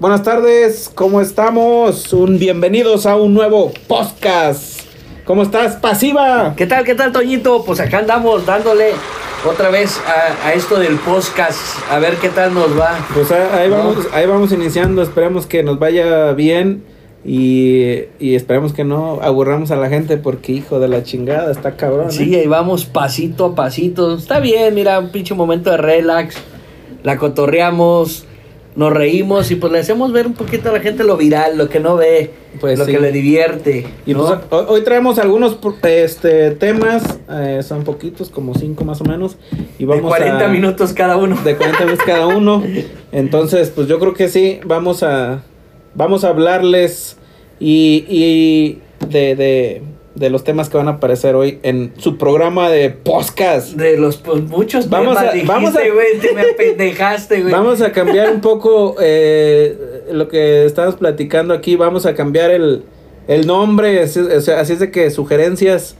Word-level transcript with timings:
Buenas 0.00 0.22
tardes, 0.22 0.90
¿cómo 0.94 1.20
estamos? 1.20 2.12
Un 2.12 2.38
bienvenidos 2.38 3.04
a 3.06 3.16
un 3.16 3.34
nuevo 3.34 3.72
podcast. 3.88 4.80
¿Cómo 5.24 5.42
estás, 5.42 5.76
pasiva? 5.76 6.54
¿Qué 6.56 6.66
tal, 6.66 6.84
qué 6.84 6.94
tal, 6.94 7.12
Toñito? 7.12 7.64
Pues 7.64 7.80
acá 7.80 7.98
andamos 7.98 8.46
dándole 8.46 8.92
otra 9.48 9.70
vez 9.70 10.00
a, 10.06 10.46
a 10.48 10.52
esto 10.54 10.78
del 10.78 10.96
podcast, 10.96 11.58
a 11.90 11.98
ver 11.98 12.14
qué 12.16 12.28
tal 12.28 12.54
nos 12.54 12.78
va. 12.78 12.96
Pues 13.12 13.30
ah, 13.32 13.56
ahí 13.58 13.68
No. 13.68 13.76
vamos, 13.78 14.06
ahí 14.12 14.26
vamos 14.26 14.52
iniciando. 14.52 15.02
Esperemos 15.02 15.46
que 15.46 15.62
nos 15.64 15.78
vaya 15.80 16.32
bien 16.32 16.84
y, 17.24 18.04
y 18.20 18.36
esperemos 18.36 18.72
que 18.72 18.84
no 18.84 19.18
aburramos 19.20 19.72
a 19.72 19.76
la 19.76 19.88
gente 19.88 20.16
porque 20.16 20.52
hijo 20.52 20.78
de 20.78 20.88
la 20.88 21.02
chingada 21.02 21.50
está 21.50 21.76
cabrón. 21.76 22.06
¿eh? 22.08 22.12
Sí, 22.12 22.34
ahí 22.36 22.46
vamos 22.46 22.84
pasito 22.84 23.46
a 23.46 23.54
pasito. 23.56 24.14
Está 24.16 24.38
bien, 24.38 24.74
mira, 24.76 24.98
un 25.00 25.10
pinche 25.10 25.34
momento 25.34 25.70
de 25.72 25.76
relax. 25.76 26.36
La 27.02 27.16
cotorreamos, 27.18 28.24
nos 28.78 28.92
reímos 28.92 29.50
y 29.50 29.56
pues 29.56 29.72
le 29.72 29.80
hacemos 29.80 30.12
ver 30.12 30.28
un 30.28 30.34
poquito 30.34 30.70
a 30.70 30.72
la 30.72 30.78
gente 30.80 31.02
lo 31.02 31.16
viral, 31.16 31.58
lo 31.58 31.68
que 31.68 31.80
no 31.80 31.96
ve, 31.96 32.30
Pues 32.60 32.78
lo 32.78 32.84
sí. 32.84 32.92
que 32.92 33.00
le 33.00 33.10
divierte. 33.10 33.84
Y 34.06 34.14
¿no? 34.14 34.20
pues, 34.24 34.40
hoy, 34.50 34.64
hoy 34.68 34.80
traemos 34.84 35.18
algunos 35.18 35.58
este, 35.82 36.52
temas, 36.52 37.18
eh, 37.28 37.60
son 37.64 37.82
poquitos, 37.82 38.30
como 38.30 38.54
cinco 38.54 38.84
más 38.84 39.00
o 39.00 39.04
menos. 39.04 39.36
Y 39.80 39.84
de 39.84 39.86
vamos 39.86 40.08
40 40.08 40.44
a, 40.44 40.48
minutos 40.48 40.92
cada 40.92 41.16
uno. 41.16 41.36
de 41.44 41.56
40 41.56 41.84
minutos 41.86 42.06
cada 42.06 42.28
uno. 42.28 42.62
Entonces, 43.12 43.72
pues 43.74 43.88
yo 43.88 43.98
creo 43.98 44.14
que 44.14 44.28
sí, 44.28 44.60
vamos 44.64 45.02
a 45.02 45.42
vamos 45.94 46.22
a 46.22 46.28
hablarles 46.28 47.16
y, 47.58 48.04
y 48.08 48.78
de, 49.08 49.34
de, 49.34 49.82
de 50.18 50.30
los 50.30 50.44
temas 50.44 50.68
que 50.68 50.76
van 50.76 50.88
a 50.88 50.92
aparecer 50.92 51.34
hoy 51.34 51.58
en 51.62 51.92
su 51.98 52.18
programa 52.18 52.70
de 52.70 52.90
podcast. 52.90 53.74
De 53.74 53.96
los 53.96 54.16
pues, 54.16 54.42
muchos 54.42 54.88
Vamos 54.88 55.16
temas 55.16 55.30
a- 55.30 55.32
dijiste, 55.32 55.52
vamos 55.52 55.76
a- 55.76 55.80
güey, 55.92 56.18
te 56.20 56.32
me 56.34 56.42
apendejaste, 56.42 57.40
güey. 57.42 57.52
Vamos 57.52 57.80
a 57.80 57.92
cambiar 57.92 58.30
un 58.32 58.40
poco 58.40 58.96
eh, 59.00 59.76
lo 60.10 60.28
que 60.28 60.64
estamos 60.64 60.96
platicando 60.96 61.54
aquí. 61.54 61.76
Vamos 61.76 62.06
a 62.06 62.14
cambiar 62.14 62.50
el, 62.50 62.82
el 63.28 63.46
nombre. 63.46 64.02
Así, 64.02 64.20
así 64.30 64.72
es 64.72 64.78
de 64.78 64.90
que 64.90 65.10
sugerencias 65.10 65.96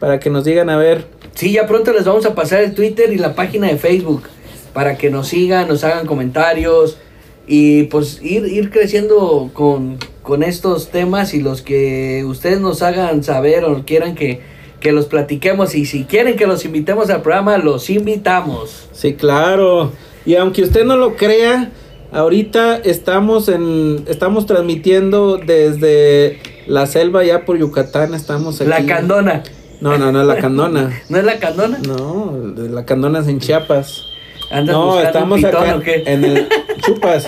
para 0.00 0.18
que 0.20 0.30
nos 0.30 0.44
digan 0.44 0.68
a 0.70 0.76
ver. 0.76 1.04
Sí, 1.34 1.52
ya 1.52 1.66
pronto 1.66 1.92
les 1.92 2.04
vamos 2.04 2.26
a 2.26 2.34
pasar 2.34 2.62
el 2.62 2.74
Twitter 2.74 3.12
y 3.12 3.16
la 3.16 3.34
página 3.34 3.68
de 3.68 3.76
Facebook 3.78 4.24
para 4.72 4.96
que 4.96 5.10
nos 5.10 5.28
sigan, 5.28 5.68
nos 5.68 5.84
hagan 5.84 6.06
comentarios 6.06 6.98
y 7.46 7.84
pues 7.84 8.20
ir, 8.22 8.46
ir 8.46 8.70
creciendo 8.70 9.50
con, 9.52 9.98
con 10.22 10.42
estos 10.42 10.88
temas 10.88 11.34
y 11.34 11.40
los 11.40 11.62
que 11.62 12.24
ustedes 12.26 12.60
nos 12.60 12.82
hagan 12.82 13.22
saber 13.22 13.64
o 13.64 13.84
quieran 13.84 14.14
que, 14.14 14.40
que 14.80 14.92
los 14.92 15.06
platiquemos 15.06 15.74
y 15.74 15.84
si 15.86 16.04
quieren 16.04 16.36
que 16.36 16.46
los 16.46 16.64
invitemos 16.64 17.10
al 17.10 17.22
programa, 17.22 17.58
los 17.58 17.90
invitamos. 17.90 18.88
Sí, 18.92 19.14
claro. 19.14 19.92
Y 20.24 20.36
aunque 20.36 20.62
usted 20.62 20.84
no 20.84 20.96
lo 20.96 21.16
crea, 21.16 21.70
ahorita 22.12 22.76
estamos 22.76 23.48
en 23.48 24.04
estamos 24.06 24.46
transmitiendo 24.46 25.38
desde 25.38 26.38
la 26.66 26.86
selva 26.86 27.24
ya 27.24 27.44
por 27.44 27.58
Yucatán. 27.58 28.14
Estamos 28.14 28.60
aquí. 28.60 28.70
La 28.70 28.86
candona. 28.86 29.42
No, 29.80 29.98
no, 29.98 30.12
no, 30.12 30.22
la 30.22 30.36
candona. 30.36 31.02
¿No 31.08 31.18
es 31.18 31.24
la 31.24 31.40
candona? 31.40 31.78
No, 31.78 32.38
la 32.54 32.84
candona 32.86 33.18
es 33.18 33.26
en 33.26 33.40
Chiapas. 33.40 34.11
¿Andas 34.52 34.74
No, 34.76 35.00
estamos 35.00 35.38
un 35.38 35.44
pitón 35.44 35.64
acá 35.64 35.76
o 35.76 35.80
qué? 35.80 36.02
en 36.06 36.24
el 36.24 36.48
Chupas. 36.84 37.26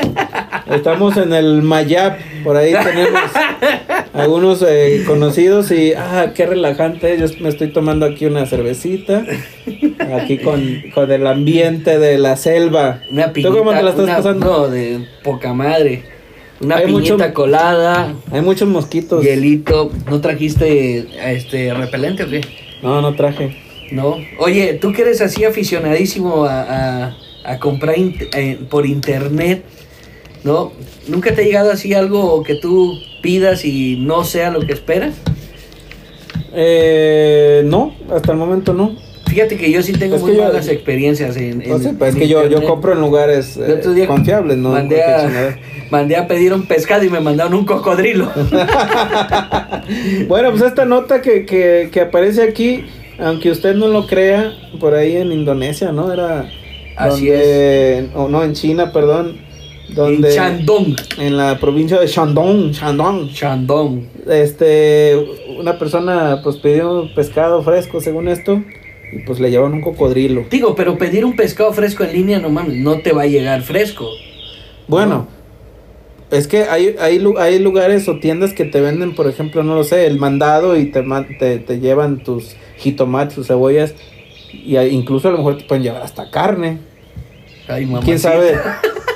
Estamos 0.70 1.16
en 1.16 1.32
el 1.32 1.62
Mayap, 1.62 2.18
por 2.42 2.56
ahí 2.56 2.72
tenemos 2.72 3.20
algunos 4.12 4.62
eh, 4.66 5.02
conocidos 5.06 5.70
y 5.70 5.92
ah, 5.94 6.32
qué 6.34 6.46
relajante. 6.46 7.16
Yo 7.18 7.26
me 7.40 7.48
estoy 7.48 7.68
tomando 7.68 8.06
aquí 8.06 8.26
una 8.26 8.46
cervecita, 8.46 9.24
aquí 10.14 10.38
con, 10.38 10.82
con 10.94 11.10
el 11.10 11.26
ambiente 11.26 11.98
de 11.98 12.18
la 12.18 12.36
selva. 12.36 13.00
Una 13.10 13.26
¿Tú 13.28 13.32
piñita, 13.34 13.54
cómo 13.58 13.70
te 13.72 13.82
la 13.82 13.90
estás 13.90 14.04
una- 14.04 14.16
pasando? 14.16 14.46
No, 14.46 14.68
de 14.68 15.06
poca 15.22 15.52
madre. 15.54 16.02
Una 16.60 16.76
Hay 16.76 16.86
piñita 16.86 17.14
mucho- 17.16 17.34
colada, 17.34 18.14
Hay 18.32 18.40
muchos 18.40 18.68
mosquitos. 18.68 19.22
hielito. 19.24 19.90
¿No 20.08 20.20
trajiste 20.20 21.06
este 21.32 21.72
repelente 21.74 22.24
o 22.24 22.28
qué? 22.28 22.40
No, 22.82 23.00
no 23.02 23.14
traje. 23.14 23.56
No. 23.90 24.16
Oye, 24.38 24.74
tú 24.74 24.92
que 24.92 25.02
eres 25.02 25.20
así 25.20 25.44
aficionadísimo 25.44 26.44
a, 26.44 26.62
a- 27.08 27.16
a 27.44 27.58
comprar 27.58 27.94
eh, 27.98 28.58
por 28.70 28.86
internet, 28.86 29.62
¿no? 30.44 30.72
¿Nunca 31.08 31.34
te 31.34 31.42
ha 31.42 31.44
llegado 31.44 31.70
así 31.70 31.92
algo 31.94 32.42
que 32.42 32.54
tú 32.54 32.98
pidas 33.22 33.64
y 33.64 33.96
no 33.98 34.24
sea 34.24 34.50
lo 34.50 34.60
que 34.66 34.72
esperas? 34.72 35.14
Eh, 36.54 37.62
no, 37.66 37.94
hasta 38.14 38.32
el 38.32 38.38
momento 38.38 38.72
no. 38.72 38.96
Fíjate 39.26 39.56
que 39.56 39.70
yo 39.70 39.82
sí 39.82 39.92
tengo 39.92 40.14
Es 40.16 40.22
muy 40.22 40.30
que 40.32 40.36
yo- 40.38 40.44
malas 40.44 40.68
experiencias 40.68 41.36
en, 41.36 41.60
en- 41.60 41.68
No 41.68 41.78
sé, 41.78 41.92
pues 41.94 42.10
es 42.10 42.14
en 42.14 42.20
que 42.20 42.28
yo, 42.28 42.46
yo 42.48 42.64
compro 42.64 42.92
en 42.92 43.00
lugares 43.00 43.56
eh, 43.58 44.04
confiables, 44.06 44.56
¿no? 44.58 44.70
Mandé 44.70 45.02
a, 45.02 45.58
mandé 45.90 46.16
a 46.16 46.28
pedir 46.28 46.52
un 46.54 46.66
pescado 46.66 47.04
y 47.04 47.10
me 47.10 47.20
mandaron 47.20 47.54
un 47.54 47.64
cocodrilo. 47.66 48.30
Bueno, 50.28 50.50
pues 50.50 50.62
esta 50.62 50.84
nota 50.86 51.20
que, 51.20 51.44
que, 51.44 51.90
que 51.92 52.00
aparece 52.00 52.42
aquí, 52.42 52.84
aunque 53.18 53.50
usted 53.50 53.74
no 53.74 53.88
lo 53.88 54.06
crea, 54.06 54.52
por 54.80 54.94
ahí 54.94 55.16
en 55.16 55.32
Indonesia, 55.32 55.92
¿no? 55.92 56.12
Era 56.12 56.50
Así 56.96 57.26
donde, 57.26 58.08
o 58.14 58.28
no, 58.28 58.44
en 58.44 58.54
China, 58.54 58.92
perdón, 58.92 59.38
donde 59.88 60.28
En 60.28 60.34
Shandong. 60.34 60.96
en 61.18 61.36
la 61.36 61.58
provincia 61.58 61.98
de 62.00 62.06
Shandong, 62.06 62.72
Shandong, 62.72 63.28
Shandong. 63.30 64.02
este, 64.28 65.16
una 65.58 65.78
persona 65.78 66.40
pues 66.42 66.56
pidió 66.56 67.08
pescado 67.14 67.62
fresco, 67.62 68.00
según 68.00 68.28
esto, 68.28 68.62
y 69.12 69.20
pues 69.20 69.40
le 69.40 69.50
llevaron 69.50 69.74
un 69.74 69.80
cocodrilo. 69.80 70.44
Digo, 70.50 70.74
pero 70.74 70.96
pedir 70.98 71.24
un 71.24 71.36
pescado 71.36 71.72
fresco 71.72 72.04
en 72.04 72.12
línea, 72.12 72.38
no 72.38 72.48
mames, 72.48 72.76
no 72.76 72.98
te 73.00 73.12
va 73.12 73.22
a 73.22 73.26
llegar 73.26 73.62
fresco. 73.62 74.08
Bueno, 74.86 75.26
es 76.30 76.46
que 76.48 76.64
hay, 76.64 76.96
hay, 77.00 77.22
hay 77.38 77.58
lugares 77.58 78.08
o 78.08 78.18
tiendas 78.18 78.52
que 78.52 78.64
te 78.64 78.80
venden, 78.80 79.14
por 79.14 79.28
ejemplo, 79.28 79.62
no 79.62 79.74
lo 79.74 79.84
sé, 79.84 80.06
el 80.06 80.18
mandado 80.18 80.76
y 80.76 80.86
te, 80.86 81.04
te, 81.38 81.58
te 81.58 81.80
llevan 81.80 82.22
tus 82.24 82.56
jitomates, 82.78 83.34
tus 83.34 83.46
cebollas, 83.46 83.94
y 84.52 84.76
incluso 84.78 85.28
a 85.28 85.32
lo 85.32 85.38
mejor 85.38 85.58
te 85.58 85.64
pueden 85.64 85.82
llevar 85.82 86.02
hasta 86.02 86.30
carne. 86.30 86.78
Ay, 87.68 87.86
mamá. 87.86 88.00
¿Quién 88.04 88.18
sabe? 88.18 88.54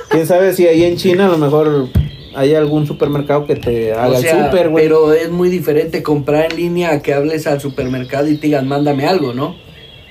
¿Quién 0.09 0.25
sabe 0.25 0.53
si 0.53 0.67
ahí 0.67 0.83
en 0.83 0.97
China 0.97 1.27
a 1.27 1.29
lo 1.29 1.37
mejor 1.37 1.87
hay 2.35 2.55
algún 2.55 2.87
supermercado 2.87 3.45
que 3.45 3.55
te 3.55 3.93
haga 3.93 4.17
O 4.17 4.21
sea, 4.21 4.39
el 4.39 4.45
super, 4.45 4.69
güey? 4.69 4.83
pero 4.83 5.13
es 5.13 5.29
muy 5.29 5.49
diferente 5.49 6.03
comprar 6.03 6.51
en 6.51 6.57
línea 6.57 6.91
a 6.91 7.01
que 7.01 7.13
hables 7.13 7.47
al 7.47 7.59
supermercado 7.59 8.27
y 8.27 8.35
te 8.35 8.47
digan, 8.47 8.67
mándame 8.67 9.05
algo, 9.05 9.33
¿no? 9.33 9.55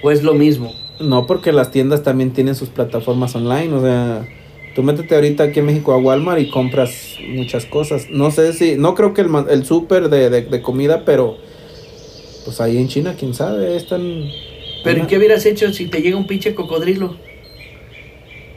O 0.02 0.10
es 0.10 0.22
lo 0.22 0.34
mismo. 0.34 0.72
No, 1.00 1.26
porque 1.26 1.52
las 1.52 1.70
tiendas 1.70 2.02
también 2.02 2.32
tienen 2.32 2.54
sus 2.54 2.68
plataformas 2.70 3.34
online, 3.34 3.72
o 3.72 3.80
sea, 3.80 4.28
tú 4.74 4.82
métete 4.82 5.14
ahorita 5.14 5.44
aquí 5.44 5.60
en 5.60 5.66
México 5.66 5.92
a 5.92 5.98
Walmart 5.98 6.40
y 6.40 6.50
compras 6.50 7.16
muchas 7.28 7.66
cosas. 7.66 8.06
No 8.10 8.30
sé 8.30 8.52
si, 8.52 8.76
no 8.76 8.94
creo 8.94 9.14
que 9.14 9.22
el, 9.22 9.30
el 9.50 9.64
súper 9.64 10.08
de, 10.08 10.30
de, 10.30 10.42
de 10.42 10.62
comida, 10.62 11.04
pero 11.04 11.38
pues 12.48 12.62
ahí 12.62 12.78
en 12.78 12.88
China, 12.88 13.14
quién 13.18 13.34
sabe, 13.34 13.76
están... 13.76 14.24
Pero 14.82 14.96
¿y 14.96 15.00
Una- 15.00 15.06
qué 15.06 15.18
hubieras 15.18 15.44
hecho 15.44 15.70
si 15.70 15.84
te 15.86 16.00
llega 16.00 16.16
un 16.16 16.26
pinche 16.26 16.54
cocodrilo? 16.54 17.14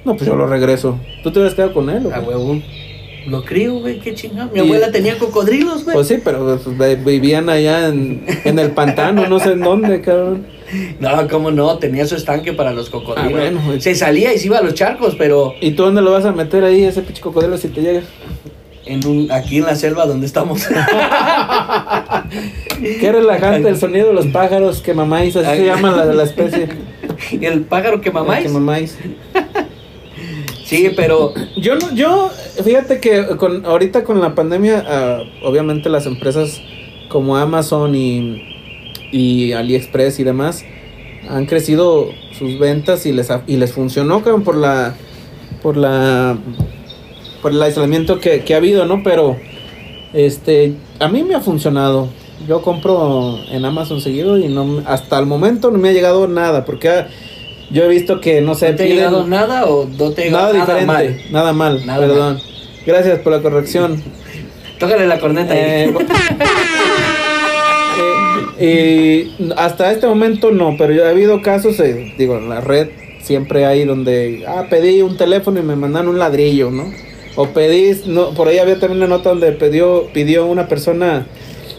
No, 0.06 0.16
pues 0.16 0.26
yo 0.30 0.36
lo 0.38 0.48
regreso. 0.48 0.98
¿Tú 1.24 1.30
te 1.32 1.40
hubieras 1.40 1.56
quedado 1.56 1.74
con 1.74 1.90
él? 1.90 2.06
o 2.06 2.16
A 2.16 2.22
qué? 2.22 2.26
huevo. 2.26 2.62
Lo 3.28 3.44
crío, 3.44 3.74
güey, 3.80 4.00
qué 4.00 4.16
chingado. 4.16 4.50
Mi 4.54 4.60
Y- 4.60 4.62
abuela 4.62 4.92
tenía 4.94 5.18
cocodrilos, 5.18 5.84
güey. 5.84 5.94
Pues 5.94 6.08
sí, 6.08 6.20
pero 6.24 6.58
pues, 6.64 7.04
vivían 7.06 7.50
allá 7.50 7.90
en, 7.90 8.26
en 8.46 8.60
el 8.60 8.72
pantano, 8.72 9.28
no 9.28 9.40
sé 9.42 9.52
en 9.52 9.60
dónde, 9.60 10.00
cabrón. 10.00 10.46
No, 11.02 11.28
cómo 11.30 11.52
no, 11.52 11.78
tenía 11.80 12.08
su 12.08 12.16
estanque 12.16 12.54
para 12.54 12.72
los 12.72 12.90
cocodrilos. 12.90 13.34
Ah, 13.34 13.52
bueno. 13.60 13.82
Se 13.82 13.94
salía 13.94 14.34
y 14.34 14.38
se 14.40 14.46
iba 14.48 14.58
a 14.60 14.62
los 14.62 14.74
charcos, 14.74 15.16
pero 15.18 15.54
¿Y 15.60 15.72
tú 15.72 15.84
dónde 15.84 16.02
lo 16.02 16.12
vas 16.14 16.24
a 16.24 16.32
meter 16.32 16.64
ahí, 16.64 16.86
ese 16.86 17.02
pinche 17.02 17.22
cocodrilo, 17.22 17.58
si 17.58 17.68
te 17.68 17.82
llega? 17.82 18.04
En 18.86 19.06
un, 19.06 19.32
aquí 19.32 19.58
en 19.58 19.66
la 19.66 19.76
selva 19.76 20.06
donde 20.06 20.26
estamos. 20.26 20.66
Qué 23.00 23.12
relajante 23.12 23.70
el 23.70 23.78
sonido 23.78 24.08
de 24.08 24.14
los 24.14 24.28
pájaros 24.28 24.82
que 24.82 24.94
mamáis, 24.94 25.36
así 25.36 25.58
se 25.60 25.66
llama 25.66 25.92
la, 25.92 26.06
la 26.06 26.24
especie. 26.24 26.68
el 27.42 27.62
pájaro 27.62 28.02
que 28.02 28.12
mamáis. 28.12 28.46
Que 28.46 28.52
mamáis. 28.52 28.98
Sí, 30.66 30.92
pero 30.96 31.34
Yo 31.58 31.76
no, 31.76 31.94
yo, 31.94 32.30
fíjate 32.64 33.00
que 33.00 33.26
con 33.38 33.66
ahorita 33.66 34.04
con 34.04 34.22
la 34.22 34.36
pandemia, 34.36 34.84
ah, 34.88 35.20
obviamente 35.44 35.90
las 35.90 36.06
empresas 36.06 36.62
como 37.10 37.36
Amazon 37.36 37.94
y, 37.94 38.42
y 39.12 39.52
AliExpress 39.52 40.20
y 40.20 40.24
demás 40.24 40.64
han 41.30 41.46
crecido 41.46 42.10
sus 42.38 42.58
ventas 42.58 43.06
y 43.06 43.12
les 43.12 43.30
ha- 43.32 43.44
y 43.48 43.58
les 43.58 43.74
funcionó 43.74 44.22
cabrón, 44.24 44.44
por 44.44 44.56
la 44.56 44.96
por 45.62 45.76
la 45.78 46.38
por 47.42 47.52
el 47.52 47.62
aislamiento 47.62 48.20
que, 48.20 48.42
que 48.42 48.54
ha 48.54 48.58
habido, 48.58 48.86
¿no? 48.86 49.02
Pero 49.04 49.38
este 50.14 50.74
a 51.00 51.08
mí 51.08 51.24
me 51.24 51.36
ha 51.36 51.42
funcionado. 51.42 52.10
Yo 52.48 52.62
compro 52.62 53.38
en 53.52 53.66
Amazon 53.66 54.02
seguido 54.02 54.38
y 54.38 54.48
no 54.48 54.82
hasta 54.86 55.20
el 55.20 55.28
momento 55.28 55.70
no 55.70 55.78
me 55.78 55.90
ha 55.90 55.94
llegado 55.94 56.28
nada 56.28 56.66
porque 56.66 57.06
yo 57.70 57.84
he 57.84 57.88
visto 57.88 58.20
que 58.20 58.42
no 58.42 58.56
sé 58.56 58.72
¿no 58.72 58.78
te 58.78 58.84
ha 58.84 58.88
llegado 58.88 59.28
nada 59.28 59.66
o 59.66 59.86
no 59.86 60.12
te 60.12 60.28
ha 60.28 60.32
nada 60.32 60.54
nada, 60.54 60.60
diferente, 60.60 60.86
mal? 60.86 61.22
nada 61.32 61.54
mal, 61.54 61.86
Nada 61.86 62.08
perdón. 62.08 62.40
Gracias 62.86 63.20
por 63.20 63.34
la 63.34 63.42
corrección. 63.42 64.02
Tócale 64.80 65.06
la 65.06 65.20
corneta 65.20 65.54
Eh, 65.56 65.94
eh, 68.60 69.30
y 69.40 69.50
hasta 69.56 69.92
este 69.92 70.08
momento 70.08 70.52
no, 70.52 70.76
pero 70.78 70.94
ya 70.94 71.06
ha 71.06 71.10
habido 71.10 71.42
casos, 71.44 71.80
eh, 71.80 72.14
digo, 72.18 72.38
en 72.38 72.50
la 72.50 72.62
red 72.62 72.90
siempre 73.22 73.66
hay 73.66 73.86
donde, 73.86 74.46
ah, 74.48 74.66
pedí 74.70 75.02
un 75.04 75.16
teléfono 75.18 75.60
y 75.60 75.64
me 75.64 75.76
mandan 75.76 76.08
un 76.08 76.18
ladrillo, 76.18 76.72
¿no? 76.72 76.92
O 77.36 77.48
pedís, 77.48 78.08
no, 78.08 78.32
por 78.32 78.48
ahí 78.48 78.60
había 78.60 78.80
también 78.80 79.04
una 79.04 79.08
nota 79.08 79.30
donde 79.30 79.52
pidió, 79.54 80.08
pidió 80.14 80.46
una 80.46 80.68
persona 80.68 81.28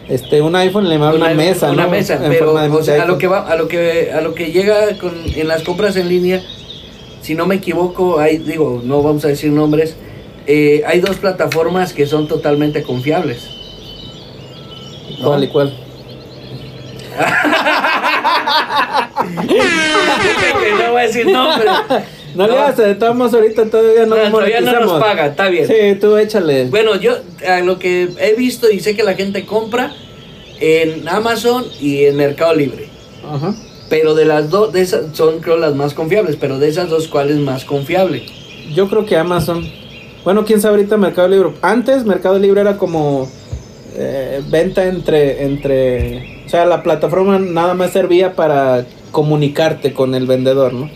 este 0.09 0.43
un 0.43 0.57
iPhone 0.57 0.89
le 0.89 0.99
mandaron 0.99 1.23
una, 1.23 1.35
mesa, 1.35 1.71
una 1.71 1.85
¿no? 1.85 1.91
mesa, 1.91 2.15
En 2.15 2.33
pero 2.33 2.53
o 2.53 2.83
sea, 2.83 3.05
a 3.05 3.07
lo 3.07 3.19
que 3.19 3.29
va, 3.29 3.49
a 3.49 3.57
lo 3.57 3.69
que 3.69 4.11
a 4.13 4.21
lo 4.21 4.35
que 4.35 4.51
llega 4.51 4.99
con, 4.99 5.15
en 5.35 5.49
las 5.49 5.63
compras 5.63 5.97
en 5.97 6.09
línea, 6.09 6.43
si 7.23 7.35
no 7.35 7.47
me 7.47 7.57
equivoco, 7.57 8.19
hay 8.19 8.39
digo, 8.39 8.83
no 8.85 9.03
vamos 9.03 9.25
a 9.25 9.29
decir 9.29 9.53
nombres, 9.53 9.97
eh, 10.47 10.83
hay 10.87 11.01
dos 11.01 11.17
plataformas 11.17 11.93
que 11.93 12.07
son 12.07 12.27
totalmente 12.27 12.83
confiables. 12.83 13.49
¿no? 15.21 15.29
¿Cuál 15.29 15.45
y 15.45 15.49
cuál? 15.49 15.79
no 20.79 20.93
voy 20.93 21.01
a 21.01 21.07
decir 21.07 21.27
nombres. 21.27 21.71
No, 22.35 22.47
le 22.47 22.57
hagas, 22.57 22.77
de 22.77 22.95
todos 22.95 23.15
modos 23.15 23.35
ahorita 23.35 23.67
todavía 23.67 24.07
no, 24.07 24.17
No, 24.17 24.31
todavía 24.31 24.61
no 24.61 24.81
nos 24.81 25.01
paga, 25.01 25.27
está 25.27 25.49
bien. 25.49 25.67
Sí, 25.67 25.99
tú 26.01 26.17
échale. 26.17 26.67
Bueno, 26.67 26.97
yo 26.97 27.17
a 27.47 27.61
lo 27.61 27.79
que 27.79 28.09
he 28.19 28.35
visto 28.35 28.71
y 28.71 28.81
sé 28.81 28.97
que 28.97 29.03
la 29.03 29.15
gente 29.15 29.45
compra 29.45 29.93
en 30.61 31.09
Amazon 31.09 31.65
y 31.81 32.05
en 32.05 32.17
Mercado 32.17 32.55
Libre. 32.55 32.89
Ajá. 33.29 33.55
Pero 33.89 34.15
de 34.15 34.25
las 34.25 34.49
dos, 34.49 34.73
de 34.73 34.81
esas 34.81 35.15
son 35.15 35.41
creo 35.41 35.59
las 35.59 35.75
más 35.75 35.93
confiables, 35.93 36.37
pero 36.41 36.59
de 36.59 36.69
esas 36.69 36.89
dos, 36.89 37.09
¿cuál 37.09 37.31
es 37.31 37.37
más 37.37 37.65
confiable? 37.65 38.25
Yo 38.75 38.89
creo 38.89 39.05
que 39.05 39.17
Amazon. 39.17 39.69
Bueno, 40.25 40.45
quién 40.45 40.61
sabe 40.61 40.77
ahorita 40.77 40.97
Mercado 40.97 41.29
Libre. 41.29 41.51
Antes 41.61 42.05
Mercado 42.05 42.39
Libre 42.39 42.61
era 42.61 42.79
como 42.79 43.29
eh, 43.95 44.41
venta 44.49 44.87
entre, 44.87 45.45
entre. 45.45 46.45
O 46.47 46.49
sea, 46.49 46.65
la 46.65 46.83
plataforma 46.83 47.39
nada 47.39 47.75
más 47.75 47.93
servía 47.93 48.35
para 48.35 48.87
comunicarte 49.11 49.93
con 49.93 50.15
el 50.15 50.27
vendedor, 50.27 50.73
¿no? 50.73 50.91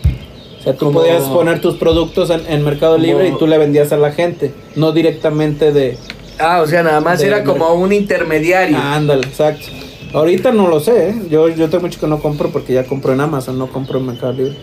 Sea, 0.71 0.77
tú 0.77 0.85
Como- 0.87 0.99
podías 0.99 1.23
poner 1.23 1.61
tus 1.61 1.75
productos 1.77 2.29
en, 2.29 2.41
en 2.47 2.63
Mercado 2.65 2.93
Como- 2.95 3.05
Libre 3.05 3.29
y 3.29 3.37
tú 3.37 3.47
le 3.47 3.57
vendías 3.57 3.91
a 3.93 3.97
la 3.97 4.11
gente, 4.11 4.53
no 4.75 4.91
directamente 4.91 5.71
de. 5.71 5.97
Ah, 6.39 6.61
o 6.61 6.67
sea, 6.67 6.83
nada 6.83 6.99
más 7.01 7.21
era 7.23 7.43
como 7.43 7.73
un 7.73 7.93
intermediario. 7.93 8.77
Ándale, 8.77 9.25
exacto. 9.27 9.65
Ahorita 10.13 10.51
no 10.51 10.67
lo 10.67 10.79
sé, 10.79 11.09
¿eh? 11.09 11.15
Yo, 11.29 11.49
yo 11.49 11.69
tengo 11.69 11.83
mucho 11.85 11.99
que 11.99 12.07
no 12.07 12.19
compro 12.19 12.49
porque 12.49 12.73
ya 12.73 12.83
compro 12.85 13.13
en 13.13 13.21
Amazon, 13.21 13.57
no 13.57 13.67
compro 13.67 13.99
en 13.99 14.05
Mercado 14.07 14.33
Libre. 14.33 14.55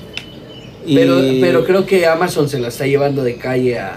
Y, 0.87 0.95
Pero, 0.95 1.17
pero 1.41 1.65
creo 1.65 1.87
que 1.87 2.07
Amazon 2.07 2.49
se 2.49 2.59
la 2.61 2.69
está 2.69 2.87
llevando 2.87 3.23
de 3.25 3.37
calle 3.37 3.79
a, 3.79 3.95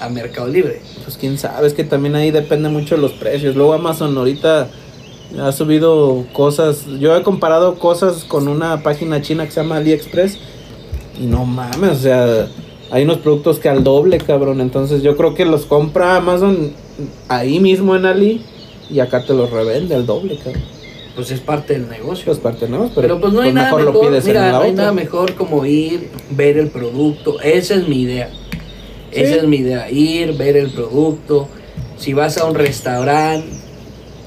a 0.00 0.08
Mercado 0.08 0.48
Libre. 0.48 0.80
Pues 1.04 1.16
quién 1.16 1.38
sabe, 1.38 1.66
es 1.66 1.74
que 1.74 1.84
también 1.84 2.16
ahí 2.16 2.30
depende 2.32 2.68
mucho 2.68 2.96
de 2.96 3.00
los 3.02 3.12
precios. 3.12 3.54
Luego 3.56 3.72
Amazon 3.74 4.16
ahorita 4.18 4.68
ha 5.40 5.52
subido 5.52 6.24
cosas. 6.32 6.84
Yo 6.98 7.16
he 7.16 7.22
comparado 7.22 7.76
cosas 7.78 8.24
con 8.24 8.48
una 8.48 8.82
página 8.82 9.22
china 9.22 9.44
que 9.46 9.52
se 9.52 9.60
llama 9.62 9.76
AliExpress. 9.76 10.38
Y 11.20 11.24
no 11.26 11.44
mames, 11.44 11.90
o 11.90 11.94
sea, 11.96 12.48
hay 12.90 13.04
unos 13.04 13.18
productos 13.18 13.58
que 13.58 13.68
al 13.68 13.84
doble, 13.84 14.18
cabrón. 14.18 14.60
Entonces 14.60 15.02
yo 15.02 15.16
creo 15.16 15.34
que 15.34 15.44
los 15.44 15.66
compra 15.66 16.16
Amazon 16.16 16.72
ahí 17.28 17.60
mismo 17.60 17.94
en 17.94 18.06
Ali 18.06 18.42
y 18.88 19.00
acá 19.00 19.24
te 19.24 19.34
los 19.34 19.50
revende 19.50 19.94
al 19.94 20.06
doble, 20.06 20.36
cabrón. 20.36 20.62
Pues 21.14 21.30
es 21.30 21.40
parte 21.40 21.74
del 21.74 21.88
negocio. 21.88 22.24
Pues 22.24 22.38
parte 22.38 22.68
no, 22.68 22.88
pero, 22.94 23.02
Pero 23.02 23.20
pues 23.20 23.32
no 23.32 23.42
hay 23.42 23.52
nada 23.52 23.66
mejor 23.76 23.84
mejor, 23.84 23.94
lo 23.94 24.08
pides 24.08 24.24
mira, 24.24 24.40
en 24.40 24.46
la 24.46 24.52
no 24.52 24.64
hay 24.64 24.70
otra. 24.70 24.82
nada 24.82 24.92
mejor 24.94 25.34
como 25.34 25.66
ir, 25.66 26.08
ver 26.30 26.56
el 26.56 26.68
producto. 26.68 27.38
Esa 27.40 27.74
es 27.74 27.86
mi 27.86 28.02
idea. 28.02 28.30
Esa 29.12 29.36
es 29.36 29.44
mi 29.44 29.58
idea. 29.58 29.90
Ir, 29.90 30.32
ver 30.34 30.56
el 30.56 30.70
producto. 30.70 31.48
Si 31.98 32.14
vas 32.14 32.38
a 32.38 32.46
un 32.46 32.54
restaurante, 32.54 33.46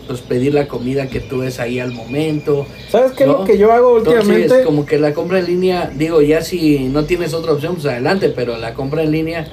pues 0.07 0.21
pedir 0.21 0.53
la 0.53 0.67
comida 0.67 1.07
que 1.07 1.19
tú 1.19 1.39
ves 1.39 1.59
ahí 1.59 1.79
al 1.79 1.91
momento. 1.91 2.65
¿Sabes 2.89 3.11
qué 3.13 3.23
es 3.23 3.29
lo 3.29 3.44
que 3.44 3.57
yo 3.57 3.71
hago 3.71 3.94
últimamente? 3.95 4.41
Entonces, 4.44 4.65
como 4.65 4.85
que 4.85 5.00
la 5.00 5.13
compra 5.13 5.39
en 5.39 5.45
línea, 5.47 5.91
digo, 5.95 6.21
ya 6.21 6.41
si 6.41 6.79
no 6.89 7.05
tienes 7.05 7.33
otra 7.33 7.53
opción, 7.53 7.75
pues 7.75 7.85
adelante, 7.85 8.29
pero 8.29 8.57
la 8.57 8.73
compra 8.73 9.03
en 9.03 9.11
línea, 9.11 9.47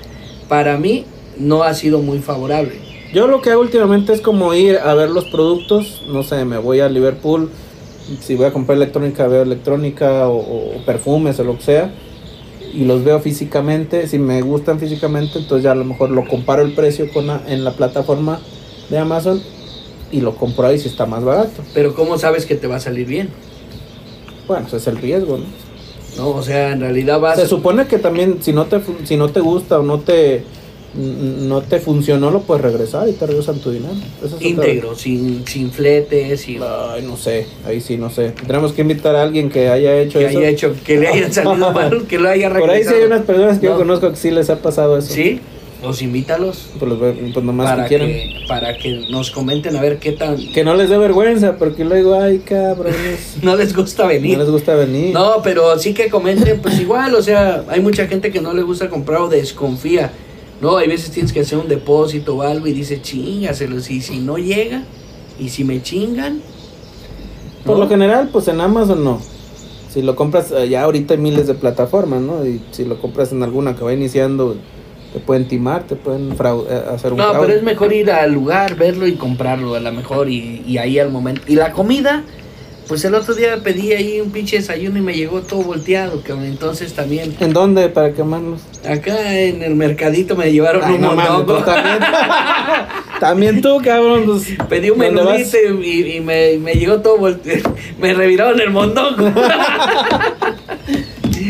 para 0.48 0.76
mí, 0.76 1.04
no 1.38 1.62
ha 1.62 1.74
sido 1.74 2.00
muy 2.00 2.18
favorable. 2.18 2.72
Yo 3.12 3.26
lo 3.26 3.40
que 3.42 3.50
hago 3.50 3.60
últimamente 3.62 4.12
es 4.12 4.20
como 4.20 4.52
ir 4.54 4.78
a 4.78 4.94
ver 4.94 5.10
los 5.10 5.24
productos, 5.26 6.02
no 6.08 6.22
sé, 6.22 6.44
me 6.44 6.58
voy 6.58 6.80
a 6.80 6.88
Liverpool, 6.88 7.50
si 8.20 8.34
voy 8.34 8.46
a 8.46 8.52
comprar 8.52 8.76
electrónica, 8.76 9.26
veo 9.26 9.42
electrónica 9.42 10.28
o, 10.28 10.36
o 10.76 10.84
perfumes 10.84 11.38
o 11.40 11.44
lo 11.44 11.56
que 11.56 11.62
sea, 11.62 11.90
y 12.72 12.84
los 12.84 13.02
veo 13.02 13.18
físicamente, 13.20 14.06
si 14.06 14.18
me 14.18 14.42
gustan 14.42 14.78
físicamente, 14.78 15.38
entonces 15.38 15.64
ya 15.64 15.72
a 15.72 15.74
lo 15.74 15.84
mejor 15.84 16.10
lo 16.10 16.26
comparo 16.28 16.62
el 16.62 16.72
precio 16.74 17.10
con 17.12 17.26
la- 17.26 17.42
en 17.48 17.64
la 17.64 17.72
plataforma 17.72 18.40
de 18.90 18.98
Amazon 18.98 19.42
y 20.12 20.20
lo 20.20 20.34
compro 20.34 20.66
ahí 20.66 20.78
si 20.78 20.88
está 20.88 21.06
más 21.06 21.22
barato. 21.24 21.62
Pero 21.74 21.94
¿cómo 21.94 22.18
sabes 22.18 22.46
que 22.46 22.54
te 22.54 22.66
va 22.66 22.76
a 22.76 22.80
salir 22.80 23.06
bien? 23.06 23.28
Bueno, 24.48 24.66
ese 24.66 24.78
es 24.78 24.86
el 24.86 24.96
riesgo, 24.98 25.38
¿no? 25.38 25.44
¿No? 26.16 26.30
O 26.30 26.42
sea, 26.42 26.72
en 26.72 26.80
realidad 26.80 27.20
vas... 27.20 27.38
Se 27.38 27.46
supone 27.46 27.86
que 27.86 27.98
también 27.98 28.38
si 28.42 28.52
no 28.52 28.66
te 28.66 28.80
si 29.04 29.16
no 29.16 29.28
te 29.30 29.40
gusta 29.40 29.78
o 29.78 29.82
no 29.82 30.00
te 30.00 30.42
no 30.92 31.62
te 31.62 31.78
funcionó 31.78 32.32
lo 32.32 32.40
puedes 32.40 32.64
regresar 32.64 33.08
y 33.08 33.12
te 33.12 33.24
regresan 33.24 33.60
tu 33.60 33.70
dinero. 33.70 33.94
Eso 34.18 34.26
es 34.26 34.32
otra- 34.34 34.48
íntegro, 34.48 34.96
sin, 34.96 35.46
sin 35.46 35.70
fletes, 35.70 36.40
sin... 36.40 36.60
Ay, 36.64 37.02
no 37.02 37.16
sé, 37.16 37.46
ahí 37.64 37.80
sí, 37.80 37.96
no 37.96 38.10
sé. 38.10 38.30
Tendremos 38.30 38.72
que 38.72 38.82
invitar 38.82 39.14
a 39.14 39.22
alguien 39.22 39.50
que 39.50 39.68
haya 39.68 39.96
hecho 40.00 40.18
que 40.18 40.26
eso. 40.26 40.38
haya 40.40 40.48
hecho, 40.48 40.74
que 40.84 40.98
le 40.98 41.06
haya 41.06 41.32
salido 41.32 41.70
mal, 41.72 42.06
que 42.08 42.18
lo 42.18 42.28
haya 42.28 42.48
regresado. 42.48 42.66
Por 42.66 42.70
ahí 42.70 42.82
sí 42.82 42.92
hay 42.94 43.04
unas 43.04 43.22
personas 43.22 43.60
que 43.60 43.66
No. 43.68 43.72
yo 43.74 43.78
conozco 43.78 44.10
que 44.10 44.16
sí 44.16 44.32
les 44.32 44.50
ha 44.50 44.56
pasado 44.60 44.98
eso. 44.98 45.12
Sí, 45.14 45.38
los 45.82 46.02
invítalos 46.02 46.68
Pues, 46.78 46.92
pues 47.32 47.44
nomás 47.44 47.70
para 47.70 47.88
que 47.88 48.44
para 48.46 48.76
que 48.76 49.06
nos 49.10 49.30
comenten 49.30 49.76
a 49.76 49.80
ver 49.80 49.98
qué 49.98 50.12
tan... 50.12 50.36
Que 50.36 50.64
no 50.64 50.74
les 50.74 50.90
dé 50.90 50.98
vergüenza, 50.98 51.56
porque 51.56 51.84
luego, 51.84 52.14
ay, 52.20 52.40
cabrones. 52.40 53.36
No 53.42 53.56
les 53.56 53.74
gusta 53.74 54.06
venir. 54.06 54.36
no 54.36 54.44
les 54.44 54.52
gusta 54.52 54.74
venir. 54.74 55.14
No, 55.14 55.40
pero 55.42 55.78
sí 55.78 55.94
que 55.94 56.08
comenten, 56.08 56.60
pues 56.60 56.78
igual, 56.80 57.14
o 57.14 57.22
sea, 57.22 57.64
hay 57.68 57.80
mucha 57.80 58.06
gente 58.06 58.30
que 58.30 58.40
no 58.40 58.52
le 58.52 58.62
gusta 58.62 58.90
comprar 58.90 59.20
o 59.20 59.28
desconfía. 59.28 60.10
No, 60.60 60.76
hay 60.76 60.88
veces 60.88 61.10
tienes 61.10 61.32
que 61.32 61.40
hacer 61.40 61.58
un 61.58 61.68
depósito 61.68 62.36
o 62.36 62.42
algo 62.42 62.66
y 62.66 62.72
dice, 62.72 63.00
chingaselos, 63.00 63.90
y 63.90 64.00
si 64.00 64.18
no 64.18 64.36
llega, 64.36 64.82
y 65.38 65.48
si 65.48 65.64
me 65.64 65.82
chingan. 65.82 66.42
Por 67.64 67.76
¿no? 67.76 67.84
lo 67.84 67.88
general, 67.88 68.28
pues 68.30 68.48
en 68.48 68.60
Amazon 68.60 69.02
no. 69.02 69.20
Si 69.92 70.02
lo 70.02 70.14
compras, 70.14 70.52
eh, 70.52 70.68
ya 70.68 70.82
ahorita 70.82 71.14
hay 71.14 71.20
miles 71.20 71.46
de 71.46 71.54
plataformas, 71.54 72.20
¿no? 72.20 72.46
Y 72.46 72.60
si 72.72 72.84
lo 72.84 73.00
compras 73.00 73.32
en 73.32 73.42
alguna 73.42 73.74
que 73.74 73.82
va 73.82 73.92
iniciando, 73.92 74.56
te 75.12 75.18
pueden 75.20 75.48
timar, 75.48 75.82
te 75.84 75.96
pueden 75.96 76.30
eh, 76.32 76.82
hacer 76.94 77.12
un 77.12 77.18
No, 77.18 77.30
fraude. 77.30 77.46
pero 77.46 77.58
es 77.58 77.62
mejor 77.64 77.92
ir 77.92 78.10
al 78.10 78.32
lugar, 78.32 78.76
verlo 78.76 79.06
y 79.06 79.14
comprarlo 79.14 79.74
a 79.74 79.80
lo 79.80 79.92
mejor 79.92 80.28
y, 80.28 80.62
y 80.66 80.78
ahí 80.78 80.98
al 80.98 81.10
momento. 81.10 81.42
Y 81.48 81.56
la 81.56 81.72
comida, 81.72 82.22
pues 82.86 83.04
el 83.04 83.14
otro 83.14 83.34
día 83.34 83.56
pedí 83.62 83.92
ahí 83.92 84.20
un 84.20 84.30
pinche 84.30 84.56
desayuno 84.58 84.98
y 84.98 85.02
me 85.02 85.14
llegó 85.14 85.42
todo 85.42 85.62
volteado, 85.62 86.22
cabrón. 86.22 86.46
Entonces 86.46 86.92
también, 86.94 87.34
¿En 87.40 87.52
dónde? 87.52 87.88
Para 87.88 88.12
quemarnos. 88.12 88.60
acá 88.88 89.36
en 89.40 89.62
el 89.62 89.74
mercadito 89.74 90.36
me 90.36 90.52
llevaron 90.52 90.82
Ay, 90.84 90.94
un 90.94 91.00
no 91.00 91.14
mondongo. 91.14 91.56
tú 91.58 91.64
también. 91.64 91.98
también 93.20 93.60
tú, 93.62 93.80
cabrón. 93.84 94.24
Pues, 94.26 94.46
Pedí 94.68 94.90
un 94.90 94.98
menudito 94.98 95.56
y, 95.82 96.16
y 96.16 96.20
me, 96.20 96.56
me 96.58 96.74
llegó 96.74 97.00
todo 97.00 97.18
volteado. 97.18 97.74
me 98.00 98.12
reviraron 98.14 98.60
el 98.60 98.70
mondongo. 98.70 99.32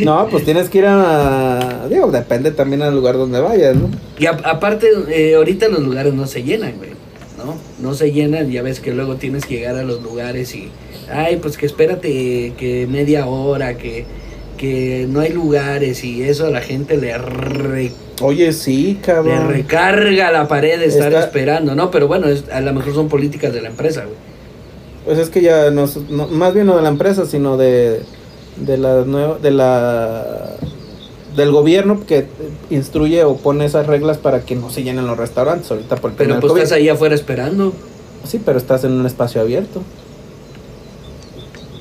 No, 0.04 0.28
pues 0.30 0.44
tienes 0.44 0.68
que 0.68 0.78
ir 0.78 0.86
a. 0.86 1.86
Digo, 1.88 2.10
depende 2.10 2.50
también 2.50 2.80
del 2.80 2.94
lugar 2.94 3.16
donde 3.16 3.40
vayas, 3.40 3.76
¿no? 3.76 3.88
y 4.18 4.26
a- 4.26 4.30
aparte, 4.44 4.88
eh, 5.08 5.34
ahorita 5.34 5.68
los 5.68 5.80
lugares 5.80 6.12
no 6.14 6.26
se 6.26 6.42
llenan, 6.42 6.74
güey. 6.78 6.90
¿No? 7.38 7.54
No 7.80 7.94
se 7.94 8.12
llenan, 8.12 8.50
ya 8.50 8.60
ves 8.62 8.80
que 8.80 8.92
luego 8.92 9.14
tienes 9.16 9.46
que 9.46 9.56
llegar 9.56 9.76
a 9.76 9.82
los 9.82 10.02
lugares 10.02 10.54
y. 10.54 10.68
Ay, 11.12 11.38
pues 11.40 11.56
que 11.56 11.66
espérate 11.66 12.52
que 12.56 12.86
media 12.88 13.26
hora, 13.26 13.76
que, 13.78 14.04
que 14.58 15.06
no 15.08 15.20
hay 15.20 15.32
lugares 15.32 16.04
y 16.04 16.22
eso 16.22 16.46
a 16.46 16.50
la 16.50 16.60
gente 16.60 16.96
le, 16.98 17.16
re- 17.18 17.92
Oye, 18.20 18.52
sí, 18.52 18.98
le 19.00 19.00
cabrón. 19.06 19.48
recarga 19.48 20.30
la 20.30 20.46
pared 20.46 20.78
de 20.78 20.86
estar 20.86 21.08
Está- 21.08 21.24
esperando, 21.24 21.74
¿no? 21.74 21.90
Pero 21.90 22.06
bueno, 22.06 22.28
es- 22.28 22.44
a 22.52 22.60
lo 22.60 22.72
mejor 22.74 22.92
son 22.94 23.08
políticas 23.08 23.52
de 23.54 23.62
la 23.62 23.68
empresa, 23.70 24.02
güey. 24.04 24.16
Pues 25.06 25.18
es 25.18 25.30
que 25.30 25.40
ya 25.40 25.70
no, 25.70 25.86
no- 26.10 26.26
más 26.28 26.52
bien 26.52 26.66
no 26.66 26.76
de 26.76 26.82
la 26.82 26.90
empresa, 26.90 27.24
sino 27.24 27.56
de 27.56 28.02
de 28.56 28.76
la 28.78 29.04
nueva, 29.04 29.38
de 29.38 29.50
la 29.50 30.56
del 31.36 31.52
gobierno 31.52 32.04
que 32.06 32.26
instruye 32.70 33.22
o 33.24 33.36
pone 33.36 33.64
esas 33.64 33.86
reglas 33.86 34.18
para 34.18 34.40
que 34.40 34.56
no 34.56 34.68
se 34.70 34.82
llenen 34.82 35.06
los 35.06 35.16
restaurantes 35.16 35.70
ahorita 35.70 35.96
por 35.96 36.10
el 36.10 36.16
Pero 36.16 36.40
pues 36.40 36.50
COVID. 36.52 36.62
estás 36.62 36.76
ahí 36.76 36.88
afuera 36.88 37.14
esperando. 37.14 37.72
Sí, 38.26 38.40
pero 38.44 38.58
estás 38.58 38.84
en 38.84 38.92
un 38.92 39.06
espacio 39.06 39.40
abierto. 39.40 39.82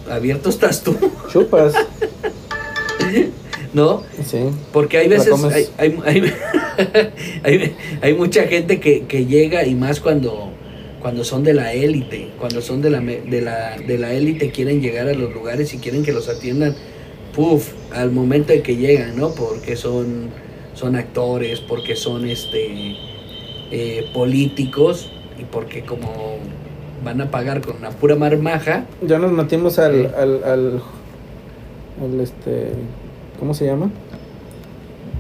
Abierto 0.09 0.49
estás 0.49 0.81
tú, 0.81 0.95
Chupas. 1.31 1.73
¿no? 3.73 4.03
sí. 4.25 4.39
Porque 4.73 4.97
hay 4.97 5.07
veces, 5.07 5.31
hay, 5.43 5.67
hay, 5.77 5.99
hay, 6.05 6.33
hay- 7.43 7.75
hay 8.01 8.13
mucha 8.13 8.43
gente 8.43 8.79
que, 8.79 9.05
que 9.05 9.25
llega 9.25 9.65
y 9.65 9.75
más 9.75 9.99
cuando, 9.99 10.49
cuando 11.01 11.23
son 11.23 11.43
de 11.43 11.53
la 11.53 11.73
élite, 11.73 12.29
cuando 12.37 12.61
son 12.61 12.81
de 12.81 12.89
la, 12.89 12.99
de 12.99 13.41
la 13.41 13.77
de 13.77 13.97
la 13.97 14.13
élite 14.13 14.51
quieren 14.51 14.81
llegar 14.81 15.07
a 15.07 15.13
los 15.13 15.33
lugares 15.33 15.73
y 15.73 15.77
quieren 15.77 16.03
que 16.03 16.11
los 16.11 16.27
atiendan, 16.29 16.75
puf, 17.33 17.71
al 17.93 18.11
momento 18.11 18.53
de 18.53 18.61
que 18.61 18.75
llegan, 18.75 19.15
¿no? 19.17 19.31
Porque 19.33 19.75
son, 19.75 20.29
son 20.73 20.95
actores, 20.95 21.61
porque 21.61 21.95
son 21.95 22.27
este 22.27 22.95
eh, 23.71 24.09
políticos 24.13 25.11
y 25.39 25.43
porque 25.45 25.83
como 25.83 26.37
van 27.03 27.21
a 27.21 27.31
pagar 27.31 27.61
con 27.61 27.77
una 27.77 27.91
pura 27.91 28.15
marmaja, 28.15 28.85
Ya 29.01 29.19
nos 29.19 29.31
metimos 29.31 29.79
al, 29.79 30.13
al, 30.15 30.43
al, 30.43 30.81
al, 32.01 32.19
este, 32.19 32.71
¿cómo 33.39 33.53
se 33.53 33.65
llama? 33.65 33.89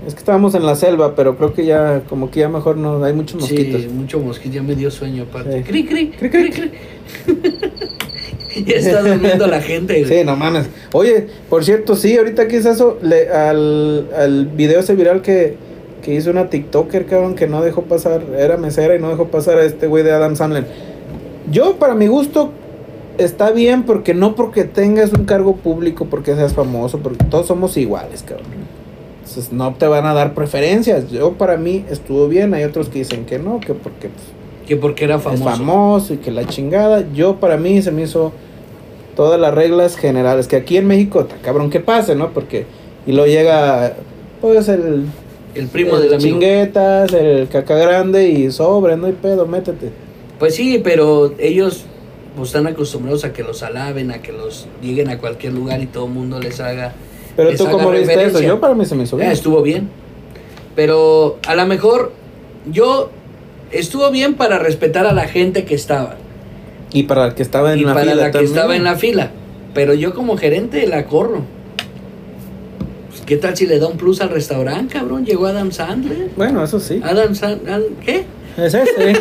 Es 0.09 0.15
que 0.15 0.21
estábamos 0.21 0.55
en 0.55 0.65
la 0.65 0.75
selva, 0.75 1.13
pero 1.13 1.37
creo 1.37 1.53
que 1.53 1.67
ya, 1.67 2.01
como 2.09 2.31
que 2.31 2.39
ya 2.39 2.49
mejor 2.49 2.77
no, 2.77 3.03
hay 3.03 3.13
muchos 3.13 3.39
mosquitos. 3.39 3.83
Sí, 3.83 3.89
mucho 3.89 4.19
mosquito, 4.19 4.55
ya 4.55 4.63
me 4.63 4.73
dio 4.73 4.89
sueño 4.89 5.21
aparte. 5.29 5.59
Sí. 5.59 5.63
Cri, 5.65 5.85
cri, 5.85 6.09
Cri, 6.09 6.29
cri, 6.31 6.49
cri. 6.49 6.71
ya 8.65 8.75
está 8.77 9.03
durmiendo 9.03 9.45
la 9.45 9.61
gente. 9.61 10.03
güey. 10.03 10.19
Sí, 10.19 10.25
no 10.25 10.35
mames. 10.35 10.67
Oye, 10.93 11.27
por 11.47 11.63
cierto, 11.63 11.95
sí, 11.95 12.17
ahorita 12.17 12.47
que 12.47 12.57
es 12.57 12.65
eso, 12.65 12.97
le, 13.03 13.29
al, 13.29 14.09
al 14.17 14.47
video 14.47 14.79
ese 14.79 14.95
viral 14.95 15.21
que, 15.21 15.57
que 16.01 16.15
hizo 16.15 16.31
una 16.31 16.49
TikToker, 16.49 17.05
cabrón, 17.05 17.35
que 17.35 17.45
no 17.45 17.61
dejó 17.61 17.83
pasar, 17.83 18.23
era 18.35 18.57
mesera 18.57 18.95
y 18.95 18.99
no 18.99 19.09
dejó 19.09 19.27
pasar 19.27 19.59
a 19.59 19.63
este 19.63 19.85
güey 19.85 20.03
de 20.03 20.11
Adam 20.11 20.35
Sandler. 20.35 20.65
Yo, 21.51 21.75
para 21.75 21.93
mi 21.93 22.07
gusto, 22.07 22.49
está 23.19 23.51
bien 23.51 23.83
porque 23.83 24.15
no 24.15 24.33
porque 24.33 24.63
tengas 24.63 25.13
un 25.13 25.25
cargo 25.25 25.55
público, 25.57 26.05
porque 26.05 26.33
seas 26.33 26.55
famoso, 26.55 26.97
porque 26.97 27.25
todos 27.25 27.45
somos 27.45 27.77
iguales, 27.77 28.23
cabrón. 28.23 28.68
Entonces, 29.29 29.53
no 29.53 29.75
te 29.75 29.85
van 29.87 30.05
a 30.07 30.13
dar 30.13 30.33
preferencias. 30.33 31.11
Yo, 31.11 31.33
para 31.33 31.55
mí, 31.55 31.85
estuvo 31.89 32.27
bien. 32.27 32.53
Hay 32.55 32.63
otros 32.63 32.89
que 32.89 32.99
dicen 32.99 33.25
que 33.25 33.37
no, 33.37 33.59
que 33.59 33.75
porque 33.75 34.09
pues, 34.09 34.67
Que 34.67 34.75
porque 34.75 35.03
era 35.05 35.17
es 35.17 35.21
famoso. 35.21 35.43
famoso 35.43 36.13
y 36.15 36.17
que 36.17 36.31
la 36.31 36.45
chingada. 36.45 37.05
Yo, 37.13 37.35
para 37.35 37.57
mí, 37.57 37.81
se 37.83 37.91
me 37.91 38.03
hizo 38.03 38.31
todas 39.15 39.39
las 39.39 39.53
reglas 39.53 39.97
generales. 39.97 40.47
Que 40.47 40.55
aquí 40.55 40.77
en 40.77 40.87
México, 40.87 41.21
está 41.21 41.35
cabrón 41.37 41.69
que 41.69 41.79
pase, 41.79 42.15
¿no? 42.15 42.31
Porque. 42.31 42.65
Y 43.05 43.11
luego 43.11 43.27
llega, 43.27 43.93
pues, 44.41 44.67
el. 44.67 45.05
El 45.53 45.67
primo 45.67 45.95
el 45.97 46.03
del 46.03 46.13
amigo. 46.15 46.29
Chinguetas, 46.29 47.13
el 47.13 47.47
caca 47.49 47.75
grande 47.75 48.29
y 48.29 48.51
sobre, 48.51 48.97
no 48.97 49.07
hay 49.07 49.13
pedo, 49.13 49.45
métete. 49.45 49.89
Pues 50.37 50.55
sí, 50.55 50.79
pero 50.83 51.33
ellos 51.37 51.85
pues, 52.35 52.49
están 52.49 52.67
acostumbrados 52.67 53.25
a 53.25 53.33
que 53.33 53.43
los 53.43 53.61
alaben, 53.63 54.11
a 54.11 54.21
que 54.21 54.31
los 54.31 54.67
lleguen 54.81 55.09
a 55.09 55.17
cualquier 55.17 55.53
lugar 55.53 55.81
y 55.81 55.87
todo 55.87 56.05
el 56.05 56.11
mundo 56.13 56.39
les 56.39 56.59
haga. 56.59 56.93
Pero 57.39 57.55
tú, 57.55 57.69
¿cómo 57.71 57.91
viste 57.91 58.21
eso? 58.21 58.41
Yo, 58.41 58.59
para 58.59 58.75
mí, 58.75 58.85
se 58.85 58.95
me 58.95 59.03
hizo 59.03 59.15
bien. 59.15 59.29
Eh, 59.29 59.33
estuvo 59.33 59.61
bien. 59.61 59.89
Pero 60.75 61.39
a 61.47 61.55
lo 61.55 61.65
mejor 61.67 62.11
yo 62.69 63.11
estuvo 63.71 64.11
bien 64.11 64.33
para 64.33 64.59
respetar 64.59 65.07
a 65.07 65.13
la 65.13 65.25
gente 65.25 65.63
que 65.63 65.73
estaba. 65.73 66.17
Y 66.91 67.03
para 67.03 67.27
el 67.27 67.35
que 67.35 67.43
estaba 67.43 67.71
en 67.71 67.79
y 67.79 67.83
la 67.83 67.93
para 67.93 68.11
fila 68.11 68.15
la 68.23 68.31
que 68.31 68.43
estaba 68.43 68.75
en 68.75 68.83
la 68.83 68.97
fila. 68.97 69.31
Pero 69.73 69.93
yo 69.93 70.13
como 70.13 70.35
gerente 70.35 70.85
la 70.85 71.05
corro. 71.05 71.43
Pues, 73.07 73.21
¿Qué 73.21 73.37
tal 73.37 73.55
si 73.55 73.67
le 73.67 73.79
da 73.79 73.87
un 73.87 73.95
plus 73.95 74.19
al 74.19 74.31
restaurante, 74.31 74.95
cabrón? 74.95 75.25
Llegó 75.25 75.47
Adam 75.47 75.71
Sandler. 75.71 76.31
Bueno, 76.35 76.61
eso 76.61 76.81
sí. 76.81 76.99
Adam 77.01 77.33
Sandler, 77.35 77.83
¿qué? 78.05 78.25
Es 78.57 78.73
ese. 78.73 79.13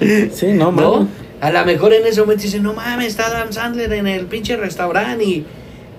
sí, 0.32 0.52
no, 0.52 0.70
¿No? 0.70 1.08
A 1.40 1.50
lo 1.50 1.64
mejor 1.64 1.92
en 1.92 2.06
ese 2.06 2.20
momento 2.20 2.44
dice, 2.44 2.60
no 2.60 2.72
mames, 2.72 3.08
está 3.08 3.26
Adam 3.26 3.52
Sandler 3.52 3.92
en 3.94 4.06
el 4.06 4.26
pinche 4.26 4.56
restaurante 4.56 5.24
y 5.24 5.44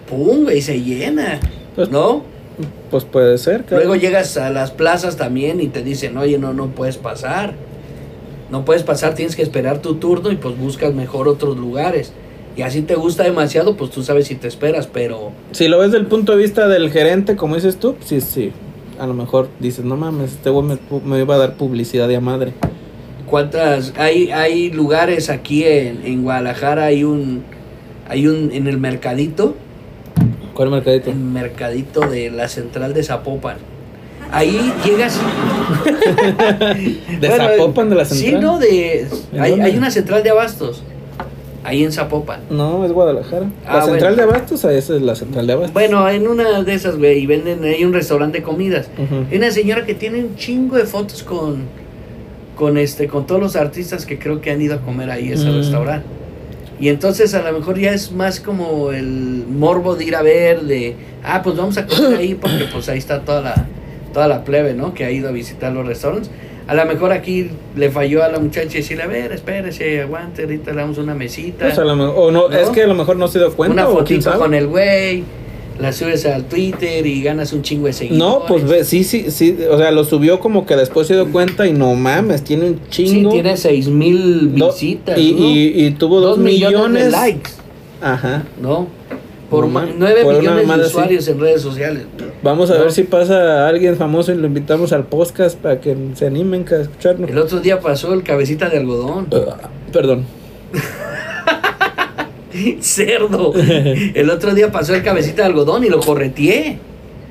pum, 0.10 0.44
güey, 0.44 0.62
se 0.62 0.82
llena. 0.82 1.40
Pues- 1.76 1.90
¿No? 1.90 2.24
Pues 2.92 3.04
puede 3.06 3.38
ser, 3.40 3.62
cabrón. 3.64 3.80
Luego 3.88 3.96
llegas 3.96 4.38
a 4.38 4.52
las 4.52 4.70
plazas 4.70 5.18
también 5.18 5.60
y 5.60 5.68
te 5.70 5.82
dicen, 5.82 6.16
oye, 6.18 6.38
no, 6.38 6.54
no 6.54 6.68
puedes 6.68 6.98
pasar. 6.98 7.56
No 8.52 8.66
puedes 8.66 8.84
pasar, 8.84 9.16
tienes 9.16 9.36
que 9.36 9.42
esperar 9.42 9.82
tu 9.82 9.96
turno 9.96 10.32
y 10.32 10.36
pues 10.36 10.56
buscas 10.58 10.94
mejor 10.94 11.28
otros 11.28 11.58
lugares. 11.58 12.14
Y 12.56 12.62
así 12.62 12.84
te 12.84 12.94
gusta 12.94 13.24
demasiado, 13.24 13.76
pues 13.76 13.90
tú 13.90 14.04
sabes 14.04 14.28
si 14.28 14.36
te 14.36 14.48
esperas, 14.48 14.86
pero 14.86 15.32
Si 15.52 15.68
lo 15.68 15.80
ves 15.80 15.92
del 15.92 16.06
punto 16.06 16.34
de 16.34 16.38
vista 16.44 16.68
del 16.68 16.92
gerente, 16.92 17.36
como 17.36 17.56
dices 17.56 17.78
tú, 17.78 17.96
sí, 18.06 18.22
sí. 18.22 18.52
A 19.00 19.08
lo 19.08 19.16
mejor 19.16 19.48
dices, 19.60 19.84
no 19.84 19.98
mames, 19.98 20.34
este 20.34 20.52
güey 20.52 20.68
me, 20.68 20.78
me 21.04 21.20
iba 21.20 21.34
a 21.34 21.40
dar 21.40 21.56
publicidad 21.56 22.08
de 22.08 22.18
a 22.18 22.22
madre. 22.22 22.54
¿cuántas? 23.28 23.94
Hay, 23.98 24.30
hay 24.30 24.70
lugares 24.70 25.32
aquí 25.32 25.64
en, 25.64 26.06
en 26.06 26.22
Guadalajara, 26.22 26.86
hay 26.86 27.04
un, 27.04 27.44
hay 28.08 28.28
un, 28.28 28.52
en 28.52 28.68
el 28.68 28.78
mercadito, 28.78 29.56
¿Cuál 30.54 30.70
mercadito? 30.70 31.10
el 31.10 31.16
mercadito 31.18 32.02
de 32.02 32.30
la 32.32 32.48
central 32.48 32.94
de 32.94 33.04
Zapopan. 33.04 33.58
Ahí 34.32 34.74
llegas. 34.86 35.20
¿De 37.20 37.28
Bueno, 37.28 37.36
Zapopan 37.50 37.90
de 37.90 37.96
la 37.96 38.06
Sí, 38.06 38.16
central? 38.20 38.42
no, 38.42 38.60
de. 38.60 39.08
¿En 39.34 39.42
Hay, 39.42 39.60
hay 39.60 39.78
una 39.78 39.92
central 39.92 40.24
de 40.24 40.30
abastos. 40.32 40.84
Ahí 41.64 41.84
en 41.84 41.92
Zapopan. 41.94 42.42
No, 42.50 42.84
es 42.86 42.92
Guadalajara. 42.92 43.46
Ah, 43.66 43.78
la 43.78 43.86
central 43.86 44.16
bueno. 44.16 44.32
de 44.32 44.36
abastos, 44.38 44.66
esa 44.66 44.96
es 44.96 45.02
la 45.02 45.16
central 45.16 45.48
de 45.48 45.54
abastos. 45.54 45.74
Bueno, 45.74 46.10
en 46.10 46.28
una 46.28 46.62
de 46.62 46.74
esas, 46.74 46.98
güey, 46.98 47.20
y 47.20 47.26
venden, 47.26 47.64
hay 47.64 47.86
un 47.86 47.94
restaurante 47.94 48.40
de 48.40 48.44
comidas. 48.44 48.90
Hay 49.32 49.38
una 49.38 49.50
señora 49.52 49.86
que 49.86 49.94
tiene 49.94 50.20
un 50.20 50.36
chingo 50.36 50.76
de 50.76 50.84
fotos 50.86 51.24
con, 51.24 51.64
con 52.58 52.78
este, 52.78 53.08
con 53.08 53.26
todos 53.26 53.40
los 53.40 53.56
artistas 53.56 54.06
que 54.06 54.20
creo 54.20 54.42
que 54.42 54.52
han 54.52 54.62
ido 54.62 54.76
a 54.76 54.80
comer 54.80 55.10
ahí 55.10 55.32
a 55.32 55.36
ese 55.36 55.46
Mm. 55.50 55.56
restaurante. 55.58 56.06
Y 56.80 56.89
entonces 56.89 57.34
a 57.34 57.42
lo 57.50 57.58
mejor 57.58 57.77
ya 57.80 57.92
es 57.94 58.12
más 58.12 58.39
como 58.39 58.92
el 58.92 59.46
morbo 59.48 59.96
de 59.96 60.06
ir 60.06 60.15
a 60.15 60.22
ver, 60.22 60.62
de, 60.62 60.96
ah, 61.24 61.42
pues 61.44 61.56
vamos 61.56 61.77
a 61.77 61.86
comer 61.86 62.18
ahí 62.20 62.36
porque 62.36 62.65
pues 62.72 62.89
ahí 62.89 62.98
está 62.98 63.22
toda 63.22 63.42
la, 63.42 63.68
toda 64.13 64.27
la 64.27 64.44
plebe, 64.44 64.74
¿no? 64.74 64.94
Que 64.94 65.06
ha 65.06 65.12
ido 65.12 65.30
a 65.30 65.32
visitar 65.32 65.72
los 65.72 65.86
restaurantes. 65.86 66.30
A 66.65 66.74
lo 66.75 66.86
mejor 66.86 67.12
aquí 67.12 67.50
le 67.75 67.92
falló 67.92 68.24
a 68.24 68.30
la 68.30 68.39
muchacha 68.39 68.70
decirle, 68.77 69.03
a 69.03 69.08
ver, 69.08 69.34
espérese, 69.34 70.01
aguante, 70.01 70.44
ahorita 70.44 70.72
le 70.72 70.77
damos 70.77 70.98
una 70.98 71.13
mesita. 71.13 71.65
Pues 71.65 71.77
a 71.77 71.84
lo 71.84 71.96
mejor- 71.96 72.13
o 72.18 72.32
no, 72.32 72.48
¿No? 72.50 72.56
es 72.58 72.70
que 72.70 72.84
a 72.84 72.88
lo 72.88 72.96
mejor 72.96 73.18
no 73.18 73.27
se 73.27 73.39
dio 73.39 73.53
cuenta. 73.53 73.86
una 73.86 73.94
fotito 73.94 74.38
con 74.38 74.53
el 74.53 74.68
güey, 74.68 75.24
la 75.84 75.94
subes 75.94 76.25
al 76.25 76.46
Twitter 76.46 77.06
y 77.06 77.22
ganas 77.22 77.54
un 77.54 77.62
chingo 77.62 77.86
de 77.88 77.94
seguidores. 77.94 78.18
No, 78.20 78.46
pues 78.48 78.68
ve, 78.68 78.84
sí, 78.84 79.04
sí, 79.04 79.25
sí, 79.30 79.56
o 79.70 79.78
sea, 79.78 79.92
lo 79.92 80.04
subió 80.04 80.40
como 80.40 80.66
que 80.66 80.75
después 80.75 81.06
se 81.08 81.13
dio 81.13 81.32
cuenta 81.32 81.68
y 81.68 81.74
no 81.74 81.94
mames, 81.94 82.44
tiene 82.44 82.66
un 82.72 82.80
Sí, 82.90 83.06
chingo. 83.06 83.30
tiene 83.32 83.56
seis 83.58 83.88
mil 83.90 84.56
Do- 84.56 84.72
visitas. 84.72 85.18
y, 85.20 85.32
¿no? 85.34 85.40
y, 85.50 85.86
y 85.86 85.92
tuvo 85.92 86.20
dos, 86.20 86.38
millones, 86.40 87.06
de 87.06 87.12
likes, 87.12 87.52
Ajá. 88.02 88.44
¿no? 88.62 88.88
Por 89.50 89.66
No 89.66 89.70
ma- 89.72 89.82
mames, 89.82 89.96
nueve 90.00 90.24
por 90.24 90.34
una 90.36 90.56
millones 90.56 90.68
de 90.68 90.74
así. 90.74 90.84
usuarios 90.90 91.28
en 91.28 91.40
redes 91.40 91.62
sociales. 91.62 92.04
Vamos 92.42 92.72
a 92.72 92.74
No. 92.75 92.80
ver 92.82 92.92
si 92.92 93.04
pasa 93.04 93.68
alguien 93.68 93.96
famoso 93.98 94.32
y 94.32 94.36
lo 94.36 94.48
invitamos 94.48 94.92
al 94.94 95.04
podcast 95.06 95.58
para 95.60 95.80
que 95.80 95.96
se 96.16 96.25
animen 96.25 96.66
a 96.72 96.82
escucharnos. 96.82 97.30
El 97.30 97.38
otro 97.38 97.60
día 97.60 97.80
pasó 97.80 98.13
el 98.13 98.24
cabecita 98.24 98.68
de 98.70 98.78
algodón. 98.78 99.28
Ah, 99.32 99.70
Perdón. 99.92 100.25
Cerdo. 102.82 103.54
El 103.56 104.30
otro 104.30 104.54
día 104.54 104.72
pasó 104.72 104.94
el 104.96 105.04
cabecita 105.04 105.42
de 105.44 105.48
algodón 105.50 105.84
y 105.84 105.90
lo 105.90 106.00
correteé. 106.00 106.78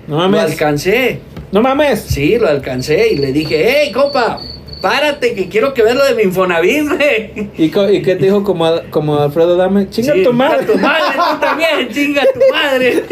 No 0.07 0.17
Lo 0.17 0.23
mames. 0.23 0.41
alcancé. 0.43 1.21
No 1.53 1.63
mames. 1.63 2.01
Sí, 2.01 2.37
lo 2.39 2.49
alcancé 2.49 3.09
y 3.13 3.17
le 3.19 3.33
dije, 3.33 3.65
hey, 3.85 3.93
compa, 3.93 4.41
párate 4.81 5.35
que 5.35 5.49
quiero 5.49 5.73
que 5.75 5.83
veas 5.83 5.97
lo 5.97 6.05
de 6.05 6.15
mi 6.15 6.23
Infonavit, 6.25 6.89
güey. 6.89 7.49
¿Y, 7.57 7.65
y 7.67 7.71
qué 8.03 8.17
te 8.17 8.25
dijo 8.25 8.43
como, 8.43 8.65
a- 8.67 8.83
como 8.91 9.19
Alfredo 9.19 9.57
Dame? 9.57 9.89
Chinga 9.91 10.15
Sí, 10.15 10.23
tu 10.25 10.33
madre. 10.33 10.65
tu 10.67 10.77
madre, 10.79 11.05
tú 11.17 11.41
también, 11.41 11.89
chinga 11.93 12.23
tu 12.35 12.41
madre. 12.53 13.05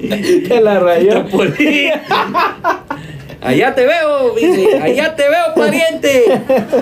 Te 0.48 0.60
la 0.60 0.78
rayó. 0.80 1.24
Allá 3.42 3.74
te 3.74 3.86
veo, 3.86 4.34
dice, 4.34 4.78
allá 4.80 5.16
te 5.16 5.22
veo, 5.22 5.54
pariente. 5.56 6.24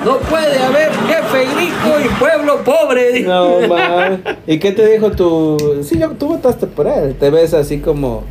No 0.04 0.18
puede 0.18 0.58
haber 0.58 0.90
jefe 0.90 1.44
rico 1.56 2.00
y 2.04 2.08
pueblo 2.18 2.64
pobre. 2.64 3.12
dice. 3.12 3.28
No 3.28 3.60
mames. 3.68 4.20
¿Y 4.46 4.58
qué 4.58 4.72
te 4.72 4.86
dijo 4.90 5.12
tu.? 5.12 5.56
Sí, 5.84 5.98
yo, 5.98 6.10
tú 6.10 6.28
votaste 6.28 6.66
por 6.66 6.86
él. 6.88 7.14
Te 7.14 7.30
ves 7.30 7.54
así 7.54 7.78
como. 7.78 8.24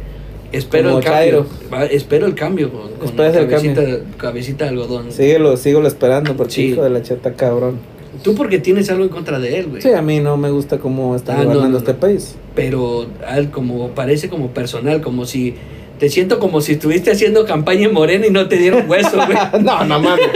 Espero 0.51 0.89
Como 0.89 1.00
el 1.00 1.05
cambio. 1.05 1.46
Va, 1.74 1.86
Espero 1.86 2.25
el 2.25 2.36
cambio 2.36 2.72
con, 2.72 2.91
con 2.93 3.05
Esperas 3.05 3.36
el 3.36 3.48
cabecita, 3.50 3.81
cabecita 4.17 4.63
de 4.65 4.69
algodón. 4.72 5.12
Síguelo, 5.12 5.55
síguelo 5.57 5.88
esperando 5.88 6.36
porque 6.36 6.53
Sí. 6.53 6.62
hijo 6.67 6.84
de 6.84 6.89
la 6.89 7.01
cheta 7.01 7.34
cabrón. 7.34 7.79
Tú 8.24 8.34
porque 8.34 8.57
tienes 8.57 8.89
algo 8.89 9.03
en 9.03 9.10
contra 9.10 9.39
de 9.39 9.60
él, 9.60 9.67
güey. 9.67 9.81
Sí, 9.81 9.91
a 9.91 10.01
mí 10.01 10.19
no 10.19 10.38
me 10.38 10.50
gusta 10.50 10.79
cómo 10.79 11.15
está 11.15 11.34
Ah, 11.34 11.43
gobernando 11.43 11.69
no, 11.69 11.77
este 11.77 11.93
país. 11.93 12.36
Pero 12.55 13.05
a 13.27 13.38
él 13.38 13.51
como 13.51 13.89
parece 13.89 14.27
como 14.29 14.50
personal, 14.51 15.01
como 15.01 15.25
si 15.25 15.55
te 15.99 16.09
siento 16.09 16.39
como 16.39 16.61
si 16.61 16.73
estuviste 16.73 17.11
haciendo 17.11 17.45
campaña 17.45 17.85
en 17.87 17.93
Morena 17.93 18.27
y 18.27 18.29
no 18.31 18.47
te 18.47 18.57
dieron 18.57 18.87
hueso, 18.89 19.17
güey. 19.17 19.37
no, 19.63 19.83
no 19.85 19.99
mames. 19.99 20.27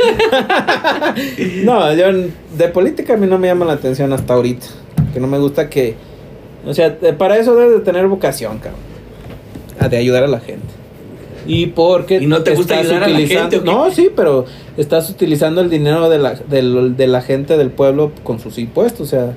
no, 1.64 1.94
yo 1.94 2.06
de 2.58 2.68
política 2.70 3.14
a 3.14 3.18
mí 3.18 3.28
no 3.28 3.38
me 3.38 3.48
llama 3.48 3.66
la 3.66 3.74
atención 3.74 4.12
hasta 4.14 4.34
ahorita. 4.34 4.66
Que 5.14 5.20
no 5.20 5.28
me 5.28 5.38
gusta 5.40 5.70
que. 5.70 5.96
O 6.66 6.74
sea, 6.74 6.90
de- 6.92 7.14
para 7.14 7.38
eso 7.38 7.56
debes 7.56 7.74
de 7.80 7.80
tener 7.84 8.08
vocación, 8.08 8.58
cabrón. 8.60 8.80
A 9.80 9.90
de 9.90 9.98
ayudar 9.98 10.24
a 10.24 10.28
la 10.28 10.40
gente. 10.40 10.66
Y 11.48 11.68
porque 11.68 12.18
¿Y 12.18 12.28
no 12.28 12.44
te 12.44 12.54
gusta 12.54 12.78
ayudar 12.80 13.04
a 13.04 13.08
la 13.08 13.20
gente? 13.20 13.62
No, 13.62 13.90
sí, 13.92 14.10
pero 14.16 14.46
estás 14.78 15.10
utilizando 15.10 15.62
el 15.62 15.70
dinero 15.70 16.08
de 16.10 16.20
la, 16.20 16.34
del- 16.36 16.96
de 16.96 17.08
la 17.08 17.22
gente 17.22 17.58
del 17.58 17.72
pueblo 17.72 18.12
con 18.24 18.40
sus 18.40 18.58
impuestos, 18.60 19.02
o 19.08 19.10
sea, 19.10 19.34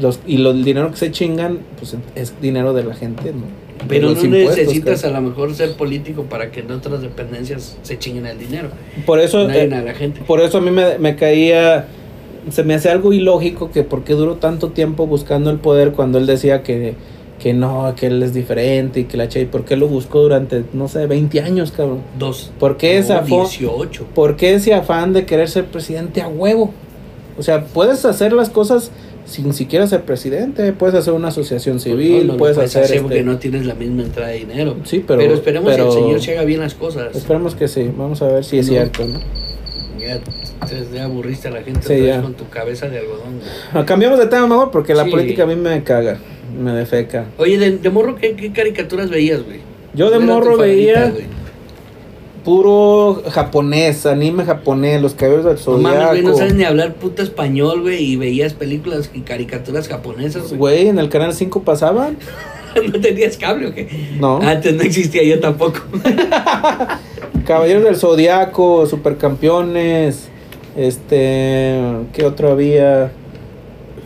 los 0.00 0.20
y 0.26 0.36
lo, 0.38 0.50
el 0.50 0.64
dinero 0.64 0.90
que 0.90 0.96
se 0.98 1.10
chingan, 1.10 1.60
pues 1.78 1.96
es 2.14 2.34
dinero 2.42 2.74
de 2.74 2.84
la 2.84 2.94
gente, 2.94 3.32
¿no? 3.32 3.44
Pero 3.88 4.10
no 4.10 4.22
necesitas 4.22 5.04
a 5.04 5.10
lo 5.10 5.20
mejor 5.20 5.54
ser 5.54 5.76
político 5.76 6.24
para 6.24 6.50
que 6.50 6.60
en 6.60 6.70
otras 6.70 7.02
dependencias 7.02 7.76
se 7.82 7.98
chinguen 7.98 8.26
el 8.26 8.38
dinero. 8.38 8.68
Por 9.06 9.20
eso, 9.20 9.48
eh, 9.50 9.70
a 9.72 9.82
la 9.82 9.94
gente. 9.94 10.20
por 10.22 10.40
eso 10.40 10.58
a 10.58 10.60
mí 10.60 10.70
me, 10.70 10.98
me 10.98 11.16
caía, 11.16 11.86
se 12.50 12.64
me 12.64 12.74
hace 12.74 12.90
algo 12.90 13.12
ilógico 13.12 13.70
que 13.70 13.82
por 13.82 14.04
qué 14.04 14.14
duró 14.14 14.36
tanto 14.36 14.70
tiempo 14.70 15.06
buscando 15.06 15.50
el 15.50 15.58
poder 15.58 15.92
cuando 15.92 16.18
él 16.18 16.26
decía 16.26 16.62
que, 16.62 16.94
que 17.42 17.54
no, 17.54 17.92
que 17.96 18.06
él 18.06 18.22
es 18.22 18.32
diferente 18.32 19.00
y 19.00 19.04
que 19.04 19.16
la 19.16 19.28
Che, 19.28 19.46
¿por 19.46 19.64
qué 19.64 19.76
lo 19.76 19.88
buscó 19.88 20.20
durante, 20.20 20.64
no 20.72 20.88
sé, 20.88 21.06
20 21.06 21.40
años, 21.40 21.72
cabrón? 21.72 22.02
Dos. 22.18 22.52
¿Por 22.58 22.76
qué 22.76 22.98
ese 22.98 23.14
afán? 23.14 23.26
18. 23.26 24.06
¿Por 24.14 24.36
qué 24.36 24.54
ese 24.54 24.74
afán 24.74 25.12
de 25.12 25.26
querer 25.26 25.48
ser 25.48 25.66
presidente 25.66 26.22
a 26.22 26.28
huevo? 26.28 26.72
O 27.38 27.42
sea, 27.42 27.64
puedes 27.64 28.04
hacer 28.04 28.32
las 28.32 28.50
cosas 28.50 28.90
sin 29.24 29.52
siquiera 29.54 29.86
ser 29.86 30.02
presidente. 30.02 30.72
Puedes 30.72 30.94
hacer 30.96 31.12
una 31.12 31.28
asociación 31.28 31.74
Pues 31.76 31.84
civil, 31.84 32.26
no, 32.26 32.32
no 32.34 32.38
puedes, 32.38 32.58
hacer. 32.58 32.84
hacer 32.84 33.02
porque 33.02 33.18
este- 33.20 33.30
no 33.30 33.38
tienes 33.38 33.66
la 33.66 33.74
misma 33.74 34.02
entrada 34.02 34.28
de 34.30 34.38
dinero. 34.38 34.76
Sí, 34.84 35.04
pero. 35.06 35.20
Pero, 35.20 35.34
esperemos 35.34 35.70
pero- 35.72 35.84
que 35.90 35.96
el 35.96 36.02
Señor 36.04 36.20
se 36.20 36.32
haga 36.32 36.44
bien 36.44 36.60
las 36.60 36.74
cosas. 36.74 37.14
Esperemos 37.16 37.54
que 37.54 37.68
sí. 37.68 37.90
Vamos 37.96 38.20
a 38.22 38.28
ver 38.28 38.44
si 38.44 38.58
es 38.58 38.66
No. 38.66 38.72
cierto, 38.72 39.04
¿no? 39.06 39.20
Ya, 39.98 40.20
ya 40.94 41.04
aburriste 41.04 41.48
a 41.48 41.50
la 41.52 41.62
gente 41.62 41.80
Sí, 41.86 42.06
ya. 42.06 42.20
con 42.22 42.34
tu 42.34 42.48
cabeza 42.48 42.88
de 42.88 42.98
algodón. 42.98 43.36
güey. 43.38 43.48
Ah, 43.72 43.84
Cambiamos 43.86 44.18
de 44.18 44.26
tema 44.26 44.46
mejor 44.48 44.70
porque 44.70 44.94
la 44.94 45.04
política 45.04 45.44
a 45.44 45.46
mí 45.46 45.54
me 45.56 45.82
caga. 45.84 46.18
Me 46.60 46.72
defeca. 46.72 47.26
Oye, 47.38 47.56
de, 47.58 47.78
de 47.78 47.90
morro, 47.90 48.16
¿qué, 48.16 48.34
qué 48.34 48.52
caricaturas 48.52 49.08
veías, 49.10 49.42
güey? 49.44 49.60
Yo 49.94 50.10
de 50.10 50.16
¿Cuál 50.16 50.22
era 50.24 50.26
tu 50.26 50.32
morro 50.40 50.50
favorita, 50.56 50.64
veía 50.74 51.10
güey? 51.10 51.24
Puro 52.44 53.22
japonés, 53.30 54.06
anime 54.06 54.44
japonés, 54.44 55.00
los 55.00 55.14
cabellos 55.14 55.44
del 55.44 55.58
No 55.66 55.78
mames, 55.78 56.08
güey, 56.08 56.22
no 56.22 56.30
zodiaco. 56.30 56.38
sabes 56.38 56.54
ni 56.54 56.64
hablar 56.64 56.94
puto 56.94 57.22
español, 57.22 57.82
güey, 57.82 58.02
y 58.02 58.16
veías 58.16 58.54
películas 58.54 59.10
y 59.14 59.20
caricaturas 59.20 59.88
japonesas, 59.88 60.48
güey. 60.48 60.58
Güey, 60.58 60.88
en 60.88 60.98
el 60.98 61.08
canal 61.08 61.32
5 61.32 61.62
pasaban. 61.62 62.16
¿No 62.92 63.00
tenías 63.00 63.36
cable 63.36 63.66
o 63.68 63.74
qué? 63.74 63.88
No. 64.18 64.40
Antes 64.40 64.74
no 64.74 64.82
existía, 64.82 65.22
yo 65.22 65.40
tampoco. 65.40 65.80
Caballeros 67.46 67.84
del 67.84 67.96
Zodiaco, 67.96 68.86
Supercampeones, 68.86 70.28
este, 70.76 71.80
¿qué 72.12 72.24
otro 72.24 72.52
había? 72.52 73.12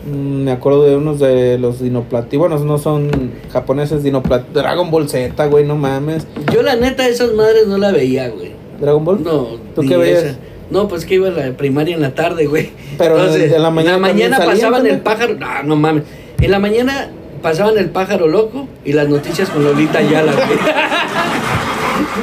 Mm, 0.07 0.43
Me 0.43 0.51
acuerdo 0.51 0.83
de 0.83 0.95
unos 0.95 1.19
de 1.19 1.57
los 1.57 1.79
Dinoplati, 1.81 2.37
bueno, 2.37 2.57
no 2.59 2.77
son 2.77 3.09
japoneses, 3.51 4.03
Dinoplati, 4.03 4.53
Dragon 4.53 4.89
Ball 4.89 5.09
Z, 5.09 5.45
güey, 5.47 5.65
no 5.65 5.75
mames. 5.75 6.25
Yo 6.53 6.61
la 6.61 6.75
neta 6.75 7.07
esas 7.07 7.33
madres 7.33 7.67
no 7.67 7.77
la 7.77 7.91
veía, 7.91 8.29
güey. 8.29 8.51
Dragon 8.79 9.03
Ball. 9.03 9.23
No, 9.23 9.47
¿Tú 9.75 9.81
qué 9.87 9.97
veías? 9.97 10.23
esa. 10.23 10.37
No, 10.69 10.87
pues 10.87 11.05
que 11.05 11.15
iba 11.15 11.27
a 11.29 11.31
la 11.31 11.51
primaria 11.57 11.95
en 11.95 12.01
la 12.01 12.13
tarde, 12.13 12.45
güey. 12.45 12.71
Pero 12.97 13.17
en- 13.33 13.53
en 13.53 13.61
la 13.61 13.69
mañana 13.69 14.07
también 14.07 14.31
salían 14.31 14.51
pasaban 14.53 14.73
también. 14.79 14.95
el 14.95 15.01
pájaro. 15.01 15.35
No, 15.35 15.63
no 15.63 15.75
mames. 15.75 16.03
En 16.41 16.51
la 16.51 16.59
mañana 16.59 17.09
pasaban 17.41 17.77
el 17.77 17.89
pájaro 17.89 18.27
loco 18.27 18.67
y 18.83 18.93
las 18.93 19.07
noticias 19.07 19.49
con 19.49 19.63
Lolita 19.63 19.99
Ayala, 19.99 20.33
güey. 20.33 20.59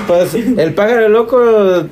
Pues 0.06 0.34
el 0.34 0.74
pájaro 0.74 1.08
loco, 1.08 1.40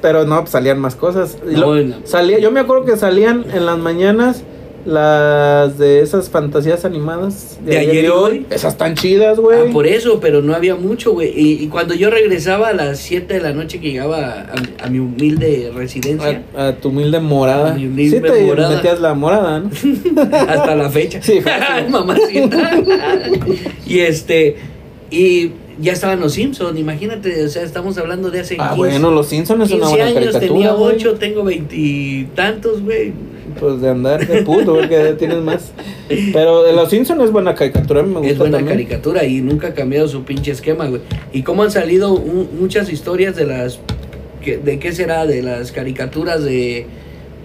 pero 0.00 0.24
no, 0.24 0.40
pues, 0.40 0.50
salían 0.50 0.78
más 0.78 0.94
cosas. 0.96 1.38
Y 1.48 1.54
No, 1.54 1.74
lo- 1.74 1.82
no. 1.82 1.96
salía, 2.04 2.38
yo 2.38 2.50
me 2.50 2.60
acuerdo 2.60 2.84
que 2.84 2.96
salían 2.96 3.44
en 3.52 3.64
las 3.66 3.78
mañanas 3.78 4.42
las 4.84 5.78
de 5.78 6.00
esas 6.00 6.28
fantasías 6.28 6.84
animadas 6.84 7.58
¿De 7.64 7.78
ayer 7.78 8.04
y 8.04 8.08
hoy? 8.08 8.46
Esas 8.50 8.76
tan 8.76 8.94
chidas, 8.94 9.38
güey. 9.38 9.68
Ah, 9.68 9.72
por 9.72 9.86
eso, 9.86 10.18
pero 10.20 10.42
no 10.42 10.54
había 10.54 10.74
mucho, 10.74 11.12
güey. 11.12 11.32
Y, 11.36 11.62
y 11.62 11.68
cuando 11.68 11.94
yo 11.94 12.10
regresaba 12.10 12.68
a 12.68 12.72
las 12.72 12.98
7 12.98 13.34
de 13.34 13.40
la 13.40 13.52
noche 13.52 13.80
que 13.80 13.90
llegaba 13.92 14.46
a, 14.80 14.84
a 14.84 14.90
mi 14.90 14.98
humilde 14.98 15.70
residencia, 15.74 16.42
A, 16.56 16.68
a 16.68 16.76
tu 16.76 16.88
humilde 16.88 17.20
morada. 17.20 17.72
A 17.72 17.74
mi 17.74 17.86
humilde 17.86 18.16
sí 18.16 18.22
te 18.34 18.44
morada. 18.44 18.74
metías 18.76 19.00
la 19.00 19.14
morada, 19.14 19.60
¿no? 19.60 19.70
hasta 20.48 20.74
la 20.74 20.90
fecha. 20.90 21.22
Sí. 21.22 21.40
Mamacita. 21.88 22.70
y 23.86 24.00
este, 24.00 24.56
y 25.10 25.52
ya 25.80 25.92
estaban 25.92 26.20
los 26.20 26.32
Simpsons, 26.34 26.78
imagínate, 26.78 27.44
o 27.44 27.48
sea, 27.48 27.62
estamos 27.62 27.96
hablando 27.98 28.30
de 28.30 28.40
hace 28.40 28.56
ah, 28.58 28.74
15, 28.74 28.76
bueno, 28.76 29.10
Los 29.10 29.28
Simpsons 29.28 29.64
es 29.64 29.70
una 29.76 29.86
15 29.86 29.90
buena 29.90 30.04
años, 30.04 30.14
caricatura. 30.32 30.46
tenía 30.48 30.72
güey. 30.72 30.96
8, 30.96 31.14
tengo 31.18 31.44
veintitantos, 31.44 32.82
güey. 32.82 33.12
Pues 33.62 33.80
de 33.80 33.88
andar 33.88 34.26
de 34.26 34.42
puto, 34.42 34.74
güey, 34.74 34.88
que 34.88 34.94
ya 34.96 35.16
tienes 35.16 35.38
más. 35.40 35.70
Pero 36.32 36.62
de 36.64 36.72
Los 36.72 36.90
Simpsons 36.90 37.22
es 37.22 37.30
buena 37.30 37.54
caricatura, 37.54 38.02
me 38.02 38.14
gusta 38.18 38.28
Es 38.28 38.38
buena 38.38 38.58
también. 38.58 38.76
caricatura 38.76 39.24
y 39.24 39.40
nunca 39.40 39.68
ha 39.68 39.74
cambiado 39.74 40.08
su 40.08 40.24
pinche 40.24 40.50
esquema, 40.50 40.86
güey. 40.88 41.00
Y 41.32 41.42
cómo 41.42 41.62
han 41.62 41.70
salido 41.70 42.12
un- 42.12 42.48
muchas 42.60 42.90
historias 42.92 43.36
de 43.36 43.46
las. 43.46 43.78
que- 44.44 44.58
¿De 44.58 44.78
qué 44.80 44.90
será? 44.92 45.24
De 45.26 45.40
las 45.42 45.70
caricaturas 45.70 46.42
de 46.44 46.86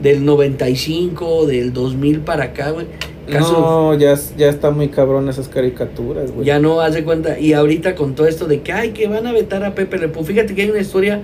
del 0.01 0.25
95, 0.25 1.45
del 1.47 1.73
2000 1.73 2.19
para 2.21 2.45
acá, 2.45 2.71
güey. 2.71 2.85
No, 3.29 3.93
ya, 3.97 4.15
ya 4.37 4.47
está 4.49 4.71
muy 4.71 4.87
cabrón 4.87 5.27
esas 5.29 5.47
caricaturas, 5.49 6.31
güey. 6.31 6.45
Ya 6.45 6.59
no 6.59 6.79
hace 6.81 7.03
cuenta. 7.03 7.37
Y 7.39 7.53
ahorita 7.53 7.93
con 7.95 8.15
todo 8.15 8.25
esto 8.27 8.45
de 8.47 8.61
que, 8.61 8.71
ay, 8.73 8.91
que 8.91 9.07
van 9.07 9.27
a 9.27 9.33
vetar 9.33 9.63
a 9.65 9.75
Pepe 9.75 9.97
Le. 9.97 10.07
Fíjate 10.09 10.55
que 10.55 10.61
hay 10.63 10.69
una 10.69 10.79
historia 10.79 11.21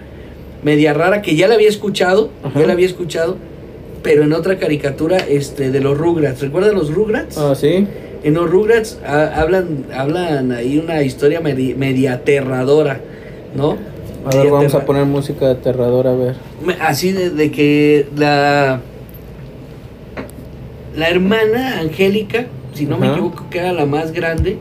media 0.63 0.93
rara 0.93 1.21
que 1.21 1.35
ya 1.35 1.47
la 1.47 1.55
había 1.55 1.69
escuchado, 1.69 2.29
Ajá. 2.43 2.59
ya 2.59 2.67
la 2.67 2.73
había 2.73 2.85
escuchado, 2.85 3.37
pero 4.03 4.23
en 4.23 4.33
otra 4.33 4.57
caricatura 4.59 5.17
este, 5.17 5.71
de 5.71 5.79
los 5.79 5.97
Rugrats. 5.97 6.41
¿Recuerdan 6.41 6.75
los 6.75 6.93
Rugrats? 6.93 7.37
Ah, 7.37 7.55
sí. 7.55 7.87
En 8.23 8.33
los 8.35 8.49
Rugrats 8.49 8.99
ah, 9.05 9.31
hablan, 9.35 9.85
hablan 9.95 10.51
ahí 10.51 10.77
una 10.77 11.01
historia 11.01 11.41
medi- 11.41 11.75
media 11.75 12.13
aterradora, 12.13 12.99
¿no? 13.55 13.71
A 14.25 14.29
ver, 14.29 14.37
Media 14.37 14.51
vamos 14.51 14.75
a 14.75 14.85
poner 14.85 15.05
música 15.05 15.49
aterradora, 15.49 16.11
a 16.11 16.15
ver. 16.15 16.35
Así 16.79 17.11
de, 17.11 17.29
de 17.31 17.51
que 17.51 18.07
la... 18.15 18.79
La 20.95 21.09
hermana 21.09 21.79
Angélica, 21.79 22.45
si 22.73 22.85
no 22.85 22.97
me 22.97 23.07
equivoco, 23.11 23.47
que 23.49 23.57
era 23.59 23.73
la 23.73 23.85
más 23.87 24.11
grande, 24.11 24.57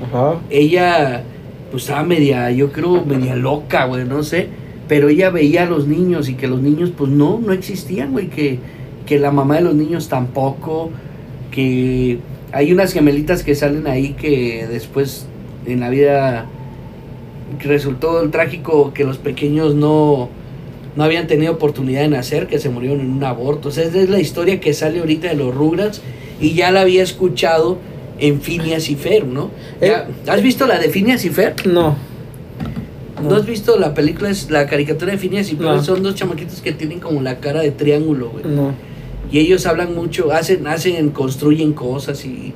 Ajá. 0.00 0.36
ella 0.48 1.24
pues 1.72 1.84
estaba 1.84 2.04
media, 2.04 2.50
yo 2.52 2.70
creo, 2.70 3.04
media 3.04 3.34
loca, 3.34 3.86
güey, 3.86 4.04
no 4.04 4.22
sé. 4.22 4.46
Pero 4.88 5.08
ella 5.08 5.30
veía 5.30 5.62
a 5.64 5.66
los 5.66 5.86
niños 5.88 6.28
y 6.28 6.34
que 6.34 6.46
los 6.46 6.60
niños 6.60 6.92
pues 6.96 7.10
no, 7.10 7.40
no 7.44 7.52
existían, 7.52 8.12
güey, 8.12 8.28
que, 8.28 8.58
que 9.06 9.18
la 9.18 9.30
mamá 9.30 9.56
de 9.56 9.62
los 9.62 9.74
niños 9.74 10.08
tampoco, 10.08 10.90
que 11.50 12.18
hay 12.52 12.72
unas 12.72 12.92
gemelitas 12.92 13.42
que 13.42 13.54
salen 13.54 13.86
ahí 13.86 14.10
que 14.14 14.66
después 14.70 15.26
en 15.66 15.80
la 15.80 15.90
vida 15.90 16.46
resultó 17.62 18.22
el 18.22 18.30
trágico 18.30 18.92
que 18.94 19.04
los 19.04 19.18
pequeños 19.18 19.74
no, 19.74 20.28
no 20.96 21.04
habían 21.04 21.26
tenido 21.26 21.52
oportunidad 21.52 22.02
de 22.02 22.08
nacer, 22.08 22.46
que 22.46 22.58
se 22.58 22.68
murieron 22.70 23.00
en 23.00 23.10
un 23.10 23.24
aborto. 23.24 23.68
O 23.68 23.72
sea, 23.72 23.84
esa 23.84 23.98
es 24.00 24.08
la 24.10 24.20
historia 24.20 24.60
que 24.60 24.72
sale 24.74 25.00
ahorita 25.00 25.28
de 25.28 25.34
los 25.34 25.54
Rugrats 25.54 26.00
y 26.40 26.54
ya 26.54 26.70
la 26.70 26.80
había 26.82 27.02
escuchado 27.02 27.78
en 28.18 28.40
Phineas 28.40 28.88
y 28.88 28.94
Ferb, 28.94 29.26
¿no? 29.26 29.50
Ya- 29.80 30.06
¿Has 30.28 30.42
visto 30.42 30.66
la 30.66 30.78
de 30.78 30.88
Phineas 30.88 31.24
y 31.24 31.30
Ferb? 31.30 31.66
No. 31.66 31.96
¿No 33.22 33.36
has 33.36 33.46
visto 33.46 33.78
la 33.78 33.94
película, 33.94 34.30
es 34.30 34.50
la 34.50 34.66
caricatura 34.66 35.12
de 35.12 35.18
Phineas 35.18 35.50
y 35.52 35.56
Ferb? 35.56 35.76
No. 35.76 35.82
Son 35.82 36.02
dos 36.02 36.14
chamaquitos 36.14 36.60
que 36.60 36.72
tienen 36.72 36.98
como 37.00 37.20
la 37.20 37.38
cara 37.38 37.60
de 37.60 37.70
triángulo, 37.70 38.30
güey. 38.30 38.44
No. 38.44 38.72
Y 39.30 39.38
ellos 39.38 39.66
hablan 39.66 39.94
mucho, 39.94 40.32
hacen, 40.32 40.66
hacen, 40.66 41.10
construyen 41.10 41.72
cosas 41.72 42.24
y... 42.24 42.28
y 42.28 42.54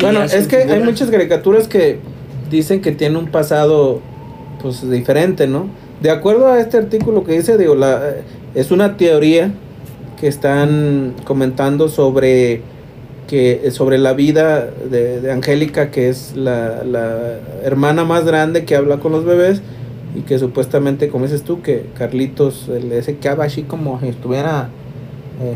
Bueno, 0.00 0.20
es 0.24 0.46
que 0.48 0.56
hay 0.56 0.82
muchas 0.82 1.10
caricaturas 1.10 1.68
que 1.68 1.98
dicen 2.50 2.80
que 2.82 2.92
tiene 2.92 3.16
un 3.18 3.28
pasado 3.28 4.00
pues 4.62 4.88
diferente, 4.90 5.46
¿no? 5.46 5.68
De 6.02 6.10
acuerdo 6.10 6.48
a 6.48 6.60
este 6.60 6.76
artículo 6.78 7.24
que 7.24 7.32
dice, 7.32 7.56
digo, 7.56 7.74
la, 7.74 8.14
es 8.54 8.70
una 8.70 8.96
teoría 8.96 9.52
que 10.20 10.28
están 10.28 11.14
comentando 11.24 11.88
sobre 11.88 12.62
que 13.26 13.70
sobre 13.70 13.96
la 13.98 14.12
vida 14.12 14.66
de, 14.90 15.20
de 15.20 15.30
Angélica, 15.32 15.90
que 15.90 16.08
es 16.08 16.34
la, 16.34 16.82
la 16.84 17.38
hermana 17.62 18.04
más 18.04 18.24
grande 18.24 18.64
que 18.64 18.74
habla 18.74 18.98
con 18.98 19.12
los 19.12 19.24
bebés 19.24 19.62
y 20.16 20.22
que 20.22 20.38
supuestamente, 20.38 21.08
como 21.08 21.24
dices 21.26 21.42
tú, 21.44 21.62
que 21.62 21.86
Carlitos, 21.96 22.68
el- 22.68 22.90
ese 22.92 23.16
que 23.18 23.28
habla 23.28 23.44
así 23.44 23.62
como 23.62 24.00
si 24.00 24.08
estuviera... 24.08 24.68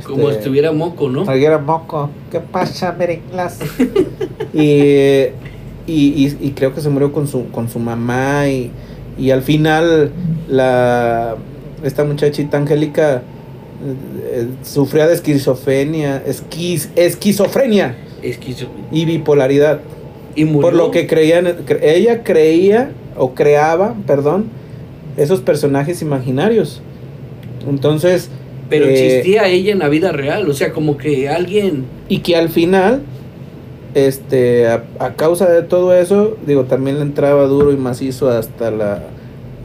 Como 0.07 0.29
este, 0.31 0.41
estuviera 0.41 0.73
moco, 0.73 1.09
¿no? 1.11 1.29
Alguien 1.29 1.53
moco. 1.65 2.11
¿Qué 2.31 2.41
pasa, 2.41 2.93
Merenglas? 2.99 3.59
y, 4.55 4.61
y, 4.61 5.33
y, 5.87 6.37
y 6.41 6.51
creo 6.53 6.75
que 6.75 6.81
se 6.81 6.89
murió 6.89 7.13
con 7.13 7.29
su, 7.29 7.51
con 7.51 7.69
su 7.69 7.79
mamá 7.79 8.49
y, 8.49 8.71
y 9.19 9.31
al 9.31 9.43
final 9.43 10.11
la 10.49 11.37
esta 11.83 12.05
muchachita 12.05 12.57
Angélica 12.57 13.17
eh, 13.17 13.21
eh, 14.33 14.49
sufría 14.63 15.07
de 15.07 15.15
esquizofrenia, 15.15 16.23
esquiz, 16.27 16.89
esquizofrenia 16.97 17.97
Esquizo. 18.23 18.69
y 18.91 19.05
bipolaridad. 19.05 19.81
Y 20.35 20.47
murió. 20.47 20.63
Por 20.63 20.75
lo 20.75 20.91
que 20.91 21.07
creían, 21.07 21.45
cre- 21.67 21.81
ella 21.83 22.23
creía 22.25 22.91
o 23.17 23.35
creaba, 23.35 23.95
perdón, 24.07 24.47
esos 25.19 25.41
personajes 25.41 26.01
imaginarios. 26.01 26.81
Entonces, 27.69 28.31
Pero 28.71 28.87
eh, 28.87 28.95
existía 29.17 29.47
ella 29.49 29.73
en 29.73 29.79
la 29.81 29.89
vida 29.89 30.13
real, 30.13 30.49
o 30.49 30.55
sea, 30.55 30.73
como 30.73 30.97
que 30.97 31.29
alguien... 31.29 31.85
y 32.09 32.19
que 32.21 32.37
al 32.37 32.49
final 32.49 33.03
este 33.95 34.67
a, 34.69 34.85
a 34.99 35.15
causa 35.15 35.49
de 35.49 35.63
todo 35.63 35.95
eso 35.95 36.37
digo 36.47 36.65
también 36.65 36.97
le 36.97 37.03
entraba 37.03 37.45
duro 37.47 37.73
y 37.73 37.77
macizo 37.77 38.29
hasta 38.29 38.71
la 38.73 39.03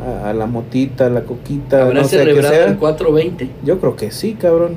a, 0.05 0.29
a 0.29 0.33
la 0.33 0.45
motita 0.45 1.07
a 1.07 1.09
la 1.09 1.23
coquita 1.23 1.83
¿Habrá 1.83 2.01
no 2.01 2.07
sé 2.07 2.17
qué 2.17 2.23
celebrado 2.25 2.53
sea 2.53 2.65
el 2.67 2.77
420? 2.77 3.49
yo 3.65 3.79
creo 3.79 3.95
que 3.95 4.11
sí 4.11 4.33
cabrón 4.39 4.75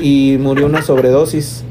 y 0.00 0.36
murió 0.40 0.66
una 0.66 0.82
sobredosis 0.82 1.62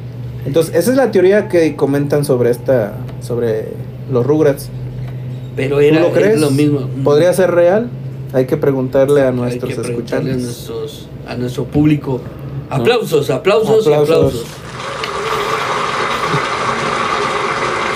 entonces 0.45 0.73
esa 0.73 0.91
es 0.91 0.97
la 0.97 1.11
teoría 1.11 1.49
que 1.49 1.75
comentan 1.75 2.23
sobre 2.23 2.49
esta 2.49 2.93
sobre 3.21 3.65
los 4.09 4.25
Rugrats 4.25 4.69
Pero 5.57 5.75
¿Tú 5.77 5.81
era 5.81 5.99
lo 5.99 6.11
crees? 6.11 6.35
es 6.35 6.41
lo 6.41 6.51
mismo. 6.51 6.87
podría 7.03 7.33
ser 7.33 7.51
real 7.51 7.89
hay 8.33 8.45
que 8.45 8.55
preguntarle 8.55 9.21
a 9.21 9.27
Hay 9.29 9.35
nuestros 9.35 9.73
preguntarle 9.73 10.31
a, 10.31 10.35
escuchantes 10.35 10.43
nuestros, 10.43 11.09
a 11.31 11.35
nuestro 11.35 11.63
público. 11.65 12.19
Aplausos, 12.69 13.29
aplausos, 13.29 13.87
y 13.87 13.93
Aplausos. 13.93 14.15
aplausos. 14.17 14.45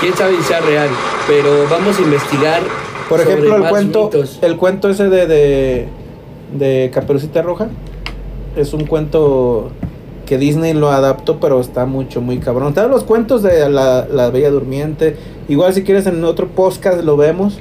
Quién 0.01 0.13
sabe 0.15 0.37
si 0.37 0.43
sea 0.43 0.61
real, 0.61 0.89
pero 1.27 1.49
vamos 1.69 1.97
a 1.97 2.01
investigar. 2.01 2.61
Por 3.09 3.19
sobre 3.19 3.33
ejemplo, 3.33 3.55
el 3.57 3.69
cuento, 3.69 4.03
mitos. 4.05 4.39
el 4.41 4.57
cuento 4.57 4.89
ese 4.89 5.09
de, 5.09 5.27
de, 5.27 5.87
de 6.57 6.91
Caperucita 6.93 7.41
Roja 7.41 7.67
es 8.55 8.73
un 8.73 8.85
cuento 8.85 9.69
que 10.25 10.37
Disney 10.37 10.73
lo 10.73 10.89
adaptó, 10.89 11.39
pero 11.39 11.59
está 11.59 11.85
mucho, 11.85 12.19
muy 12.21 12.39
cabrón. 12.39 12.73
Todos 12.73 12.89
los 12.89 13.03
cuentos 13.03 13.43
de 13.43 13.69
la, 13.69 14.07
la 14.11 14.29
Bella 14.31 14.49
Durmiente, 14.49 15.17
igual 15.47 15.73
si 15.73 15.83
quieres 15.83 16.07
en 16.07 16.23
otro 16.23 16.47
podcast 16.47 17.03
lo 17.03 17.15
vemos, 17.15 17.59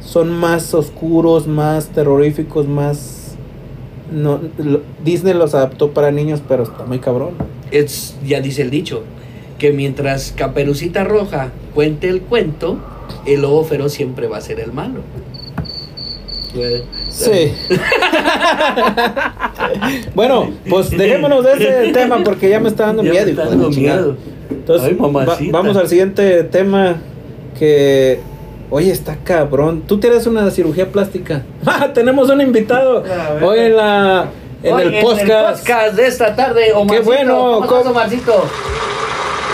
son 0.00 0.30
más 0.32 0.74
oscuros, 0.74 1.46
más 1.46 1.86
terroríficos, 1.88 2.66
más... 2.66 3.15
No, 4.10 4.40
lo- 4.58 4.80
Disney 5.04 5.34
los 5.34 5.54
adaptó 5.54 5.90
para 5.90 6.10
niños, 6.10 6.40
pero 6.46 6.62
está 6.62 6.84
muy 6.86 6.98
cabrón. 7.00 7.30
Es, 7.70 8.16
ya 8.24 8.40
dice 8.40 8.62
el 8.62 8.70
dicho, 8.70 9.02
que 9.58 9.72
mientras 9.72 10.32
Caperucita 10.36 11.04
Roja 11.04 11.50
cuente 11.74 12.08
el 12.08 12.22
cuento, 12.22 12.78
el 13.26 13.42
lobo 13.42 13.64
feroz 13.64 13.92
siempre 13.92 14.28
va 14.28 14.38
a 14.38 14.40
ser 14.40 14.60
el 14.60 14.72
malo. 14.72 15.00
Pues, 16.54 16.82
Sí. 17.10 17.52
bueno, 20.14 20.50
pues 20.68 20.90
dejémonos 20.90 21.44
de 21.44 21.52
ese 21.52 21.88
tema 21.92 22.22
porque 22.24 22.48
ya 22.48 22.60
me 22.60 22.68
está 22.68 22.86
dando 22.86 23.02
Ya 23.02 23.12
me 23.12 23.24
miedo. 23.24 23.28
está 23.30 23.44
dando 23.48 23.70
miedo. 23.70 24.16
Entonces, 24.50 24.90
Ay, 24.90 24.96
va- 24.98 25.38
vamos 25.50 25.76
al 25.76 25.88
siguiente 25.88 26.42
tema 26.44 26.96
que... 27.58 28.20
Oye, 28.70 28.90
está 28.90 29.16
cabrón. 29.22 29.82
Tú 29.86 29.98
tienes 30.00 30.26
una 30.26 30.50
cirugía 30.50 30.90
plástica. 30.90 31.42
¡Ah, 31.66 31.90
tenemos 31.94 32.28
un 32.30 32.40
invitado! 32.40 33.04
Hoy 33.42 33.58
en 33.60 33.76
la... 33.76 34.26
En 34.62 34.72
Hoy 34.72 34.82
el 34.84 35.00
podcast. 35.02 35.60
podcast 35.60 35.94
de 35.96 36.06
esta 36.06 36.34
tarde, 36.34 36.72
Omarcito. 36.72 37.04
bueno, 37.04 37.34
¿Cómo 37.36 37.54
estás, 37.64 37.78
¿cómo- 37.78 37.90
Omarcito? 37.90 38.32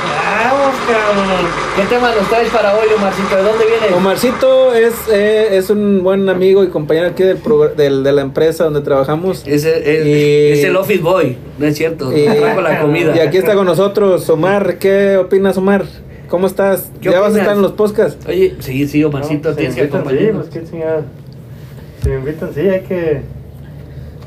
Vamos, 0.04 0.74
cabrón. 0.86 1.46
¿Qué 1.76 1.82
tema 1.94 2.12
nos 2.14 2.28
traes 2.28 2.48
para 2.50 2.74
hoy, 2.74 2.86
Omarcito? 2.96 3.36
¿De 3.36 3.42
dónde 3.42 3.64
vienes? 3.66 3.92
Omarcito 3.96 4.72
es, 4.74 4.94
eh, 5.12 5.48
es 5.56 5.70
un 5.70 6.02
buen 6.02 6.28
amigo 6.28 6.62
y 6.64 6.68
compañero 6.68 7.08
aquí 7.08 7.24
del, 7.24 7.42
progr- 7.42 7.74
del- 7.74 8.02
de 8.04 8.12
la 8.12 8.22
empresa 8.22 8.64
donde 8.64 8.80
trabajamos. 8.80 9.42
Es 9.44 9.64
el, 9.64 9.82
es- 9.82 10.06
Y- 10.06 10.52
es 10.60 10.64
el 10.64 10.76
office 10.76 11.02
boy, 11.02 11.36
no 11.58 11.66
es 11.66 11.76
cierto. 11.76 12.16
Y- 12.16 12.26
la 12.26 12.80
comida. 12.80 13.14
Y 13.16 13.20
aquí 13.20 13.36
está 13.38 13.54
con 13.54 13.66
nosotros 13.66 14.28
Omar. 14.30 14.78
¿Qué 14.78 15.16
opinas, 15.18 15.56
Omar? 15.58 15.84
¿Cómo 16.32 16.46
estás? 16.46 16.90
¿Qué 17.02 17.10
¿Ya 17.10 17.20
vas 17.20 17.34
a 17.34 17.40
estar 17.40 17.54
en 17.54 17.60
los 17.60 17.72
podcasts? 17.72 18.26
Oye, 18.26 18.56
sí, 18.60 18.88
sí, 18.88 19.04
Omarcito, 19.04 19.50
No, 19.50 19.54
tienes 19.54 19.74
si 19.74 19.82
que 19.82 19.86
me 19.86 19.98
invitan, 19.98 20.08
Sí, 20.08 20.08
acompañarnos. 20.16 20.48
pues 20.48 20.64
qué 20.64 20.70
chingada. 20.70 21.02
Si 22.02 22.08
me 22.08 22.14
invitan, 22.14 22.54
sí, 22.54 22.60
hay 22.60 22.80
que, 22.80 23.20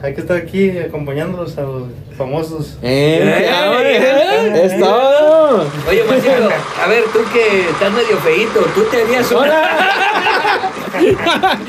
hay 0.03 0.13
que 0.13 0.21
estar 0.21 0.37
aquí 0.37 0.77
acompañándolos 0.77 1.57
a 1.57 1.61
los 1.63 1.83
famosos. 2.15 2.77
¡Eh! 2.83 3.21
¡Eh! 3.23 3.49
¡Eh! 3.97 4.65
¡Es 4.65 4.79
todo! 4.79 5.65
Oye, 5.89 6.03
Omarcito, 6.03 6.49
a 6.83 6.87
ver, 6.87 7.05
tú 7.11 7.19
que 7.33 7.69
estás 7.71 7.91
medio 7.91 8.17
feíto, 8.17 8.59
tú 8.75 8.83
te 8.91 9.01
harías 9.01 9.31
una... 9.31 9.63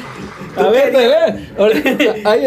A 0.56 0.68
ver, 0.70 0.92
de 0.92 0.98
ver. 1.08 1.34
ahorita 1.58 2.14
Hay, 2.24 2.42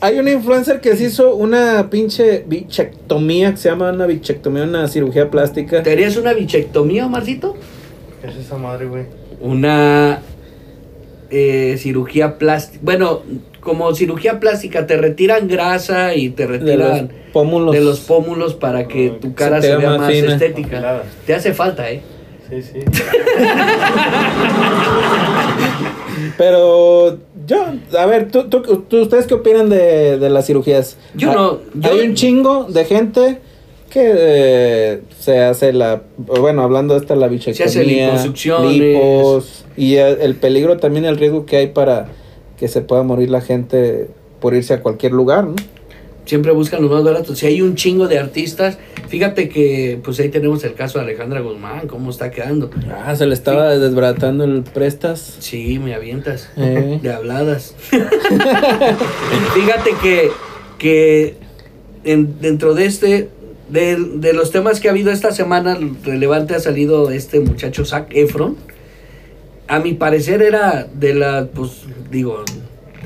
hay 0.00 0.18
una 0.18 0.30
influencer 0.30 0.80
que 0.80 0.94
se 0.96 1.04
hizo 1.04 1.34
una 1.34 1.88
pinche 1.90 2.44
bichectomía, 2.46 3.52
que 3.52 3.56
se 3.56 3.68
llama 3.70 3.90
una 3.90 4.06
bichectomía, 4.06 4.64
una 4.64 4.86
cirugía 4.88 5.30
plástica. 5.30 5.82
¿Te 5.82 5.92
harías 5.92 6.16
una 6.16 6.32
bichectomía, 6.34 7.06
Omarcito? 7.06 7.56
¿Qué 8.20 8.28
es 8.28 8.36
esa 8.36 8.56
madre, 8.58 8.86
güey? 8.86 9.04
Una 9.40 10.20
eh, 11.30 11.76
cirugía 11.78 12.38
plástica. 12.38 12.80
Bueno, 12.82 13.22
como 13.60 13.92
cirugía 13.94 14.38
plástica, 14.38 14.86
te 14.86 14.96
retiran 14.96 15.48
grasa 15.48 16.14
y 16.14 16.28
te 16.30 16.46
De 16.46 16.48
los 16.48 16.60
retiran 16.60 17.10
pómulos. 17.32 17.74
de 17.74 17.80
los 17.80 18.00
pómulos 18.00 18.54
para 18.54 18.86
que 18.86 19.10
tu 19.10 19.34
cara 19.34 19.60
se 19.60 19.76
vea 19.76 19.98
más 19.98 20.12
fina. 20.12 20.32
estética. 20.34 21.02
Te 21.26 21.34
hace 21.34 21.52
falta, 21.52 21.90
¿eh? 21.90 22.00
Sí, 22.48 22.62
sí. 22.62 22.78
Pero 26.38 27.18
yo, 27.46 27.64
a 27.98 28.06
ver, 28.06 28.30
¿tú, 28.30 28.44
tú, 28.48 28.60
tú- 28.62 29.02
¿ustedes 29.02 29.26
qué 29.26 29.34
opinan 29.34 29.68
de, 29.68 30.18
de 30.18 30.30
las 30.30 30.46
cirugías? 30.46 30.96
Yo 31.14 31.30
Ah, 31.30 31.34
no, 31.34 31.58
yo- 31.74 31.90
Hay 31.92 32.06
un 32.08 32.14
chingo 32.14 32.64
de 32.64 32.84
gente 32.84 33.38
que 33.90 34.12
eh, 34.16 35.00
se 35.18 35.40
hace 35.40 35.72
la, 35.72 36.02
bueno, 36.18 36.62
hablando 36.62 36.94
de 36.94 37.00
esta, 37.00 37.14
la 37.16 37.28
bichectomía, 37.28 37.66
hace 37.66 37.84
liposucciones. 37.84 38.72
lipos, 38.78 39.64
y 39.76 39.94
el, 39.96 40.20
el 40.20 40.34
peligro 40.34 40.76
también, 40.78 41.04
el 41.04 41.16
riesgo 41.16 41.46
que 41.46 41.56
hay 41.56 41.66
para 41.68 42.08
que 42.58 42.68
se 42.68 42.80
pueda 42.80 43.02
morir 43.02 43.30
la 43.30 43.40
gente 43.40 44.08
por 44.40 44.54
irse 44.54 44.74
a 44.74 44.82
cualquier 44.82 45.12
lugar, 45.12 45.44
¿no? 45.44 45.54
Siempre 46.26 46.52
buscan 46.52 46.82
los 46.82 46.90
más 46.90 47.02
baratos. 47.04 47.38
Si 47.38 47.46
hay 47.46 47.62
un 47.62 47.76
chingo 47.76 48.08
de 48.08 48.18
artistas, 48.18 48.78
fíjate 49.08 49.48
que 49.48 49.98
pues 50.02 50.18
ahí 50.20 50.28
tenemos 50.28 50.62
el 50.64 50.74
caso 50.74 50.98
de 50.98 51.04
Alejandra 51.04 51.40
Guzmán, 51.40 51.86
cómo 51.86 52.10
está 52.10 52.30
quedando. 52.32 52.68
Ah, 52.92 53.14
se 53.16 53.26
le 53.26 53.32
estaba 53.34 53.78
desbaratando 53.78 54.42
el 54.44 54.62
prestas. 54.64 55.36
Sí, 55.38 55.78
me 55.78 55.94
avientas. 55.94 56.50
Eh. 56.56 56.98
De 57.00 57.12
habladas. 57.12 57.74
Fíjate 59.54 59.90
que, 60.02 60.30
que 60.78 61.34
en- 62.04 62.40
dentro 62.40 62.74
de 62.74 62.86
este, 62.86 63.28
de, 63.68 63.96
de 63.96 64.32
los 64.32 64.50
temas 64.50 64.80
que 64.80 64.88
ha 64.88 64.90
habido 64.90 65.10
esta 65.12 65.30
semana, 65.32 65.78
relevante 66.04 66.54
ha 66.54 66.60
salido 66.60 67.10
este 67.10 67.40
muchacho 67.40 67.84
Zac 67.84 68.08
Efron. 68.14 68.56
A 69.68 69.80
mi 69.80 69.94
parecer 69.94 70.42
era 70.42 70.86
de 70.92 71.14
la, 71.14 71.48
pues 71.52 71.70
digo, 72.10 72.44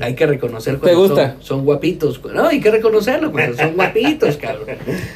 hay 0.01 0.15
que 0.15 0.25
reconocer 0.25 0.79
¿Te 0.79 0.95
gusta? 0.95 1.33
Son, 1.33 1.43
son 1.43 1.65
guapitos. 1.65 2.21
No, 2.33 2.47
hay 2.47 2.59
que 2.59 2.71
reconocerlo, 2.71 3.31
cuando 3.31 3.57
son 3.57 3.73
guapitos, 3.73 4.37
cabrón. 4.37 4.67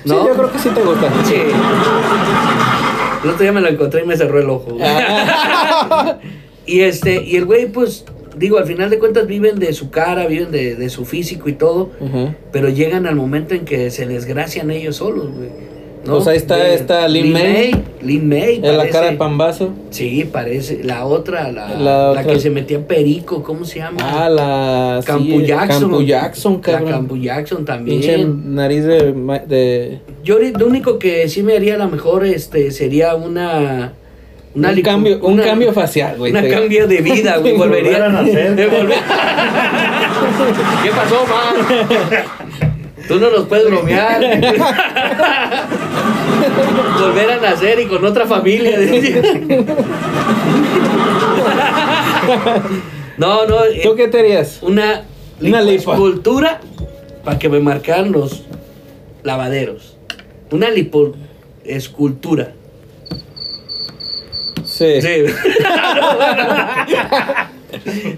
¿No? 0.06 0.22
Sí, 0.22 0.28
yo 0.28 0.34
creo 0.34 0.52
que 0.52 0.60
sí 0.60 0.70
te 0.70 0.82
gusta. 0.82 1.10
Sí. 1.26 1.36
El 3.24 3.30
otro 3.30 3.42
día 3.42 3.52
me 3.52 3.62
lo 3.62 3.70
encontré 3.70 4.04
y 4.04 4.06
me 4.06 4.16
cerró 4.16 4.40
el 4.40 4.50
ojo. 4.50 4.78
Ah. 4.82 6.20
Y 6.68 6.82
este, 6.82 7.24
y 7.24 7.36
el 7.36 7.46
güey, 7.46 7.68
pues, 7.68 8.06
digo, 8.36 8.58
al 8.58 8.66
final 8.66 8.90
de 8.90 8.98
cuentas 8.98 9.28
viven 9.28 9.60
de 9.60 9.72
su 9.74 9.92
cara, 9.92 10.26
viven 10.26 10.52
de, 10.52 10.76
de 10.76 10.90
su 10.90 11.06
físico 11.06 11.48
y 11.48 11.54
todo, 11.54 11.92
pero 12.52 12.70
llegan 12.70 13.06
al 13.06 13.16
momento 13.16 13.54
en 13.54 13.66
que 13.66 13.92
se 13.92 14.08
desgracian 14.08 14.72
ellos 14.72 14.96
solos, 14.96 15.32
güey. 15.32 15.50
Pues 16.06 16.28
ahí 16.28 16.38
está 16.38 16.68
esta 16.74 17.08
Lin 17.08 17.32
May. 17.34 17.76
Lin 18.02 18.30
May. 18.30 18.62
En 18.64 18.78
la 18.78 18.88
cara 18.90 19.10
de 19.12 19.18
pambazo. 19.18 19.70
Sí, 19.90 20.28
parece. 20.32 20.84
La 20.84 21.06
otra, 21.06 21.52
la, 21.52 21.70
La 21.70 21.80
la, 21.80 22.10
otra. 22.12 22.24
que 22.24 22.40
se 22.40 22.50
metía 22.50 22.86
perico, 22.88 23.42
¿cómo 23.44 23.66
se 23.66 23.80
llama? 23.80 23.98
Ah, 24.02 24.30
la. 24.30 25.00
sí, 25.02 25.08
Campu 25.08 25.42
Jackson. 25.42 25.82
Campu 25.82 26.02
Jackson, 26.04 26.54
La 26.54 26.62
cabrón. 26.62 26.92
Campu 26.92 27.18
Jackson 27.18 27.66
Pinche 27.66 28.08
también. 28.18 28.56
nariz 28.56 28.84
de, 28.86 29.14
de 29.48 30.00
Yo 30.24 30.36
ahorita 30.36 30.60
lo 30.60 30.68
único 30.68 31.00
que 31.00 31.28
sí 31.28 31.42
me 31.44 31.56
haría 31.56 31.76
a 31.76 31.78
lo 31.80 31.88
mejor 31.90 32.26
este 32.26 32.70
sería 32.72 33.16
una 33.16 33.94
una 34.54 34.70
un 34.72 34.82
cambio, 34.82 35.20
un 35.22 35.34
una- 35.34 35.44
cambio 35.44 35.74
facial, 35.74 36.18
güey. 36.18 36.32
Una 36.32 36.42
Te- 36.42 36.50
cambio 36.50 36.88
de 36.88 37.02
vida, 37.02 37.38
güey. 37.38 37.58
Volvería 37.58 37.92
Volver 38.00 38.04
a 38.04 38.10
nacer. 38.10 38.56
de 38.56 38.66
¿Qué 40.84 40.92
pasó, 40.92 41.26
man? 41.28 41.66
Tú 43.08 43.20
no 43.20 43.30
nos 43.30 43.46
puedes 43.48 43.66
bromear. 43.66 44.20
Volver 47.00 47.32
a 47.32 47.38
nacer 47.38 47.80
y 47.80 47.86
con 47.86 48.04
otra 48.06 48.26
familia. 48.26 48.78
no, 53.18 53.46
no. 53.46 53.66
eh, 53.66 53.82
¿Tú 53.84 53.96
qué 53.96 54.08
te 54.08 54.20
harías? 54.20 54.60
Una, 54.62 55.04
Una 55.42 55.62
lipo. 55.62 55.94
escultura 55.94 56.60
para 57.24 57.40
que 57.40 57.50
me 57.50 57.60
marcaran 57.60 58.12
los 58.12 58.44
lavaderos. 59.24 59.98
Una 60.52 60.70
lipo 60.70 61.14
escultura. 61.64 62.52
Sí. 64.64 65.02
Sí. 65.02 65.08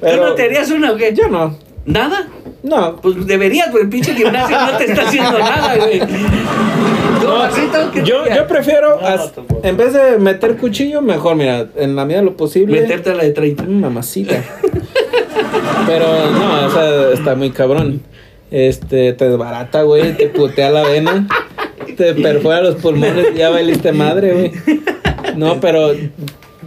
Pero- 0.02 0.18
¿Tú 0.18 0.24
no 0.24 0.34
te 0.36 0.44
harías 0.44 0.70
una 0.72 0.92
o 0.92 0.98
qué? 0.98 1.14
Yo 1.14 1.28
no. 1.30 1.58
¿Nada? 1.86 2.28
No. 2.68 2.96
Pues 2.98 3.26
deberías, 3.26 3.72
güey. 3.72 3.84
El 3.84 3.90
pinche 3.90 4.14
gimnasio 4.14 4.58
no 4.60 4.78
te 4.78 4.86
está 4.86 5.02
haciendo 5.08 5.38
nada, 5.40 5.76
güey. 5.78 6.00
¿Tú, 6.00 7.28
Marcito, 7.28 7.92
qué 7.94 8.02
te 8.02 8.08
Yo, 8.08 8.24
yo 8.34 8.48
prefiero, 8.48 9.00
No, 9.02 9.08
as- 9.08 9.32
en 9.64 9.78
vez 9.78 9.94
de 9.94 10.18
meter 10.20 10.58
cuchillo, 10.58 11.02
mejor, 11.02 11.36
mira, 11.36 11.68
en 11.76 11.96
la 11.96 12.06
medida 12.06 12.20
de 12.20 12.26
lo 12.26 12.38
posible. 12.38 12.82
Meterte 12.82 13.12
a 13.12 13.16
la 13.16 13.24
de 13.24 13.32
30. 13.32 13.64
Mm, 13.64 13.80
Mamacita. 13.82 14.44
Pero 15.86 16.06
no, 16.32 16.68
o 16.68 16.72
sea, 16.72 17.12
está 17.14 17.36
muy 17.36 17.52
cabrón. 17.52 18.02
Este, 18.52 19.14
te 19.14 19.30
desbarata, 19.30 19.82
güey, 19.84 20.16
te 20.16 20.28
putea 20.28 20.70
la 20.72 20.84
vena, 20.84 21.28
te 21.98 22.14
perfora 22.14 22.62
los 22.62 22.76
pulmones, 22.76 23.36
ya 23.36 23.50
valiste 23.50 23.92
madre, 23.92 24.34
güey. 24.34 24.52
No, 25.36 25.60
pero 25.60 25.90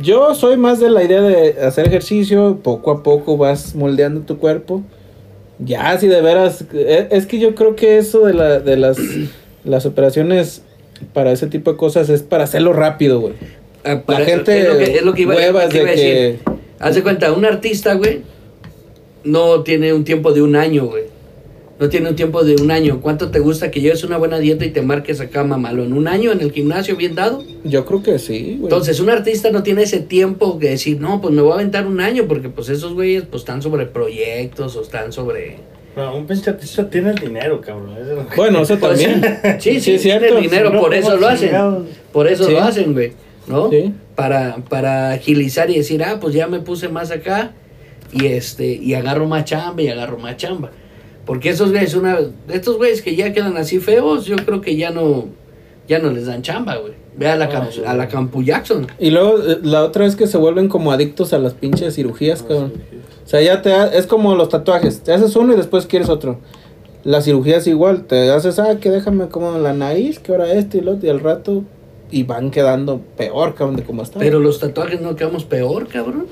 yo 0.02 0.34
soy 0.34 0.56
más 0.58 0.78
de 0.78 0.90
la 0.90 1.02
idea 1.02 1.22
de 1.22 1.56
hacer 1.64 1.86
ejercicio, 1.88 2.58
poco 2.62 2.90
a 2.90 3.02
poco 3.02 3.36
vas 3.38 3.74
moldeando 3.74 4.20
tu 4.20 4.36
cuerpo. 4.38 4.82
Ya, 5.64 5.98
si 5.98 6.06
de 6.08 6.20
veras, 6.22 6.64
e- 6.72 7.08
es 7.10 7.26
que 7.26 7.38
yo 7.38 7.54
creo 7.54 7.76
que 7.76 7.98
eso 7.98 8.26
de, 8.26 8.34
la, 8.34 8.60
de 8.60 8.76
las, 8.76 8.98
las 9.64 9.86
operaciones 9.86 10.62
para 11.12 11.32
ese 11.32 11.46
tipo 11.46 11.72
de 11.72 11.76
cosas 11.76 12.08
es 12.08 12.22
para 12.22 12.44
hacerlo 12.44 12.72
rápido, 12.72 13.20
güey. 13.20 13.34
Ah, 13.84 14.02
para- 14.04 14.24
gente 14.24 14.60
es 14.60 14.68
lo 14.68 14.78
que, 14.78 14.84
es 14.96 15.02
lo 15.02 15.14
que 15.14 15.22
iba, 15.22 15.34
huevas 15.34 15.68
que 15.68 15.78
iba 15.78 15.88
a 15.88 15.92
de 15.92 15.96
decir. 15.96 16.38
Haz 16.78 16.94
de 16.94 17.02
cuenta, 17.02 17.32
un 17.32 17.44
artista, 17.44 17.94
güey, 17.94 18.22
no 19.24 19.62
tiene 19.62 19.92
un 19.92 20.04
tiempo 20.04 20.32
de 20.32 20.42
un 20.42 20.56
año, 20.56 20.86
güey. 20.86 21.04
No 21.80 21.88
tiene 21.88 22.10
un 22.10 22.14
tiempo 22.14 22.44
de 22.44 22.56
un 22.60 22.70
año. 22.70 23.00
¿Cuánto 23.00 23.30
te 23.30 23.38
gusta 23.38 23.70
que 23.70 23.80
lleves 23.80 24.04
una 24.04 24.18
buena 24.18 24.38
dieta 24.38 24.66
y 24.66 24.70
te 24.70 24.82
marques 24.82 25.18
acá, 25.22 25.44
mamalo? 25.44 25.82
¿En 25.82 25.94
un 25.94 26.08
año 26.08 26.30
en 26.30 26.42
el 26.42 26.52
gimnasio 26.52 26.94
bien 26.94 27.14
dado? 27.14 27.42
Yo 27.64 27.86
creo 27.86 28.02
que 28.02 28.18
sí, 28.18 28.56
güey. 28.58 28.64
Entonces, 28.64 29.00
un 29.00 29.08
artista 29.08 29.50
no 29.50 29.62
tiene 29.62 29.84
ese 29.84 30.00
tiempo 30.00 30.58
que 30.58 30.68
decir, 30.68 31.00
no, 31.00 31.22
pues 31.22 31.32
me 31.32 31.40
voy 31.40 31.52
a 31.52 31.54
aventar 31.54 31.86
un 31.86 32.00
año, 32.02 32.24
porque 32.28 32.50
pues 32.50 32.68
esos 32.68 32.92
güeyes 32.92 33.24
pues 33.30 33.40
están 33.42 33.62
sobre 33.62 33.86
proyectos 33.86 34.76
o 34.76 34.82
están 34.82 35.10
sobre 35.10 35.56
No, 35.96 36.16
un 36.16 36.26
pinche 36.26 36.50
artista 36.50 36.88
tiene 36.90 37.10
el 37.10 37.16
dinero, 37.16 37.62
cabrón. 37.62 37.96
Eso 37.98 38.20
es 38.28 38.36
Bueno, 38.36 38.60
eso 38.60 38.78
Pues 38.78 39.02
también. 39.02 39.38
Sí, 39.58 39.80
sí, 39.80 39.96
Sí, 39.98 40.02
tiene 40.02 40.28
el 40.28 40.42
dinero, 40.42 40.68
no, 40.70 40.80
por 40.82 40.92
eso 40.92 41.08
¿cómo 41.08 41.20
lo 41.22 41.28
hacen. 41.28 41.48
chingados? 41.48 41.86
Por 42.12 42.28
eso 42.28 42.44
Sí. 42.44 42.52
lo 42.52 42.60
hacen, 42.60 42.92
güey. 42.92 43.12
¿No? 43.46 43.70
Sí. 43.70 43.94
Para, 44.16 44.56
para 44.68 45.12
agilizar 45.12 45.70
y 45.70 45.78
decir, 45.78 46.02
ah, 46.04 46.18
pues 46.20 46.34
ya 46.34 46.46
me 46.46 46.60
puse 46.60 46.90
más 46.90 47.10
acá 47.10 47.52
y 48.12 48.26
este 48.26 48.66
y 48.74 48.92
agarro 48.92 49.26
más 49.26 49.46
chamba 49.46 49.80
y 49.80 49.88
agarro 49.88 50.18
más 50.18 50.36
chamba. 50.36 50.70
Porque 51.30 51.50
esos 51.50 51.70
güeyes, 51.70 51.94
una, 51.94 52.18
estos 52.48 52.76
güeyes 52.76 53.02
que 53.02 53.14
ya 53.14 53.32
quedan 53.32 53.56
así 53.56 53.78
feos, 53.78 54.24
yo 54.26 54.34
creo 54.44 54.60
que 54.60 54.74
ya 54.74 54.90
no, 54.90 55.26
ya 55.86 56.00
no 56.00 56.10
les 56.10 56.26
dan 56.26 56.42
chamba, 56.42 56.76
güey. 56.78 56.94
Ve 57.16 57.28
a 57.28 57.36
la, 57.36 57.44
Ah, 57.44 57.68
sí. 57.70 57.82
a 57.86 57.94
la 57.94 58.08
Campu 58.08 58.42
Jackson. 58.42 58.88
Y 58.98 59.10
luego 59.10 59.38
eh, 59.46 59.58
la 59.62 59.84
otra 59.84 60.06
es 60.06 60.16
que 60.16 60.26
se 60.26 60.38
vuelven 60.38 60.68
como 60.68 60.90
adictos 60.90 61.32
a 61.32 61.38
las 61.38 61.54
pinches 61.54 61.94
cirugías, 61.94 62.42
cabrón. 62.42 62.72
O 63.24 63.28
sea, 63.28 63.40
ya 63.42 63.62
te 63.62 63.72
ha- 63.72 63.86
es 63.86 64.06
como 64.08 64.34
los 64.34 64.48
tatuajes, 64.48 65.02
te 65.02 65.12
haces 65.12 65.36
uno 65.36 65.52
y 65.52 65.56
después 65.56 65.86
quieres 65.86 66.08
otro. 66.08 66.38
La 67.04 67.20
cirugía 67.20 67.58
es 67.58 67.66
igual, 67.68 68.06
te 68.06 68.30
haces, 68.32 68.58
ah, 68.58 68.78
que 68.80 68.90
déjame 68.90 69.28
como 69.28 69.56
la 69.58 69.72
nariz, 69.72 70.18
que 70.18 70.32
ahora 70.32 70.52
este 70.52 70.78
y 70.78 70.80
lo 70.80 70.94
otro, 70.94 71.06
y 71.06 71.10
al 71.10 71.20
rato, 71.20 71.62
y 72.10 72.24
van 72.24 72.50
quedando 72.50 73.00
peor, 73.16 73.54
cabrón, 73.54 73.76
de 73.76 73.84
cómo 73.84 74.02
están. 74.02 74.18
Pero 74.20 74.40
los 74.40 74.58
tatuajes 74.58 75.00
no 75.00 75.14
quedamos 75.14 75.44
peor, 75.44 75.86
cabrón. 75.86 76.26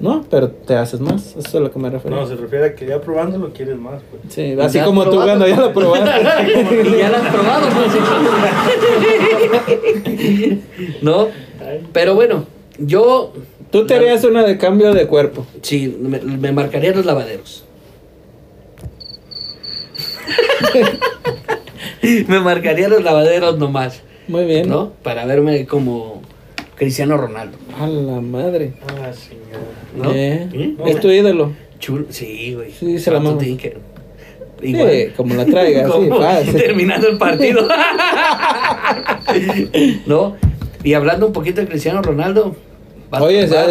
No, 0.00 0.24
pero 0.30 0.50
te 0.50 0.76
haces 0.76 1.00
más, 1.00 1.34
eso 1.36 1.40
es 1.40 1.54
a 1.54 1.60
lo 1.60 1.70
que 1.72 1.78
me 1.78 1.90
refiero. 1.90 2.16
No, 2.16 2.26
se 2.26 2.36
refiere 2.36 2.66
a 2.66 2.74
que 2.74 2.86
ya 2.86 3.00
probándolo 3.00 3.52
quieres 3.52 3.76
más, 3.76 4.00
pues. 4.10 4.22
Sí, 4.32 4.54
¿Ya 4.56 4.64
así 4.64 4.78
como 4.80 5.04
tú 5.04 5.16
cuando 5.16 5.46
ya 5.48 5.56
lo 5.56 5.72
probaste. 5.72 6.06
ya 6.98 7.08
lo 7.10 7.16
has 7.16 7.34
probado, 7.34 7.66
pues. 7.68 7.92
¿No? 11.02 11.28
Pero 11.92 12.14
bueno, 12.14 12.44
yo 12.78 13.32
Tú 13.70 13.86
te 13.86 13.94
harías 13.96 14.24
una 14.24 14.44
de 14.44 14.56
cambio 14.56 14.94
de 14.94 15.06
cuerpo. 15.06 15.46
sí, 15.62 15.98
me, 16.00 16.20
me 16.20 16.52
marcaría 16.52 16.92
los 16.94 17.04
lavaderos. 17.04 17.64
me 22.28 22.40
marcaría 22.40 22.88
los 22.88 23.02
lavaderos 23.02 23.58
nomás, 23.58 24.02
Muy 24.26 24.44
bien. 24.44 24.68
¿no? 24.68 24.92
Para 25.02 25.26
verme 25.26 25.66
como 25.66 26.22
Cristiano 26.78 27.16
Ronaldo, 27.16 27.56
A 27.80 27.86
la 27.86 28.20
madre. 28.20 28.72
Ah, 28.86 29.10
chingada. 29.12 29.64
¿no? 29.96 30.12
Eh, 30.14 30.48
¿Sí? 30.52 30.76
Es 30.86 31.00
tu 31.00 31.10
ídolo. 31.10 31.52
Chulo, 31.80 32.06
sí, 32.10 32.54
güey. 32.54 32.70
Sí, 32.72 32.98
se 32.98 33.10
la 33.10 33.16
¿Cuánto 33.18 33.30
mama. 33.32 33.42
tiene 33.42 33.56
que- 33.58 33.76
Sí, 34.60 35.12
como 35.16 35.34
la 35.34 35.44
traiga, 35.46 35.86
sí, 35.92 36.08
fácil. 36.08 36.54
terminando 36.56 37.08
el 37.08 37.18
partido. 37.18 37.68
¿No? 40.06 40.36
Y 40.84 40.94
hablando 40.94 41.26
un 41.26 41.32
poquito 41.32 41.60
de 41.60 41.68
Cristiano 41.68 42.02
Ronaldo. 42.02 42.54
vas- 43.10 43.22
Oye, 43.22 43.46
ya- 43.46 43.66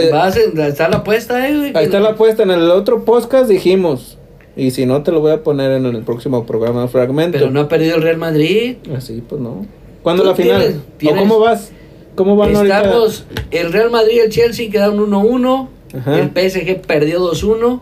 está 0.67 0.89
la 0.89 0.97
apuesta, 0.97 1.47
eh, 1.47 1.57
güey. 1.57 1.71
Ahí 1.75 1.85
está 1.85 1.99
la 1.99 2.09
apuesta. 2.11 2.43
En 2.43 2.51
el 2.51 2.69
otro 2.71 3.05
podcast 3.05 3.49
dijimos. 3.49 4.17
Y 4.55 4.71
si 4.71 4.85
no, 4.85 5.03
te 5.03 5.11
lo 5.11 5.19
voy 5.21 5.31
a 5.33 5.43
poner 5.43 5.71
en 5.71 5.85
el 5.85 6.01
próximo 6.03 6.45
programa 6.45 6.87
fragmento. 6.87 7.37
Pero 7.37 7.51
no 7.51 7.61
ha 7.61 7.67
perdido 7.67 7.95
el 7.97 8.01
Real 8.01 8.17
Madrid. 8.17 8.77
Así, 8.95 9.23
pues 9.27 9.39
no. 9.41 9.65
¿Cuándo 10.01 10.23
la 10.23 10.35
final? 10.35 10.61
tienes- 10.61 10.77
tienes- 10.97 11.17
¿O 11.17 11.21
cómo 11.21 11.39
vas? 11.39 11.71
¿Cómo 12.17 12.35
van 12.35 12.55
ahorita? 12.55 12.79
Estamos, 12.81 13.25
el 13.51 13.71
Real 13.71 13.91
Madrid 13.91 14.15
y 14.15 14.19
el 14.19 14.29
Chelsea 14.29 14.69
quedaron 14.71 14.97
1-1. 14.99 15.69
Ajá. 15.99 16.19
El 16.19 16.29
PSG 16.31 16.81
perdió 16.81 17.21
2-1. 17.21 17.79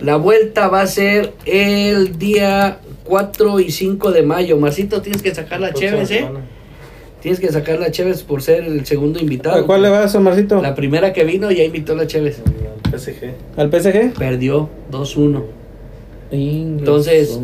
La 0.00 0.16
vuelta 0.16 0.66
va 0.66 0.80
a 0.80 0.86
ser 0.86 1.32
el 1.46 2.18
día 2.18 2.78
4 3.04 3.60
y 3.60 3.70
5 3.70 4.10
de 4.10 4.22
mayo. 4.22 4.58
Marcito, 4.58 5.00
tienes 5.00 5.22
que 5.22 5.32
sacar 5.32 5.60
la 5.60 5.72
Chévez, 5.72 6.10
¿eh? 6.10 6.28
Tienes 7.20 7.38
que 7.38 7.52
sacar 7.52 7.78
la 7.78 7.92
Chévez 7.92 8.24
por 8.24 8.42
ser 8.42 8.64
el 8.64 8.84
segundo 8.84 9.20
invitado. 9.20 9.60
¿A 9.62 9.64
cuál 9.64 9.82
le 9.82 9.90
vas, 9.90 10.12
Omarcito? 10.16 10.60
La 10.60 10.74
primera 10.74 11.12
que 11.12 11.22
vino 11.22 11.52
ya 11.52 11.62
invitó 11.62 11.92
a 11.92 11.96
la 11.96 12.06
Chévez. 12.08 12.40
El 12.92 12.98
PSG. 12.98 13.32
¿Al 13.56 13.70
PSG? 13.70 14.18
Perdió 14.18 14.68
2-1. 14.90 15.44
Entonces. 16.32 17.30
Entonces- 17.30 17.38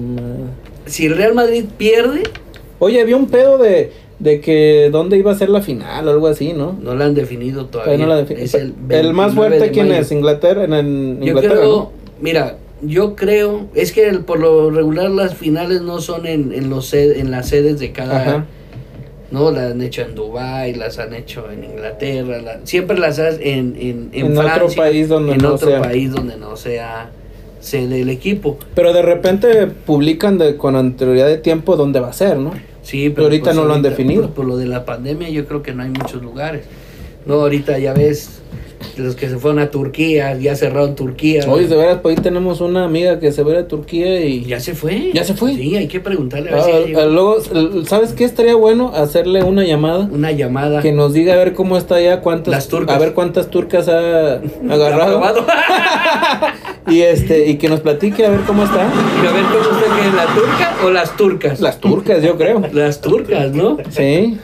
Si 0.86 1.06
el 1.06 1.16
Real 1.16 1.34
Madrid 1.34 1.66
pierde, 1.76 2.24
Oye, 2.80 3.00
había 3.00 3.16
un 3.16 3.26
pedo 3.26 3.58
de, 3.58 3.92
de 4.18 4.40
que 4.40 4.88
dónde 4.90 5.16
iba 5.16 5.30
a 5.30 5.34
ser 5.36 5.48
la 5.48 5.60
final 5.62 6.08
o 6.08 6.10
algo 6.10 6.26
así, 6.26 6.52
¿no? 6.52 6.76
no 6.82 6.94
la 6.94 7.04
han 7.06 7.14
definido 7.14 7.66
todavía. 7.66 7.94
Todavía 7.96 8.06
no 8.06 8.14
la 8.14 8.26
defin- 8.28 8.38
Es 8.42 8.54
el, 8.54 8.74
el, 8.90 9.12
más 9.14 9.34
29 9.34 9.34
fuerte, 9.58 9.70
¿quién 9.72 9.88
mayo. 9.88 10.00
es? 10.00 10.10
¿Inglaterra? 10.12 10.64
En, 10.64 10.72
en 10.72 11.20
Yo 11.20 11.26
Inglaterra, 11.28 11.54
creo, 11.56 11.68
¿no? 11.76 11.92
mira, 12.20 12.56
yo 12.82 13.14
creo, 13.16 13.66
es 13.74 13.92
que 13.92 14.08
el- 14.08 14.20
por 14.20 14.40
lo 14.40 14.70
regular 14.70 15.10
las 15.10 15.34
finales 15.34 15.82
no 15.82 16.00
son 16.00 16.26
en, 16.26 16.52
en, 16.52 16.68
los 16.70 16.86
sed- 16.92 17.18
en 17.18 17.30
las 17.30 17.48
sedes 17.48 17.78
de 17.78 17.92
cada... 17.92 18.20
Ajá. 18.20 18.44
No, 19.30 19.50
las 19.50 19.72
han 19.72 19.82
hecho 19.82 20.00
en 20.02 20.14
Dubai, 20.14 20.74
las 20.74 20.98
han 20.98 21.12
hecho 21.12 21.50
en 21.52 21.62
Inglaterra, 21.62 22.40
la- 22.40 22.60
siempre 22.64 22.98
las 22.98 23.18
hacen 23.18 23.40
en, 23.42 23.76
en, 23.78 24.08
en, 24.12 24.26
En 24.26 24.38
otro 24.38 24.48
Francia, 24.70 24.82
país 24.82 25.08
donde 25.08 25.32
en 25.34 25.38
no 25.42 25.54
otro 25.54 25.68
sea. 25.68 25.82
país 25.82 26.10
donde 26.10 26.36
no 26.38 26.56
sea 26.56 27.10
sede 27.60 28.00
el 28.00 28.08
equipo. 28.08 28.56
Pero 28.74 28.92
de 28.94 29.02
repente 29.02 29.66
publican 29.66 30.38
de, 30.38 30.56
con 30.56 30.76
anterioridad 30.76 31.26
de 31.26 31.36
tiempo 31.36 31.76
dónde 31.76 32.00
va 32.00 32.08
a 32.08 32.12
ser, 32.14 32.38
¿no? 32.38 32.52
Sí, 32.88 33.10
Pero 33.10 33.24
ahorita 33.24 33.52
no 33.52 33.66
lo 33.66 33.74
han 33.74 33.82
definido. 33.82 34.22
Por, 34.22 34.32
por 34.32 34.46
lo 34.46 34.56
de 34.56 34.64
la 34.64 34.86
pandemia 34.86 35.28
yo 35.28 35.44
creo 35.44 35.62
que 35.62 35.74
no 35.74 35.82
hay 35.82 35.90
muchos 35.90 36.22
lugares. 36.22 36.64
No, 37.26 37.34
ahorita 37.34 37.78
ya 37.78 37.92
ves 37.92 38.40
los 38.96 39.14
que 39.16 39.28
se 39.28 39.36
fueron 39.38 39.58
a 39.60 39.70
Turquía, 39.70 40.36
ya 40.38 40.54
cerraron 40.56 40.94
Turquía. 40.94 41.44
Oye, 41.48 41.66
de 41.66 41.76
veras, 41.76 41.98
pues 42.02 42.16
ahí 42.16 42.22
tenemos 42.22 42.60
una 42.60 42.84
amiga 42.84 43.18
que 43.18 43.32
se 43.32 43.42
va 43.42 43.58
a 43.58 43.66
Turquía 43.68 44.24
y... 44.24 44.44
ya 44.44 44.60
se 44.60 44.74
fue. 44.74 45.10
¿Ya 45.12 45.24
se 45.24 45.34
fue? 45.34 45.54
Sí, 45.54 45.76
hay 45.76 45.88
que 45.88 46.00
preguntarle 46.00 46.50
a 46.50 46.54
ver 46.54 46.62
Ah, 46.62 46.80
si 46.86 46.94
ah, 46.94 47.04
luego, 47.06 47.38
¿sabes 47.86 48.12
qué 48.12 48.24
estaría 48.24 48.54
bueno? 48.54 48.92
Hacerle 48.94 49.42
una 49.42 49.64
llamada 49.64 50.08
una 50.10 50.32
llamada. 50.32 50.80
que 50.82 50.92
nos 50.92 51.12
diga 51.12 51.34
a 51.34 51.36
ver 51.36 51.54
cómo 51.54 51.76
está 51.76 51.96
allá, 51.96 52.20
cuántas 52.20 52.52
Las 52.52 52.68
turcas. 52.68 52.96
a 52.96 52.98
ver 52.98 53.14
cuántas 53.14 53.50
turcas 53.50 53.88
ha 53.88 54.34
agarrado 54.70 55.20
y 56.88 57.00
este 57.02 57.48
y 57.48 57.56
que 57.56 57.68
nos 57.68 57.80
platique 57.80 58.24
a 58.24 58.30
ver 58.30 58.40
cómo 58.46 58.64
está. 58.64 58.76
Y 59.22 59.26
a 59.26 59.32
ver 59.32 59.44
cómo 59.44 59.78
está 59.78 59.96
que 59.96 60.16
la 60.16 60.26
turca 60.34 60.76
o 60.84 60.90
las 60.90 61.16
turcas. 61.16 61.60
Las 61.60 61.80
turcas, 61.80 62.22
yo 62.22 62.36
creo. 62.36 62.62
Las 62.72 63.00
turcas, 63.00 63.52
¿no? 63.52 63.76
Sí. 63.90 64.38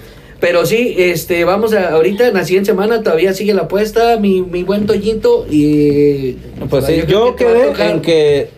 Pero 0.45 0.67
sí, 0.67 0.95
este, 0.99 1.45
vamos 1.45 1.73
a, 1.73 1.89
ahorita 1.95 2.29
en 2.29 2.35
la 2.35 2.45
siguiente 2.45 2.73
semana 2.73 3.03
todavía 3.03 3.33
sigue 3.33 3.55
la 3.55 3.63
apuesta, 3.63 4.19
mi, 4.19 4.43
mi 4.43 4.63
buen 4.63 4.85
Toñito, 4.85 5.47
y... 5.51 6.33
Pues 6.69 6.85
sí, 6.85 7.03
yo 7.09 7.35
que 7.35 7.47
a 7.47 7.49
quedé 7.49 7.91
en 7.91 8.03
que 8.03 8.49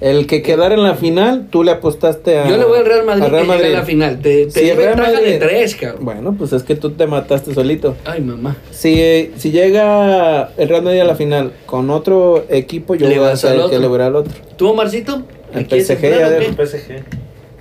el 0.00 0.26
que 0.26 0.42
quedara 0.42 0.74
en 0.74 0.82
la 0.82 0.96
final, 0.96 1.46
tú 1.48 1.62
le 1.62 1.70
apostaste 1.70 2.36
a 2.40 2.48
Yo 2.48 2.56
le 2.56 2.64
voy 2.64 2.78
al 2.80 2.84
Real 2.84 3.04
Madrid, 3.06 3.22
al 3.22 3.30
Real 3.30 3.46
que 3.46 3.52
llegue 3.52 3.62
Madrid. 3.62 3.74
a 3.76 3.78
la 3.78 3.84
final. 3.86 4.20
Te, 4.20 4.46
te 4.46 4.50
Sí, 4.50 4.60
lleva 4.66 4.76
Real 4.80 4.96
ventaja 4.96 5.20
de 5.20 5.38
tres, 5.38 5.76
cabrón. 5.76 6.04
Bueno, 6.04 6.34
pues 6.36 6.52
es 6.52 6.64
que 6.64 6.74
tú 6.74 6.90
te 6.90 7.06
mataste 7.06 7.54
solito. 7.54 7.94
Ay, 8.04 8.22
mamá. 8.22 8.56
Si, 8.72 9.30
si 9.36 9.52
llega 9.52 10.50
el 10.56 10.68
Real 10.68 10.82
Madrid 10.82 10.98
a 10.98 11.04
la 11.04 11.14
final 11.14 11.52
con 11.64 11.90
otro 11.90 12.44
equipo, 12.48 12.96
yo 12.96 13.08
Le 13.08 13.20
voy 13.20 13.28
a 13.28 13.36
ser 13.36 13.54
el 13.54 13.70
que 13.70 13.78
le 13.78 13.86
voy 13.86 14.00
al 14.00 14.16
otro. 14.16 14.34
¿Tú, 14.56 14.74
Marcito? 14.74 15.22
El 15.52 15.60
¿Me 15.60 15.66
quieres 15.66 15.86
PSG 15.86 16.00
ya 16.02 16.66
PSG. 16.66 17.04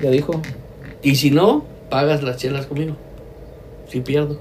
Ya 0.02 0.10
dijo. 0.10 0.42
Y 1.04 1.18
si 1.18 1.30
no, 1.30 1.66
pagas 1.92 2.24
las 2.24 2.38
chelas 2.38 2.66
conmigo. 2.66 2.96
Si 3.88 4.02
pierdo. 4.02 4.38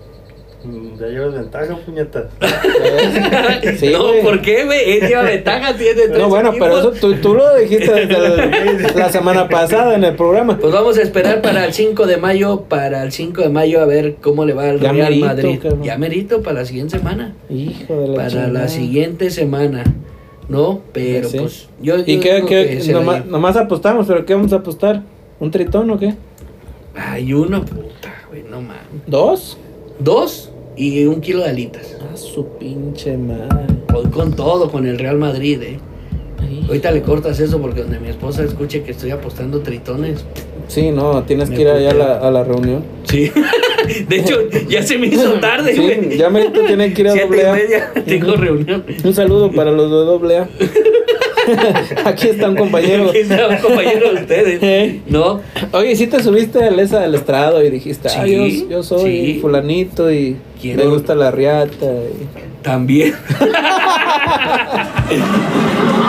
Mm, 0.64 0.98
Ya 0.98 1.06
llevas 1.08 1.34
ventaja, 1.34 1.76
puñeta. 1.84 2.28
Sí, 3.78 3.90
no, 3.92 4.08
güey. 4.08 4.22
¿por 4.22 4.40
qué, 4.40 4.64
güey? 4.64 4.92
Él 4.98 5.08
lleva 5.08 5.22
ventaja, 5.22 5.76
tiene 5.76 5.94
tres 6.06 6.18
No, 6.18 6.28
bueno, 6.28 6.52
pero 6.52 6.78
eso 6.78 6.90
tú, 6.92 7.14
tú 7.16 7.34
lo 7.34 7.54
dijiste 7.56 7.92
desde 8.06 8.98
la 8.98 9.10
semana 9.10 9.48
pasada 9.48 9.94
en 9.94 10.04
el 10.04 10.14
programa. 10.16 10.56
Pues 10.58 10.72
vamos 10.72 10.96
a 10.98 11.02
esperar 11.02 11.42
para 11.42 11.64
el 11.66 11.72
5 11.74 12.06
de 12.06 12.16
mayo, 12.16 12.62
para 12.68 13.02
el 13.02 13.12
5 13.12 13.42
de 13.42 13.48
mayo 13.50 13.80
a 13.82 13.84
ver 13.86 14.16
cómo 14.22 14.44
le 14.46 14.54
va 14.54 14.70
al 14.70 14.80
Ya 14.80 14.92
Real 14.92 15.08
merito, 15.10 15.26
Madrid. 15.26 15.58
cabrón. 15.62 15.82
Ya 15.82 15.98
merito 15.98 16.42
para 16.42 16.60
la 16.60 16.64
siguiente 16.64 16.98
semana. 16.98 17.34
Hijo 17.50 17.94
de 18.00 18.08
la 18.08 18.14
Para 18.16 18.28
chingada. 18.28 18.48
la 18.52 18.68
siguiente 18.68 19.30
semana. 19.30 19.84
¿No? 20.48 20.80
Pero 20.92 21.28
Sí. 21.28 21.38
pues 21.38 21.68
yo, 21.80 21.96
¿Y 22.04 22.16
yo 22.16 22.20
qué, 22.20 22.34
digo 22.36 22.46
qué- 22.48 22.78
que 22.84 22.92
nomás, 23.28 23.56
apostamos, 23.56 24.06
pero 24.06 24.24
¿qué 24.26 24.34
vamos 24.34 24.52
a 24.52 24.56
apostar? 24.56 25.02
¿Un 25.40 25.50
tritón 25.50 25.90
o 25.90 25.98
qué? 25.98 26.14
Hay 26.94 27.32
uno, 27.32 27.64
no 28.54 28.60
mames. 28.62 28.82
¿Dos? 29.06 29.58
Dos 29.98 30.50
y 30.76 31.04
un 31.06 31.20
kilo 31.20 31.42
de 31.42 31.50
alitas. 31.50 31.96
A 32.12 32.16
su 32.16 32.46
pinche 32.58 33.16
madre. 33.16 33.66
Voy 33.92 34.04
con 34.06 34.34
todo, 34.34 34.70
con 34.70 34.86
el 34.86 34.98
Real 34.98 35.18
Madrid, 35.18 35.60
eh. 35.62 35.78
Ay. 36.40 36.64
Ahorita 36.68 36.90
le 36.90 37.02
cortas 37.02 37.40
eso 37.40 37.60
porque 37.60 37.82
donde 37.82 37.98
mi 38.00 38.08
esposa 38.08 38.44
escuche 38.44 38.82
que 38.82 38.92
estoy 38.92 39.10
apostando 39.10 39.60
tritones. 39.60 40.24
Sí, 40.68 40.90
no, 40.90 41.22
tienes 41.24 41.50
Me 41.50 41.56
que 41.56 41.62
ir 41.62 41.68
allá 41.68 41.90
a 41.90 41.94
la, 41.94 42.18
a 42.18 42.30
la 42.30 42.44
reunión. 42.44 42.82
Sí. 43.04 43.30
De 44.08 44.16
hecho, 44.16 44.48
ya 44.68 44.82
se 44.82 44.96
me 44.96 45.08
hizo 45.08 45.34
tarde, 45.34 45.74
Sí, 45.74 45.80
güey. 45.82 46.16
ya 46.16 46.30
merito 46.30 46.64
tienen 46.64 46.94
que 46.94 47.02
ir 47.02 47.08
a 47.08 47.12
Siete 47.12 47.26
doble 47.26 47.42
y 47.42 47.46
A. 47.46 47.52
media 47.52 47.92
tengo 48.06 48.34
reunión. 48.36 48.84
Un 49.04 49.14
saludo 49.14 49.50
para 49.52 49.70
los 49.72 49.90
de 49.90 49.96
doble 49.96 50.38
A. 50.38 50.48
Aquí 52.04 52.28
está 52.28 52.48
un 52.48 52.56
compañero. 52.56 53.08
Aquí 53.10 53.18
está 53.18 53.48
un 53.48 53.56
compañero 53.56 54.12
de 54.14 54.20
ustedes. 54.22 54.58
Eh. 54.62 55.00
¿No? 55.06 55.40
Oye, 55.72 55.94
si 55.96 56.06
te 56.06 56.22
subiste 56.22 56.62
al 56.64 56.78
esa 56.80 57.00
del 57.00 57.14
estrado 57.14 57.62
y 57.64 57.70
dijiste, 57.70 58.08
ah, 58.08 58.22
Sí, 58.24 58.62
yo, 58.62 58.70
yo 58.70 58.82
soy 58.82 59.34
sí. 59.34 59.38
fulanito 59.40 60.10
y 60.12 60.36
Quiero- 60.60 60.84
me 60.84 60.90
gusta 60.90 61.14
la 61.14 61.30
riata. 61.30 61.86
y- 61.86 62.62
También. 62.62 63.14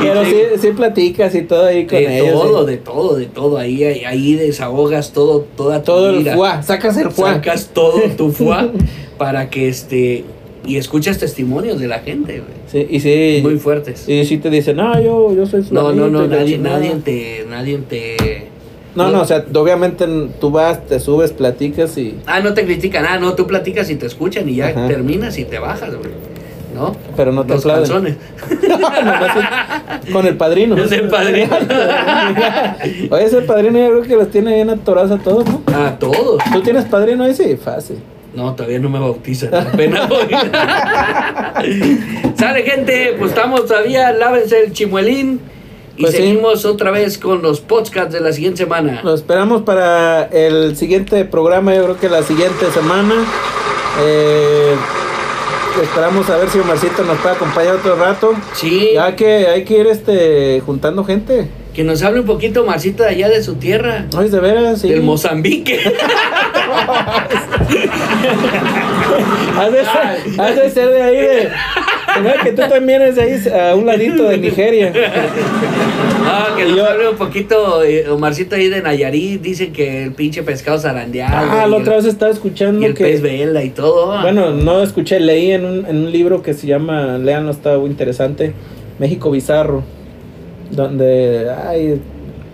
Pero 0.01 0.23
sí, 0.25 0.35
sí 0.61 0.67
platicas 0.71 1.33
y 1.35 1.41
todo 1.41 1.65
ahí 1.65 1.85
con 1.85 1.97
de 1.99 2.19
ellos. 2.19 2.33
todo, 2.41 2.63
y- 2.63 2.71
de 2.71 2.77
todo, 2.77 3.15
de 3.15 3.25
todo. 3.25 3.57
Ahí, 3.57 3.83
ahí, 3.83 4.33
desahogas 4.35 5.11
todo, 5.11 5.41
toda 5.55 5.79
tu 5.79 5.85
todo 5.85 6.09
el 6.11 6.29
fuá, 6.31 6.61
sacas 6.63 6.97
el 6.97 7.11
fuá. 7.11 7.33
Sacas 7.35 7.69
todo 7.73 8.01
tu 8.17 8.31
fuá 8.31 8.69
para 9.17 9.49
que 9.49 9.67
este 9.69 10.23
y 10.65 10.78
escuchas 10.78 11.17
testimonios 11.17 11.80
de 11.80 11.88
la 11.88 11.99
gente, 11.99 12.39
güey. 12.41 12.54
Sí, 12.67 12.88
y 12.89 12.99
sí. 12.99 13.39
Muy 13.43 13.58
fuertes. 13.58 14.08
Y 14.08 14.25
si 14.25 14.38
te 14.38 14.49
dicen, 14.49 14.78
no, 14.78 14.99
yo, 15.01 15.34
yo 15.36 15.45
soy 15.45 15.65
No, 15.71 15.91
no, 15.93 16.08
no, 16.08 16.28
nadie, 16.28 16.56
chingada". 16.56 16.78
nadie 16.80 16.95
te, 17.04 17.45
nadie 17.49 17.78
te... 17.80 18.47
No, 18.95 19.12
no, 19.12 19.21
o 19.21 19.25
sea, 19.25 19.43
obviamente 19.54 20.06
tú 20.39 20.51
vas, 20.51 20.86
te 20.88 21.01
subes, 21.01 21.34
platicas 21.34 21.97
y. 21.97 22.15
Ah, 22.25 22.39
no 22.39 22.54
te 22.54 22.63
critican, 22.63 23.06
ah, 23.06 23.19
no, 23.19 23.34
tú 23.36 23.45
platicas 23.45 23.89
y 23.89 23.95
te 23.95 24.06
escuchan 24.06 24.47
y 24.47 24.56
ya 24.56 24.67
Ajá. 24.67 24.88
terminas 24.88 25.38
y 25.38 25.43
te 25.43 25.60
bajas, 25.60 25.93
güey. 25.93 26.12
¿No? 26.73 26.95
Pero 27.15 27.32
no 27.34 27.45
te 27.45 27.54
Los 27.54 27.65
calzones. 27.65 28.15
Con 30.12 30.25
el 30.25 30.36
padrino. 30.38 30.78
Es 30.78 30.91
el 30.91 31.08
padrino. 31.08 31.49
Oye, 33.12 33.23
ese 33.25 33.41
padrino 33.41 33.80
yo 33.80 33.89
creo 33.91 34.01
que 34.04 34.15
los 34.15 34.30
tiene 34.32 34.56
bien 34.56 34.69
atorados 34.69 35.12
a 35.12 35.17
todos, 35.17 35.45
¿no? 35.45 35.62
A 35.73 35.97
todos. 35.97 36.41
¿Tú 36.54 36.62
tienes 36.62 36.86
padrino 36.86 37.23
ahí? 37.23 37.34
Sí, 37.34 37.56
fácil. 37.58 37.97
No, 38.35 38.53
todavía 38.53 38.79
no 38.79 38.89
me 38.89 38.99
bautizan. 38.99 39.55
Apenas 39.55 40.09
voy. 40.09 40.27
Sale, 42.37 42.63
gente. 42.63 43.15
Pues 43.17 43.31
estamos 43.31 43.65
todavía. 43.65 44.11
Lávense 44.11 44.65
el 44.65 44.73
chimuelín. 44.73 45.39
Y 45.97 46.01
Pues 46.01 46.11
sí. 46.13 46.17
seguimos 46.23 46.65
otra 46.65 46.91
vez 46.91 47.17
con 47.17 47.41
los 47.41 47.61
podcasts 47.61 48.13
de 48.13 48.19
la 48.19 48.33
siguiente 48.33 48.57
semana. 48.63 48.99
Lo 49.03 49.13
esperamos 49.15 49.61
para 49.61 50.23
el 50.25 50.75
siguiente 50.75 51.23
programa, 51.23 51.73
yo 51.73 51.83
creo 51.85 51.97
que 51.97 52.09
la 52.09 52.21
siguiente 52.21 52.69
semana. 52.71 53.15
Eh, 54.01 54.75
esperamos 55.81 56.29
a 56.29 56.35
ver 56.35 56.49
si 56.49 56.59
Omarcito 56.59 57.01
nos 57.05 57.17
puede 57.19 57.35
acompañar 57.35 57.75
otro 57.75 57.95
rato. 57.95 58.33
Sí. 58.53 58.89
Ya 58.93 59.15
que 59.15 59.47
hay 59.47 59.63
que 59.63 59.77
ir 59.79 59.87
este 59.87 60.61
juntando 60.65 61.05
gente. 61.05 61.47
Que 61.75 61.83
nos 61.83 62.01
hable 62.03 62.21
un 62.21 62.25
poquito, 62.25 62.65
Marcito, 62.65 63.03
de 63.03 63.09
allá 63.09 63.27
de 63.29 63.43
su 63.43 63.55
tierra. 63.55 64.05
Ay, 64.17 64.29
de 64.29 64.39
veras, 64.39 64.79
sí. 64.81 64.88
Del 64.89 65.01
Mozambique. 65.01 65.77
Has 69.57 69.71
de, 69.71 69.79
ser, 69.85 70.39
has 70.41 70.55
de 70.55 70.69
ser 70.69 70.89
de 70.89 71.01
ahí 71.01 71.15
de. 71.15 71.49
Que 72.43 72.51
tú 72.51 72.61
también 72.69 73.01
eres 73.01 73.15
de 73.15 73.21
ahí 73.21 73.41
a 73.71 73.75
un 73.75 73.85
ladito 73.85 74.23
de 74.23 74.38
Nigeria. 74.38 74.91
Ah, 76.27 76.55
que 76.57 76.65
nos 76.65 76.75
yo- 76.77 76.85
hable 76.89 77.07
un 77.09 77.17
poquito, 77.17 77.83
eh, 77.83 78.09
Omarcito 78.09 78.55
ahí 78.55 78.67
de 78.67 78.81
Nayarit. 78.81 79.39
Dicen 79.41 79.71
que 79.71 80.05
el 80.05 80.11
pinche 80.13 80.41
pescado 80.41 80.79
zarandeado. 80.79 81.51
Ah, 81.51 81.67
la 81.67 81.77
otra 81.77 81.97
vez 81.97 82.05
estaba 82.05 82.31
escuchando 82.31 82.81
Y 82.81 82.85
el 82.85 82.93
que. 82.95 83.03
pez 83.03 83.21
vela 83.21 83.63
y 83.63 83.69
todo. 83.69 84.19
Bueno, 84.21 84.49
no 84.49 84.81
escuché, 84.81 85.19
leí 85.19 85.51
en 85.51 85.65
un, 85.65 85.85
en 85.85 85.97
un 85.97 86.11
libro 86.11 86.41
que 86.41 86.55
se 86.55 86.65
llama, 86.65 87.19
leanlo, 87.19 87.51
está 87.51 87.77
muy 87.77 87.91
interesante, 87.91 88.53
México 88.97 89.29
Bizarro, 89.29 89.83
donde 90.75 91.49
ay, 91.65 92.01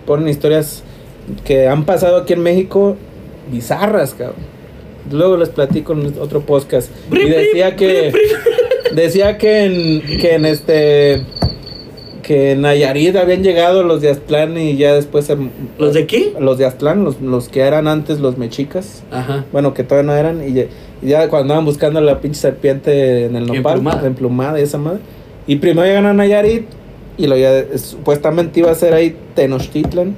ponen 0.06 0.28
historias 0.30 0.84
que 1.46 1.68
han 1.68 1.86
pasado 1.86 2.18
aquí 2.18 2.34
en 2.34 2.42
México 2.44 2.96
bizarras, 3.52 4.14
cabrón. 4.14 4.36
Luego 5.12 5.36
les 5.38 5.50
platico 5.50 5.94
en 5.94 6.14
otro 6.20 6.42
podcast. 6.42 6.90
Y 7.12 7.30
decía 7.30 7.76
que 7.76 8.12
decía 8.96 9.38
que 9.38 9.66
en, 9.66 10.02
que 10.20 10.36
en 10.36 10.46
este 10.46 11.24
que 12.22 12.52
en 12.52 12.62
Nayarit 12.62 13.16
habían 13.16 13.44
llegado 13.44 13.82
los 13.84 14.00
de 14.02 14.12
Aztlán 14.12 14.56
y 14.58 14.78
ya 14.78 14.94
después 14.94 15.26
se- 15.26 15.38
¿Los 15.80 15.96
de 15.96 16.06
qué? 16.06 16.34
los 16.40 16.58
de 16.60 16.66
Aztlán, 16.66 17.04
los, 17.04 17.20
los 17.20 17.50
que 17.50 17.62
eran 17.62 17.88
antes 17.88 18.20
los 18.20 18.38
mexicas. 18.38 19.02
Ajá. 19.10 19.46
Bueno, 19.52 19.74
que 19.74 19.84
todavía 19.84 20.12
no 20.12 20.16
eran. 20.18 20.48
Y 20.48 20.54
ya, 20.54 20.64
y 21.02 21.08
ya 21.08 21.28
cuando 21.30 21.46
andaban 21.54 21.66
buscando 21.66 22.00
la 22.00 22.20
pinche 22.22 22.40
serpiente 22.40 23.26
en 23.26 23.36
el 23.36 23.48
nopal, 23.48 23.78
Emplumada. 23.78 24.08
emplumada 24.08 24.60
y 24.60 24.64
esa 24.64 24.78
madre. 24.78 25.00
Y 25.48 25.56
primero 25.56 25.88
llegan 25.88 26.06
a 26.06 26.14
Nayarit. 26.14 26.66
Y 27.18 27.28
lo 27.28 27.38
ya 27.38 27.66
supuestamente 27.78 28.60
iba 28.60 28.72
a 28.72 28.76
ser 28.76 28.94
ahí 28.94 29.16
Tenochtitlan. 29.36 30.16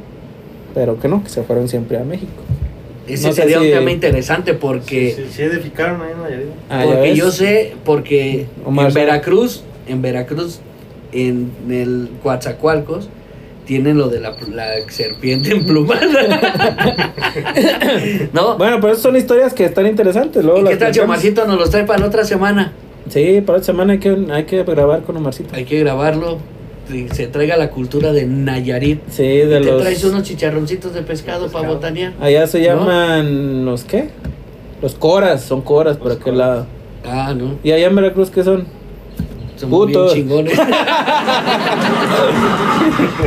Pero 0.73 0.99
que 0.99 1.07
no, 1.07 1.23
que 1.23 1.29
se 1.29 1.43
fueron 1.43 1.67
siempre 1.67 1.97
a 1.97 2.03
México. 2.03 2.31
Ese 3.07 3.27
No 3.27 3.33
sería 3.33 3.59
si- 3.59 3.65
un 3.67 3.71
tema 3.73 3.91
interesante 3.91 4.53
porque, 4.53 5.13
Sí, 5.15 5.25
sí 5.31 5.41
edificaron 5.43 6.01
ahí 6.01 6.11
en 6.13 6.21
Nayarit. 6.23 6.47
Ah, 6.69 6.83
porque 6.85 7.15
yo 7.15 7.31
sé, 7.31 7.73
porque 7.83 8.47
Omar 8.65 8.87
en. 8.87 8.93
Veracruz, 8.93 9.63
en 9.87 10.01
Veracruz, 10.01 10.61
en 11.11 11.51
el 11.69 12.09
Coatzacoalcos, 12.23 13.09
tienen 13.65 13.97
lo 13.97 14.07
de 14.07 14.19
la, 14.21 14.35
la 14.51 14.67
serpiente 14.89 15.51
emplumada. 15.51 16.01
¿No? 18.33 18.57
Bueno, 18.57 18.77
pero 18.81 18.93
esas 18.93 19.03
son 19.03 19.15
historias 19.15 19.53
que 19.53 19.65
están 19.65 19.85
interesantes. 19.87 20.43
Luego 20.43 20.61
¿Y 20.61 20.69
qué 20.71 20.77
tal. 20.77 20.91
Chomarcito? 20.93 21.45
Nos 21.45 21.57
los 21.59 21.69
trae 21.69 21.83
para 21.85 21.99
la 21.99 22.07
otra 22.07 22.23
semana. 22.23 22.73
Sí, 23.09 23.41
para 23.45 23.59
esta 23.59 23.67
semana 23.73 23.93
hay 23.93 23.99
que, 23.99 24.17
hay 24.31 24.43
que 24.45 24.63
grabar 24.63 25.01
con 25.03 25.17
Omarcito. 25.17 25.55
Hay 25.55 25.65
que 25.65 25.79
grabarlo. 25.79 26.39
Y 26.91 27.07
se 27.09 27.27
traiga 27.27 27.55
la 27.57 27.69
cultura 27.69 28.11
de 28.11 28.25
Nayarit. 28.25 29.01
Sí, 29.09 29.23
Y 29.23 29.37
de 29.45 29.59
te 29.61 29.71
los. 29.71 29.81
traes 29.81 30.03
unos 30.03 30.23
chicharroncitos 30.23 30.93
de 30.93 31.01
pescado, 31.03 31.47
para 31.49 31.67
botanear. 31.69 32.13
Allá 32.19 32.45
se 32.47 32.59
¿No? 32.59 32.65
llaman. 32.65 33.65
¿Los 33.65 33.83
qué? 33.83 34.09
Los 34.81 34.95
coras, 34.95 35.43
son 35.43 35.61
coras 35.61 35.97
por 35.97 36.11
aquel 36.11 36.37
lado. 36.37 36.65
Ah, 37.05 37.33
no. 37.35 37.55
¿Y 37.63 37.71
allá 37.71 37.87
en 37.87 37.95
Veracruz 37.95 38.29
qué 38.29 38.43
son? 38.43 38.65
Bien 39.59 39.69
Putos. 39.69 40.13
chingones. 40.13 40.53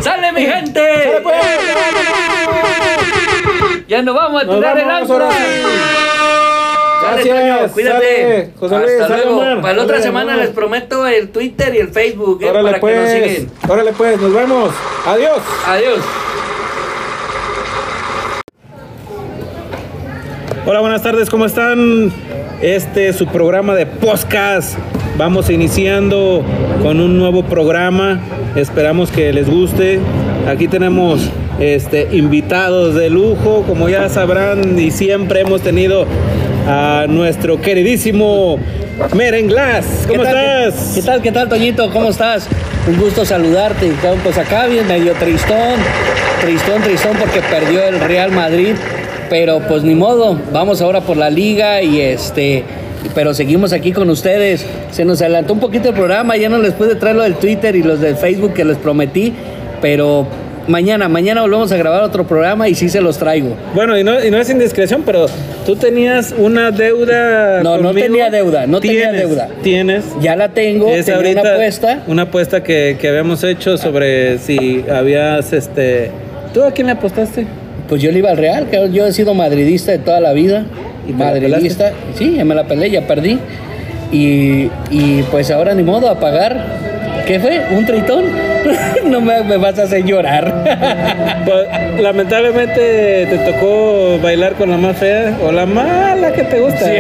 ¡Sale, 0.01 0.33
mi 0.33 0.43
gente! 0.43 0.81
¡Sale, 0.81 1.21
pues! 1.23 1.37
Ya 3.89 4.03
nos 4.03 4.15
vamos 4.15 4.43
a 4.43 4.47
tirar 4.47 4.79
el 4.79 4.85
vamos 4.85 5.09
Gracias, 7.13 7.37
Toño, 7.39 7.73
cuídate. 7.73 8.51
José 8.59 8.79
Luis, 8.79 8.91
Hasta 8.93 9.09
sale, 9.09 9.25
luego. 9.25 9.41
Omar. 9.41 9.61
Para 9.63 9.75
la 9.75 9.83
otra 9.83 10.03
semana 10.03 10.33
Omar. 10.35 10.45
les 10.47 10.55
prometo 10.55 11.07
el 11.07 11.29
Twitter 11.31 11.75
y 11.75 11.79
el 11.79 11.89
Facebook 11.89 12.43
eh, 12.43 12.51
Órale 12.51 12.71
para 12.71 12.81
que 12.81 12.87
nos 12.97 13.05
pues, 13.05 13.37
sigan. 13.39 13.71
órale 13.71 13.93
pues, 13.93 14.21
nos 14.21 14.33
vemos. 14.35 14.71
Adiós. 15.07 15.39
Adiós. 15.67 15.99
Hola, 20.69 20.81
buenas 20.81 21.03
tardes, 21.03 21.31
¿cómo 21.31 21.47
están? 21.47 22.11
Este 22.61 23.09
es 23.09 23.17
su 23.17 23.27
programa 23.27 23.75
de 23.77 23.87
podcast. 23.87 24.77
Vamos 25.17 25.49
iniciando 25.49 26.43
con 26.83 27.01
un 27.01 27.19
nuevo 27.19 27.45
programa. 27.45 28.21
Esperamos 28.57 29.11
que 29.11 29.33
les 29.33 29.49
guste. 29.49 30.01
Aquí 30.49 30.67
tenemos 30.67 31.31
este 31.61 32.09
invitados 32.13 32.95
de 32.95 33.11
lujo, 33.11 33.63
como 33.67 33.89
ya 33.89 34.09
sabrán, 34.09 34.79
y 34.79 34.91
siempre 34.91 35.41
hemos 35.41 35.63
tenido 35.63 36.05
a 36.67 37.07
nuestro 37.09 37.61
queridísimo 37.61 38.59
Merenglas. 39.15 40.05
¿Cómo 40.09 40.23
¿Qué 40.23 40.29
tal? 40.29 40.69
estás? 40.69 40.93
¿Qué 40.95 41.03
tal, 41.03 41.23
qué 41.23 41.33
tal, 41.33 41.49
Toñito? 41.49 41.91
¿Cómo 41.91 42.09
estás? 42.09 42.49
Un 42.89 42.99
gusto 42.99 43.25
saludarte. 43.25 43.93
Pues 44.23 44.39
acá 44.39 44.67
bien 44.67 44.87
medio 44.89 45.13
tristón, 45.15 45.77
tristón, 46.41 46.83
tristón 46.83 47.17
porque 47.19 47.41
perdió 47.41 47.83
el 47.85 48.01
Real 48.01 48.33
Madrid, 48.33 48.75
pero 49.31 49.61
pues 49.61 49.83
ni 49.85 49.95
modo. 49.95 50.39
Vamos 50.53 50.81
ahora 50.81 51.01
por 51.03 51.17
la 51.17 51.31
liga 51.31 51.83
y 51.83 52.01
este, 52.01 52.65
pero 53.15 53.33
seguimos 53.33 53.73
aquí 53.73 53.93
con 53.93 54.11
ustedes. 54.11 54.67
Se 54.91 55.05
nos 55.05 55.21
adelantó 55.21 55.53
un 55.53 55.61
poquito 55.61 55.91
el 55.91 55.95
programa, 55.95 56.37
ya 56.37 56.49
no 56.49 56.59
les 56.59 56.73
pude 56.73 56.97
traer 56.97 57.17
lo 57.17 57.23
del 57.23 57.37
Twitter 57.37 57.77
y 57.77 57.83
los 57.83 58.01
del 58.01 58.17
Facebook 58.17 58.55
que 58.55 58.65
les 58.65 58.79
prometí, 58.79 59.35
pero 59.81 60.27
mañana, 60.69 61.09
mañana 61.09 61.43
volvemos 61.43 61.71
a 61.73 61.77
grabar 61.77 62.03
otro 62.03 62.27
programa 62.27 62.69
y 62.69 62.75
sí 62.75 62.89
se 62.89 63.01
los 63.01 63.19
traigo. 63.19 63.57
Bueno, 63.75 63.99
y 63.99 64.05
no, 64.05 64.23
y 64.25 64.31
no 64.31 64.39
es 64.39 64.51
indiscreción, 64.51 65.03
pero 65.05 65.27
tú 65.65 65.77
tenías 65.77 66.35
una 66.37 66.71
deuda. 66.71 67.63
No, 67.63 67.79
no 67.79 67.93
tenía 67.93 68.31
deuda, 68.31 68.67
no 68.67 68.81
tenía 68.81 69.13
deuda. 69.13 69.49
Tienes. 69.63 70.05
Ya 70.21 70.37
la 70.37 70.49
tengo, 70.49 70.89
Es 70.89 71.07
tenía 71.07 71.17
ahorita 71.17 71.41
una 71.41 71.53
apuesta. 71.53 72.03
Una 72.07 72.23
apuesta 72.23 72.63
que, 72.63 72.97
que 73.01 73.09
habíamos 73.09 73.43
hecho 73.45 73.79
sobre 73.79 74.39
si 74.39 74.85
habías 74.91 75.53
este. 75.53 76.11
¿Tú 76.53 76.63
a 76.63 76.71
quién 76.73 76.87
le 76.87 76.95
apostaste? 76.95 77.47
Pues 77.89 78.03
yo 78.03 78.11
le 78.11 78.19
iba 78.19 78.31
al 78.31 78.37
Real, 78.37 78.69
que 78.69 78.91
yo 78.91 79.07
he 79.07 79.13
sido 79.13 79.35
madridista 79.35 79.93
de 79.93 79.99
toda 79.99 80.21
la 80.21 80.33
vida. 80.33 80.65
¿Y 81.07 81.13
te 81.13 81.19
la 81.19 81.27
madridista. 81.27 81.93
Sí, 82.17 82.35
ya 82.37 82.45
me 82.45 82.55
la 82.55 82.65
peleé, 82.65 82.91
ya 82.91 83.07
perdí. 83.07 83.39
Y, 84.13 84.71
y 84.91 85.25
pues 85.31 85.51
ahora 85.51 85.75
ni 85.75 85.83
modo 85.83 86.09
a 86.09 86.19
pagar. 86.19 86.96
¿Qué 87.25 87.41
fue? 87.41 87.61
¿Un 87.71 87.87
tritón? 87.87 88.25
no 89.05 89.21
me, 89.21 89.43
me 89.43 89.57
vas 89.57 89.79
a 89.79 89.85
hacer 89.85 90.05
llorar. 90.05 90.65
Pues, 91.47 92.01
lamentablemente 92.01 93.25
te 93.31 93.39
tocó 93.39 94.19
bailar 94.21 94.55
con 94.55 94.69
la 94.69 94.77
más 94.77 94.97
fea 94.97 95.39
o 95.41 95.53
la 95.53 95.65
mala 95.65 96.33
que 96.33 96.43
te 96.43 96.59
gusta. 96.59 96.85
Sí. 96.85 96.99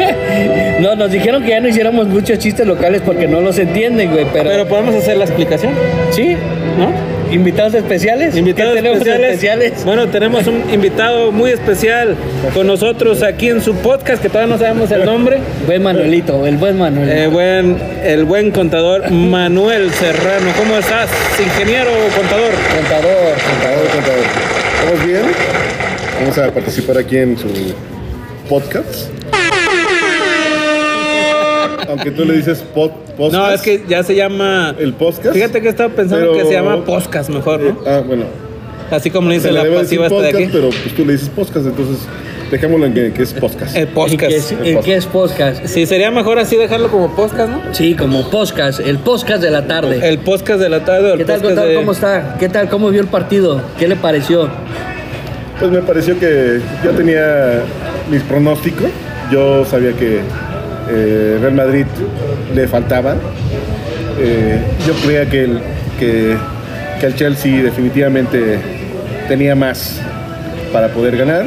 no, 0.80 0.96
nos 0.96 1.12
dijeron 1.12 1.44
que 1.44 1.50
ya 1.50 1.60
no 1.60 1.68
hiciéramos 1.68 2.08
muchos 2.08 2.40
chistes 2.40 2.66
locales 2.66 3.00
porque 3.06 3.28
no 3.28 3.40
los 3.40 3.56
entienden, 3.60 4.10
güey. 4.10 4.26
Pero, 4.32 4.50
Pero 4.50 4.66
podemos 4.66 4.96
hacer 4.96 5.18
la 5.18 5.24
explicación, 5.24 5.72
sí, 6.10 6.36
¿no? 6.76 7.09
Invitados 7.30 7.74
especiales. 7.74 8.36
Invitados 8.36 8.74
¿Qué 8.74 8.78
tenemos 8.78 8.98
especiales. 8.98 9.30
especiales? 9.34 9.84
Bueno, 9.84 10.08
tenemos 10.08 10.46
un 10.46 10.62
invitado 10.72 11.32
muy 11.32 11.50
especial 11.50 12.16
con 12.54 12.66
nosotros 12.66 13.22
aquí 13.22 13.48
en 13.48 13.60
su 13.60 13.74
podcast 13.76 14.22
que 14.22 14.28
todavía 14.28 14.54
no 14.54 14.58
sabemos 14.58 14.90
el 14.90 15.04
nombre. 15.04 15.38
Buen 15.66 15.82
Manuelito, 15.82 16.46
el 16.46 16.56
buen 16.56 16.78
Manuelito. 16.78 17.16
Eh, 17.16 17.26
buen, 17.28 17.78
el 18.02 18.24
buen 18.24 18.50
contador 18.50 19.10
Manuel 19.10 19.90
Serrano. 19.92 20.52
¿Cómo 20.58 20.76
estás, 20.76 21.08
ingeniero 21.38 21.90
o 21.90 22.16
contador? 22.16 22.50
contador. 22.76 23.34
Contador, 23.50 23.88
contador. 23.94 24.24
¿Estamos 24.80 25.06
bien? 25.06 25.22
Vamos 26.20 26.38
a 26.38 26.50
participar 26.52 26.98
aquí 26.98 27.16
en 27.16 27.38
su 27.38 27.48
podcast. 28.48 29.19
Aunque 31.90 32.10
tú 32.12 32.24
le 32.24 32.34
dices 32.34 32.62
pod, 32.74 32.90
podcast. 33.16 33.32
No, 33.32 33.50
es 33.50 33.60
que 33.62 33.82
ya 33.88 34.02
se 34.02 34.14
llama. 34.14 34.74
El 34.78 34.92
podcast. 34.94 35.34
Fíjate 35.34 35.60
que 35.60 35.68
estaba 35.68 35.92
pensando 35.92 36.32
Pero- 36.32 36.38
que 36.38 36.44
se 36.48 36.52
llama 36.52 36.84
podcast 36.84 37.30
mejor, 37.30 37.60
Eh, 37.60 37.74
¿no? 37.74 37.90
ah, 37.90 38.02
bueno. 38.06 38.24
Así 38.90 39.10
como 39.10 39.28
le 39.28 39.36
dice 39.36 39.52
la 39.52 39.64
pasiva 39.72 40.06
esta 40.06 40.20
de 40.20 40.28
aquí. 40.30 40.48
pero 40.52 40.70
pues 40.70 40.94
tú 40.96 41.04
le 41.04 41.12
dices 41.12 41.28
podcast, 41.28 41.64
entonces 41.66 41.98
dejémoslo 42.50 42.86
en 42.86 42.94
que, 42.94 43.12
que 43.12 43.22
es 43.22 43.32
podcast. 43.34 43.76
El 43.76 43.82
¿En 43.82 43.88
qué, 43.88 43.94
podcast. 43.94 44.32
es, 44.32 44.52
en 44.64 44.80
qué 44.80 44.94
es 44.96 45.06
podcast? 45.06 45.64
Sí, 45.66 45.86
sería 45.86 46.10
mejor 46.10 46.40
así 46.40 46.56
dejarlo 46.56 46.88
como 46.90 47.14
podcast, 47.14 47.50
¿no? 47.52 47.72
Sí, 47.72 47.94
como 47.94 48.28
podcast, 48.30 48.80
el 48.80 48.98
podcast 48.98 49.42
de 49.42 49.50
la 49.52 49.68
tarde. 49.68 50.00
El 50.08 50.18
podcast 50.18 50.60
de 50.60 50.68
la 50.68 50.84
tarde 50.84 51.10
o 51.10 51.12
el 51.14 51.18
¿Qué 51.18 51.24
tal, 51.24 51.40
Gonzalo? 51.40 51.68
de- 51.68 51.74
¿Cómo 51.76 51.92
está? 51.92 52.36
¿Qué 52.40 52.48
tal? 52.48 52.68
¿Cómo 52.68 52.90
vio 52.90 53.00
el 53.00 53.06
partido? 53.06 53.60
¿Qué 53.78 53.86
le 53.86 53.94
pareció? 53.94 54.48
Pues 55.60 55.70
me 55.70 55.82
pareció 55.82 56.18
que 56.18 56.60
yo 56.84 56.90
tenía 56.90 57.62
mis 58.10 58.22
pronósticos. 58.22 58.86
Yo 59.30 59.64
sabía 59.66 59.92
que 59.92 60.20
eh, 60.90 61.38
Real 61.40 61.54
Madrid 61.54 61.86
le 62.54 62.66
faltaba. 62.68 63.16
Eh, 64.18 64.60
yo 64.86 64.92
creía 65.04 65.26
que 65.26 65.44
el, 65.44 65.60
que, 65.98 66.36
que 67.00 67.06
el 67.06 67.14
Chelsea 67.14 67.62
definitivamente 67.62 68.58
tenía 69.28 69.54
más 69.54 70.00
para 70.72 70.88
poder 70.88 71.16
ganar. 71.16 71.46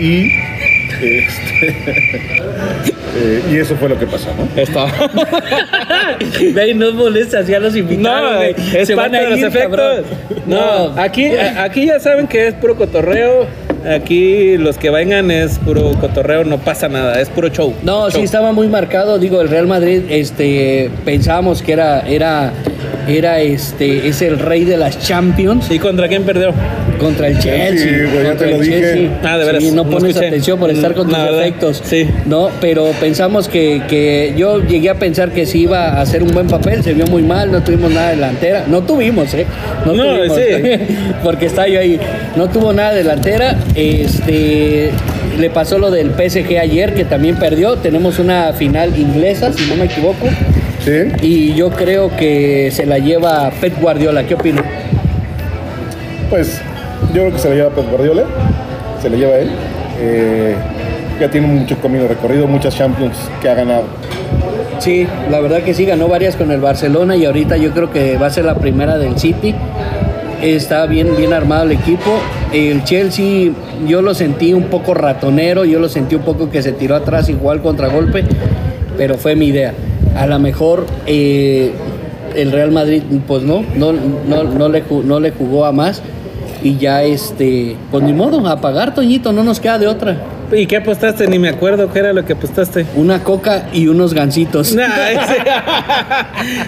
Y, 0.00 0.26
este, 1.02 1.68
eh, 3.16 3.42
y 3.52 3.56
eso 3.56 3.76
fue 3.76 3.88
lo 3.88 3.98
que 3.98 4.06
pasó, 4.06 4.30
¿no? 4.36 4.48
Está. 4.60 4.86
Ve, 6.54 6.74
no 6.74 6.92
molestas, 6.92 7.46
ya 7.46 7.58
los 7.60 7.76
invitaron. 7.76 8.34
No, 8.34 8.42
es 8.42 8.86
Se 8.86 8.94
van 8.94 9.14
a 9.14 9.20
de 9.20 9.30
los 9.30 9.38
ir, 9.38 9.46
efectos. 9.46 9.70
cabrón. 9.70 10.04
No, 10.46 11.00
aquí, 11.00 11.30
aquí 11.36 11.86
ya 11.86 12.00
saben 12.00 12.26
que 12.26 12.48
es 12.48 12.54
puro 12.54 12.74
cotorreo. 12.76 13.46
Aquí 13.86 14.56
los 14.58 14.78
que 14.78 14.90
vengan 14.90 15.30
es 15.30 15.58
puro 15.58 15.92
cotorreo, 16.00 16.44
no 16.44 16.58
pasa 16.58 16.88
nada, 16.88 17.20
es 17.20 17.28
puro 17.28 17.48
show. 17.48 17.74
No, 17.82 18.10
sí 18.10 18.20
estaba 18.20 18.52
muy 18.52 18.68
marcado. 18.68 19.18
Digo, 19.18 19.40
el 19.40 19.48
Real 19.48 19.66
Madrid, 19.66 20.02
este, 20.08 20.90
pensábamos 21.04 21.62
que 21.62 21.72
era, 21.72 22.00
era, 22.00 22.52
era, 23.08 23.40
este, 23.40 24.08
es 24.08 24.22
el 24.22 24.38
rey 24.38 24.64
de 24.64 24.76
las 24.76 24.98
Champions 24.98 25.70
¿Y 25.70 25.78
contra 25.78 26.08
quién 26.08 26.22
perdió? 26.24 26.52
contra 26.98 27.28
el 27.28 27.38
Chelsea. 27.38 27.76
Sí, 27.78 27.88
güey, 28.12 28.22
ya 28.22 28.28
contra 28.30 28.36
te 28.46 28.46
lo 28.52 28.56
el 28.56 28.62
dije. 28.62 28.80
Chelsea. 28.80 29.20
Ah, 29.24 29.38
de 29.38 29.44
veras, 29.44 29.62
Sí, 29.64 29.70
no 29.70 29.76
no 29.84 29.90
pones 29.90 30.10
escuché. 30.10 30.28
atención 30.28 30.58
por 30.58 30.70
estar 30.70 30.94
con 30.94 31.06
Mm, 31.06 31.10
tus 31.10 31.18
la 31.18 31.24
verdad, 31.24 31.38
defectos. 31.38 31.82
sí. 31.84 32.08
No, 32.26 32.50
pero 32.60 32.86
pensamos 33.00 33.48
que, 33.48 33.82
que 33.88 34.34
yo 34.36 34.62
llegué 34.62 34.90
a 34.90 34.94
pensar 34.94 35.30
que 35.32 35.46
sí 35.46 35.62
iba 35.62 35.88
a 35.88 36.00
hacer 36.00 36.22
un 36.22 36.32
buen 36.32 36.46
papel. 36.46 36.82
Se 36.84 36.92
vio 36.94 37.06
muy 37.06 37.22
mal, 37.22 37.50
no 37.50 37.62
tuvimos 37.62 37.90
nada 37.92 38.10
delantera. 38.10 38.64
No 38.68 38.82
tuvimos, 38.82 39.32
¿eh? 39.34 39.46
No, 39.84 39.94
No, 39.94 40.16
tuvimos. 40.16 40.36
sí. 40.36 40.94
Porque 41.24 41.46
está 41.46 41.66
yo 41.66 41.80
ahí. 41.80 41.98
No 42.36 42.48
tuvo 42.48 42.72
nada 42.72 42.92
delantera. 42.94 43.56
Este. 43.74 44.90
Le 45.38 45.48
pasó 45.50 45.78
lo 45.78 45.90
del 45.90 46.10
PSG 46.10 46.58
ayer, 46.60 46.92
que 46.94 47.04
también 47.04 47.36
perdió. 47.36 47.76
Tenemos 47.76 48.18
una 48.18 48.52
final 48.52 48.96
inglesa, 48.98 49.52
si 49.52 49.64
no 49.68 49.76
me 49.76 49.86
equivoco. 49.86 50.28
¿Sí? 50.84 51.12
Y 51.22 51.54
yo 51.54 51.70
creo 51.70 52.14
que 52.16 52.70
se 52.72 52.86
la 52.86 52.98
lleva 52.98 53.50
Pep 53.60 53.80
Guardiola. 53.80 54.24
¿Qué 54.24 54.34
opina? 54.34 54.62
Pues 56.28 56.60
yo 57.14 57.22
creo 57.22 57.32
que 57.32 57.38
se 57.38 57.50
le 57.50 57.56
lleva 57.56 57.68
a 57.68 57.74
Pep 57.74 57.88
Guardiola, 57.88 58.24
se 59.00 59.10
le 59.10 59.18
lleva 59.18 59.34
a 59.34 59.38
él. 59.38 59.50
Eh, 60.00 60.56
ya 61.20 61.30
tiene 61.30 61.46
mucho 61.46 61.76
camino 61.78 62.08
recorrido, 62.08 62.48
muchas 62.48 62.76
Champions 62.76 63.16
que 63.40 63.48
ha 63.48 63.54
ganado. 63.54 63.84
Sí, 64.80 65.06
la 65.30 65.38
verdad 65.38 65.62
que 65.62 65.74
sí, 65.74 65.84
ganó 65.84 66.08
varias 66.08 66.34
con 66.34 66.50
el 66.50 66.60
Barcelona 66.60 67.14
y 67.14 67.24
ahorita 67.24 67.56
yo 67.56 67.70
creo 67.70 67.92
que 67.92 68.16
va 68.16 68.26
a 68.26 68.30
ser 68.30 68.44
la 68.44 68.56
primera 68.56 68.98
del 68.98 69.18
City. 69.18 69.54
Está 70.42 70.86
bien, 70.86 71.16
bien 71.16 71.32
armado 71.32 71.62
el 71.64 71.72
equipo. 71.72 72.10
El 72.52 72.82
Chelsea, 72.82 73.52
yo 73.86 74.02
lo 74.02 74.14
sentí 74.14 74.52
un 74.52 74.64
poco 74.64 74.94
ratonero, 74.94 75.64
yo 75.64 75.78
lo 75.78 75.88
sentí 75.88 76.16
un 76.16 76.22
poco 76.22 76.50
que 76.50 76.62
se 76.62 76.72
tiró 76.72 76.96
atrás 76.96 77.28
igual 77.28 77.62
contragolpe, 77.62 78.24
pero 78.96 79.16
fue 79.16 79.36
mi 79.36 79.46
idea. 79.46 79.72
A 80.16 80.26
lo 80.26 80.38
mejor 80.38 80.86
eh, 81.06 81.72
el 82.36 82.52
Real 82.52 82.70
Madrid, 82.70 83.02
pues 83.26 83.42
no, 83.42 83.64
no, 83.76 83.92
no, 83.92 84.44
no, 84.44 84.68
le, 84.68 84.82
no 85.04 85.20
le 85.20 85.30
jugó 85.32 85.64
a 85.64 85.72
más 85.72 86.02
y 86.62 86.76
ya 86.76 87.02
este, 87.02 87.76
pues 87.90 88.04
ni 88.04 88.12
modo, 88.12 88.46
a 88.46 88.60
pagar 88.60 88.94
Toñito, 88.94 89.32
no 89.32 89.42
nos 89.42 89.58
queda 89.58 89.78
de 89.78 89.88
otra. 89.88 90.16
¿Y 90.52 90.66
qué 90.66 90.76
apostaste? 90.76 91.26
Ni 91.28 91.38
me 91.38 91.48
acuerdo 91.48 91.90
qué 91.90 92.00
era 92.00 92.12
lo 92.12 92.26
que 92.26 92.34
apostaste. 92.34 92.84
Una 92.94 93.24
coca 93.24 93.68
y 93.72 93.88
unos 93.88 94.12
gancitos. 94.12 94.72
Nah, 94.76 94.84
ese- 95.10 95.42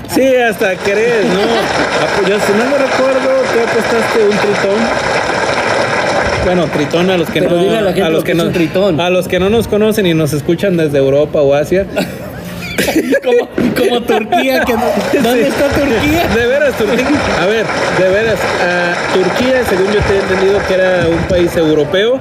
sí, 0.08 0.36
hasta 0.36 0.74
crees, 0.76 1.26
¿no? 1.26 1.40
Apo- 1.40 2.28
Yo 2.28 2.36
si 2.40 2.52
no 2.52 2.64
me 2.64 2.78
recuerdo, 2.78 3.30
¿qué 3.52 3.60
apostaste? 3.60 4.24
¿Un 4.24 4.30
tritón? 4.38 4.80
Bueno, 6.46 6.64
tritón 6.72 7.10
a 7.10 7.16
los 7.18 7.28
que 7.30 7.40
Pero 7.42 7.56
no 7.56 7.70
a 7.70 7.80
la 7.80 7.92
gente 7.92 8.02
a 8.02 8.08
los 8.10 8.18
lo 8.20 8.24
que 8.24 8.34
no 8.34 8.48
tritón. 8.50 9.00
a 9.00 9.10
los 9.10 9.28
que 9.28 9.38
no 9.38 9.48
nos 9.50 9.68
conocen 9.68 10.06
y 10.06 10.14
nos 10.14 10.32
escuchan 10.32 10.76
desde 10.76 10.98
Europa 10.98 11.40
o 11.42 11.54
Asia. 11.54 11.86
como, 13.24 13.48
como 13.76 14.02
Turquía, 14.02 14.64
que 14.64 14.72
no- 14.74 15.22
¿dónde 15.22 15.42
Sí. 15.44 15.48
está 15.48 15.68
Turquía? 15.68 16.28
De 16.34 16.46
veras, 16.46 16.76
Turquía. 16.76 17.06
A 17.40 17.46
ver, 17.46 17.64
de 17.98 18.08
veras, 18.08 18.38
ah, 18.62 18.94
Turquía, 19.14 19.62
según 19.68 19.86
yo 19.86 20.00
te 20.00 20.14
he 20.14 20.18
entendido 20.20 20.58
que 20.66 20.74
era 20.74 21.06
un 21.08 21.28
país 21.28 21.56
europeo, 21.56 22.18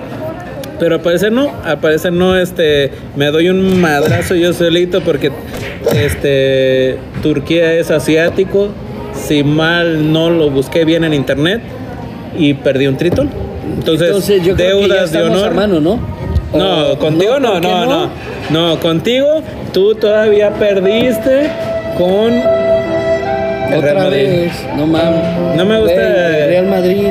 pero 0.79 0.95
al 0.95 1.01
parecer 1.01 1.31
no, 1.31 1.51
al 1.63 1.79
parecer 1.79 2.11
no, 2.13 2.37
este, 2.37 2.91
me 3.15 3.27
doy 3.27 3.49
un 3.49 3.79
madrazo 3.79 4.35
yo 4.35 4.53
solito 4.53 5.01
porque, 5.01 5.31
este, 5.95 6.97
Turquía 7.21 7.73
es 7.73 7.91
asiático, 7.91 8.69
si 9.13 9.43
mal 9.43 10.11
no 10.11 10.29
lo 10.29 10.49
busqué 10.49 10.85
bien 10.85 11.03
en 11.03 11.13
internet 11.13 11.61
y 12.37 12.53
perdí 12.55 12.87
un 12.87 12.97
tritón. 12.97 13.29
Entonces, 13.77 14.07
Entonces 14.07 14.43
yo 14.43 14.55
creo 14.55 14.79
que 14.81 14.87
ya 14.87 14.93
deudas 14.95 15.11
de 15.11 15.17
estamos 15.19 15.37
honor. 15.37 15.47
hermanos, 15.51 15.81
¿no? 15.81 16.12
No, 16.53 16.97
contigo 16.99 17.39
no, 17.39 17.53
¿por 17.53 17.61
qué 17.61 17.67
no, 17.67 17.85
no, 17.85 18.09
no. 18.49 18.79
contigo 18.79 19.41
tú 19.73 19.95
todavía 19.95 20.51
perdiste 20.51 21.49
con 21.97 22.33
el 22.33 23.77
Otra 23.79 23.93
Real 23.93 23.97
Madrid. 24.05 24.27
vez, 24.27 24.51
no 24.77 24.87
mames. 24.87 25.55
No 25.57 25.65
me 25.65 25.79
gusta- 25.79 26.37
el 26.39 26.47
Real 26.47 26.67
Madrid 26.67 27.07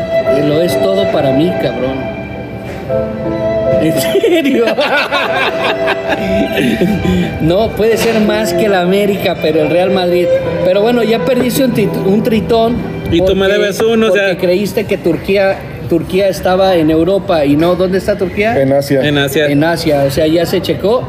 lo 0.47 0.63
es 0.63 0.81
todo 0.81 1.05
para 1.11 1.33
mí, 1.33 1.51
cabrón. 1.61 2.13
¿En 3.81 4.01
serio? 4.01 4.65
no, 7.41 7.69
puede 7.71 7.97
ser 7.97 8.21
más 8.21 8.53
que 8.53 8.69
la 8.69 8.83
América, 8.83 9.37
pero 9.43 9.63
el 9.63 9.71
Real 9.71 9.91
Madrid. 9.91 10.27
Pero 10.65 10.83
bueno, 10.83 11.03
ya 11.03 11.25
perdiste 11.25 11.65
un, 11.65 12.23
tritón. 12.23 12.77
Y 13.11 13.21
tú 13.25 13.35
me 13.35 13.49
debes 13.49 13.81
uno, 13.81 14.09
o 14.09 14.13
sea- 14.13 14.37
creíste 14.37 14.85
que 14.87 14.99
Turquía, 14.99 15.57
Turquía 15.93 16.29
estaba 16.29 16.75
en 16.77 16.91
Europa 16.91 17.45
y 17.45 17.55
no, 17.55 17.75
¿dónde 17.75 17.99
está 17.99 18.17
Turquía? 18.17 18.59
En 18.59 18.73
Asia. 18.73 19.07
En 19.07 19.19
Asia. 19.19 19.49
En 19.49 19.63
Asia, 19.63 20.05
o 20.07 20.11
sea, 20.11 20.27
ya 20.27 20.47
se 20.47 20.63
checó. 20.63 21.07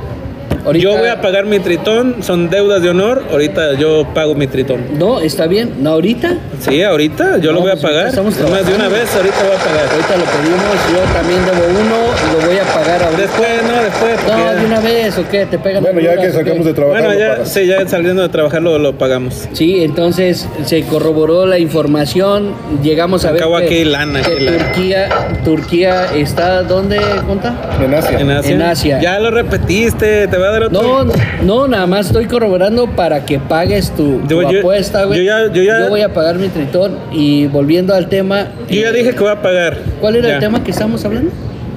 Ahorita- 0.66 0.84
Yo 0.84 0.98
voy 0.98 1.10
a 1.10 1.20
pagar 1.22 1.46
mi 1.46 1.60
tritón, 1.60 2.18
son 2.22 2.50
deudas 2.50 2.82
de 2.82 2.90
honor. 2.90 3.24
Ahorita 3.32 3.74
yo 3.74 4.08
pago 4.14 4.34
mi 4.36 4.48
tritón. 4.48 4.82
No, 4.98 5.20
está 5.20 5.46
bien. 5.48 5.74
¿No 5.82 5.92
ahorita? 5.92 6.38
Sí, 6.60 6.82
ahorita 6.82 7.38
yo 7.38 7.52
No, 7.52 7.56
lo 7.58 7.62
voy 7.62 7.70
a 7.72 7.74
pues 7.74 7.84
pagar. 7.84 8.08
estamos 8.08 8.34
Más 8.36 8.40
de 8.40 8.46
una 8.46 8.54
trabajando. 8.54 8.90
vez, 8.96 9.16
ahorita 9.16 9.36
voy 9.44 9.56
a 9.56 9.60
pagar. 9.60 9.86
Ahorita 9.92 10.18
lo 10.18 10.26
pedimos. 10.26 10.74
Yo 10.94 11.14
también 11.14 11.46
debo 11.46 11.80
uno 11.82 11.96
y 12.14 12.42
lo 12.42 12.48
voy 12.48 12.58
a 12.58 12.64
pagar 12.64 13.04
ahorita. 13.04 13.22
Después, 13.22 13.50
no, 13.64 13.84
después. 13.84 14.38
No, 14.38 14.54
de 14.62 14.66
una 14.66 14.80
vez, 14.80 15.18
¿o 15.18 15.30
qué? 15.30 15.46
¿Te 15.46 15.60
pegan 15.60 15.84
Bueno, 15.84 16.00
ya 16.00 16.16
que 16.18 16.32
sacamos 16.32 16.66
de 16.66 16.74
trabajar. 16.74 17.04
Bueno, 17.04 17.20
ya, 17.20 17.46
sí, 17.46 17.66
ya 17.68 17.88
saliendo 17.88 18.22
de 18.22 18.30
trabajar 18.30 18.62
lo, 18.62 18.80
lo 18.80 18.98
pagamos. 18.98 19.48
Sí, 19.54 19.84
entonces 19.84 20.48
se 20.66 20.84
corroboró 20.84 21.46
la 21.46 21.60
información. 21.60 22.54
Llegamos 22.82 23.26
a 23.26 23.32
ver 23.32 23.42
Acabo 23.42 23.58
que, 23.60 23.66
aquí 23.66 23.84
lana, 23.86 24.22
que 24.22 24.32
aquí 24.34 24.44
lana. 24.46 24.58
Turquía, 24.64 25.10
Turquía 25.44 26.06
está 26.16 26.64
¿dónde, 26.64 27.00
Conta? 27.28 27.54
En 27.84 27.94
Asia. 27.94 28.20
En 28.20 28.32
Asia. 28.32 28.52
En 28.56 28.62
Asia. 28.62 29.02
Ya 29.02 29.20
lo 29.20 29.32
repetiste, 29.32 30.28
te 30.28 30.38
voy 30.38 30.48
a 30.48 30.52
otro. 30.62 30.82
No, 30.82 31.06
no, 31.44 31.68
nada 31.68 31.88
más 31.88 32.06
estoy 32.08 32.26
corroborando 32.26 32.88
para 32.88 33.26
que 33.26 33.40
pagues 33.40 33.90
tu, 33.92 34.20
tu 34.20 34.42
Yo- 34.42 34.52
yo- 34.52 34.60
apuesta, 34.60 35.06
güey. 35.06 35.20
yo 35.20 35.26
ya- 35.26 35.52
yo 35.52 35.64
ya- 35.64 35.88
voy 35.90 36.02
a 36.02 36.14
pagar 36.14 36.36
mi 36.38 36.50
tritón 36.50 36.98
y 37.12 37.48
volviendo 37.48 37.96
al 37.96 38.08
tema. 38.10 38.50
Yo 38.70 38.82
ya 38.82 38.90
eh, 38.90 38.94
dije 38.94 39.12
que 39.14 39.20
voy 39.20 39.32
a 39.32 39.42
pagar. 39.42 39.78
¿Cuál 40.00 40.18
era 40.18 40.28
Ya, 40.28 40.34
el 40.36 40.40
tema 40.40 40.64
que 40.64 40.70
estábamos 40.72 41.04
hablando? 41.06 41.32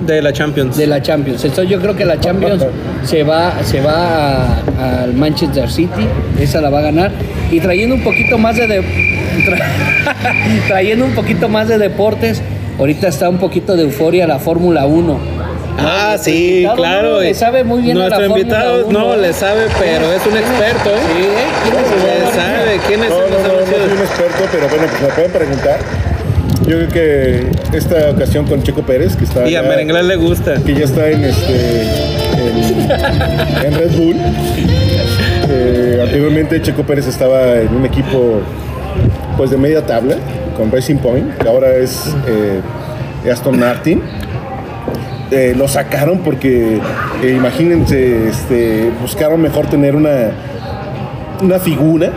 De 0.07 0.21
la 0.21 0.31
Champions. 0.33 0.77
De 0.77 0.87
la 0.87 1.01
Champions. 1.01 1.43
Entonces 1.43 1.71
yo 1.71 1.81
creo 1.81 1.97
que 1.97 2.05
la 2.05 2.21
Champions 2.21 2.63
se 3.05 3.23
va, 3.23 3.55
se 3.65 3.81
va 3.81 4.59
al 5.03 5.15
Manchester 5.15 5.71
City. 5.71 6.07
Esa 6.39 6.61
la 6.61 6.69
va 6.69 6.81
a 6.81 6.83
ganar. 6.83 7.13
Y 7.51 7.61
trayendo 7.61 7.95
un 7.95 8.05
poquito 8.05 8.37
más 8.37 8.57
de, 8.57 8.67
de- 8.67 8.81
tra- 8.81 9.65
trayendo 10.69 11.05
un 11.07 11.13
poquito 11.13 11.49
más 11.49 11.69
de 11.69 11.79
deportes. 11.79 12.43
Ahorita 12.79 13.09
está 13.09 13.31
un 13.31 13.39
poquito 13.39 13.75
de 13.75 13.85
euforia 13.85 14.27
la 14.27 14.39
Fórmula 14.39 14.85
1. 14.85 15.19
Ah, 15.79 16.17
sí, 16.21 16.55
invitado, 16.63 16.77
claro. 16.77 17.11
¿no? 17.13 17.21
Le 17.21 17.35
sabe 17.35 17.65
muy 17.65 17.83
bien 17.83 17.97
a 17.99 18.09
la 18.09 18.19
Nuestro 18.19 18.39
invitado 18.39 18.87
1. 18.87 18.99
no 18.99 19.17
le 19.17 19.33
sabe, 19.33 19.63
pero 19.79 20.13
es 20.13 20.27
un 20.27 20.37
experto, 20.37 20.91
¿eh? 20.91 21.01
Sí, 21.17 21.23
¿eh? 21.23 21.47
¿Quién 21.63 21.75
es 21.85 21.93
el 21.93 21.99
Le 21.99 22.25
bueno? 22.25 22.31
sabe. 22.35 22.81
¿Quién 22.87 23.03
es 23.05 23.11
No, 23.11 23.23
el 23.25 23.31
no, 23.31 23.39
no, 23.39 23.45
no 23.45 23.67
soy 23.67 23.97
un 23.97 24.03
experto, 24.03 24.45
pero 24.53 24.69
bueno, 24.69 24.85
pues 24.91 25.03
me 25.03 25.09
pueden 25.09 25.31
preguntar. 25.33 25.79
Yo 26.67 26.77
creo 26.79 26.89
que 26.89 27.47
esta 27.77 28.11
ocasión 28.11 28.47
con 28.47 28.63
Checo 28.63 28.83
Pérez, 28.83 29.15
que 29.17 29.25
está 29.25 29.47
Y 29.49 29.55
a 29.55 29.63
Merenglás 29.63 30.05
le 30.05 30.17
gusta. 30.17 30.55
que 30.65 30.75
ya 30.75 30.85
está 30.85 31.09
en 31.09 31.23
este 31.25 31.83
en, 31.83 33.67
en 33.67 33.75
Red 33.79 33.91
Bull. 33.97 34.17
Eh, 35.49 36.01
anteriormente 36.03 36.61
Checo 36.63 36.83
Pérez 36.83 37.07
estaba 37.07 37.57
en 37.57 37.75
un 37.75 37.85
equipo 37.85 38.41
pues 39.37 39.51
de 39.51 39.59
media 39.59 39.85
tabla 39.87 40.17
con 40.57 40.73
Racing 40.73 40.97
Point, 40.97 41.37
que 41.39 41.49
ahora 41.49 41.75
es 41.77 42.15
eh, 42.27 43.31
Aston 43.31 43.59
Martin. 43.61 44.03
Eh, 45.33 45.55
lo 45.57 45.67
sacaron 45.67 46.21
porque 46.21 46.79
eh, 47.23 47.35
imagínense, 47.37 48.29
este, 48.29 48.93
buscaron 49.03 49.43
mejor 49.43 49.67
tener 49.67 49.97
una, 49.97 50.31
una 51.43 51.59
figura, 51.59 52.13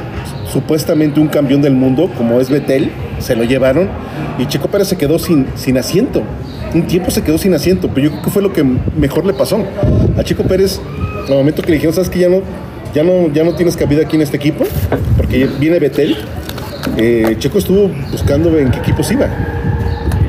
supuestamente 0.51 1.19
un 1.19 1.27
campeón 1.27 1.63
del 1.63 1.73
mundo 1.73 2.11
como 2.15 2.39
es 2.39 2.51
Betel, 2.51 2.91
se 3.17 3.35
lo 3.35 3.43
llevaron 3.43 3.89
y 4.37 4.45
Checo 4.45 4.67
Pérez 4.67 4.89
se 4.89 4.97
quedó 4.97 5.17
sin, 5.17 5.47
sin 5.55 5.77
asiento. 5.77 6.21
Un 6.73 6.85
tiempo 6.85 7.09
se 7.09 7.23
quedó 7.23 7.39
sin 7.39 7.55
asiento, 7.55 7.89
pero 7.91 8.05
yo 8.05 8.11
creo 8.11 8.21
que 8.21 8.29
fue 8.29 8.41
lo 8.43 8.53
que 8.53 8.63
mejor 8.63 9.25
le 9.25 9.33
pasó. 9.33 9.65
A 10.15 10.23
Checo 10.23 10.43
Pérez, 10.43 10.79
al 11.27 11.33
momento 11.33 11.63
que 11.63 11.69
le 11.69 11.73
dijeron, 11.75 11.95
¿sabes 11.95 12.11
que 12.11 12.19
ya 12.19 12.29
no, 12.29 12.41
ya 12.93 13.03
no, 13.03 13.33
ya 13.33 13.43
no 13.43 13.55
tienes 13.55 13.75
cabida 13.75 14.03
aquí 14.03 14.17
en 14.17 14.21
este 14.21 14.37
equipo? 14.37 14.65
Porque 15.17 15.49
viene 15.59 15.79
Betel. 15.79 16.15
eh, 16.95 17.35
Checo 17.39 17.57
estuvo 17.57 17.89
buscando 18.11 18.55
en 18.55 18.69
qué 18.69 18.77
equipos 18.77 19.11
iba 19.11 19.27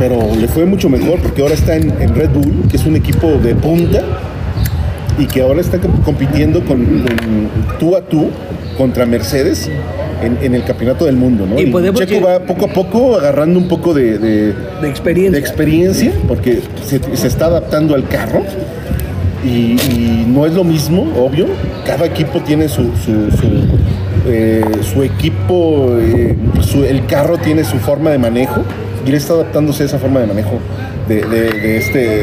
pero 0.01 0.18
le 0.34 0.48
fue 0.48 0.64
mucho 0.64 0.88
mejor 0.88 1.20
porque 1.20 1.42
ahora 1.42 1.53
está 1.55 1.76
en, 1.76 1.90
en 2.01 2.14
Red 2.14 2.30
Bull, 2.30 2.64
que 2.70 2.76
es 2.78 2.86
un 2.86 2.96
equipo 2.96 3.28
de 3.32 3.55
punta 3.55 4.01
y 5.18 5.26
que 5.26 5.42
ahora 5.42 5.61
está 5.61 5.76
comp- 5.78 6.03
compitiendo 6.05 6.64
con, 6.64 6.82
con 6.84 7.48
tú 7.78 7.94
a 7.94 8.01
tú 8.01 8.28
contra 8.78 9.05
Mercedes 9.05 9.70
en, 10.24 10.38
en 10.42 10.55
el 10.55 10.64
campeonato 10.64 11.05
del 11.05 11.16
mundo, 11.16 11.46
¿no? 11.46 11.61
Y 11.61 11.66
podemos 11.66 12.01
Checo 12.01 12.24
va 12.26 12.38
poco 12.40 12.64
a 12.64 12.68
poco 12.72 13.16
agarrando 13.16 13.59
un 13.59 13.68
poco 13.68 13.92
de, 13.92 14.18
de- 14.18 14.55
De 14.80 14.88
experiencia. 14.88 15.32
de 15.32 15.38
experiencia 15.38 16.12
porque 16.26 16.61
se, 16.82 16.98
se 17.14 17.26
está 17.28 17.46
adaptando 17.46 17.94
al 17.94 18.09
carro 18.09 18.42
y, 19.44 19.48
y 19.48 20.24
no 20.26 20.46
es 20.46 20.55
lo 20.55 20.64
mismo, 20.64 21.07
obvio. 21.18 21.46
Cada 21.86 22.07
equipo 22.07 22.40
tiene 22.40 22.68
su, 22.70 22.84
su, 23.05 23.30
su, 23.36 23.48
eh, 24.28 24.64
su 24.82 25.03
equipo, 25.03 25.96
eh, 26.01 26.36
su- 26.62 26.84
el 26.84 27.05
carro 27.05 27.36
tiene 27.36 27.64
su 27.64 27.76
forma 27.78 28.11
de 28.11 28.18
manejo 28.18 28.62
y 29.05 29.09
él 29.09 29.14
está 29.14 29.34
adaptándose 29.34 29.82
a 29.82 29.86
esa 29.86 29.98
forma 29.98 30.20
de 30.20 30.26
manejo 30.26 30.59
de, 31.09 31.16
de- 31.22 31.51
de 31.53 31.76
este, 31.78 32.22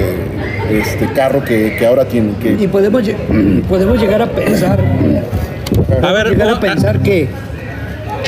este 0.71 1.05
carro 1.13 1.43
que, 1.43 1.75
que 1.77 1.85
ahora 1.85 2.05
tiene. 2.05 2.33
Que, 2.41 2.51
Y 2.53 2.67
podemos, 2.67 3.03
lle- 3.03 3.61
podemos 3.63 3.99
llegar 3.99 4.21
a 4.21 4.27
pensar, 4.27 4.79
A 6.01 6.11
ver, 6.13 6.29
llegar 6.29 6.49
a 6.49 6.59
pensar 6.59 6.99
que, 6.99 7.27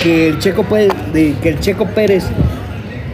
que 0.04 0.30
el 0.30 0.40
Checo 0.40 0.64
puede, 0.64 0.90
de- 1.14 1.36
que 1.42 1.50
el 1.50 1.60
Checo 1.60 1.86
Pérez 1.88 2.26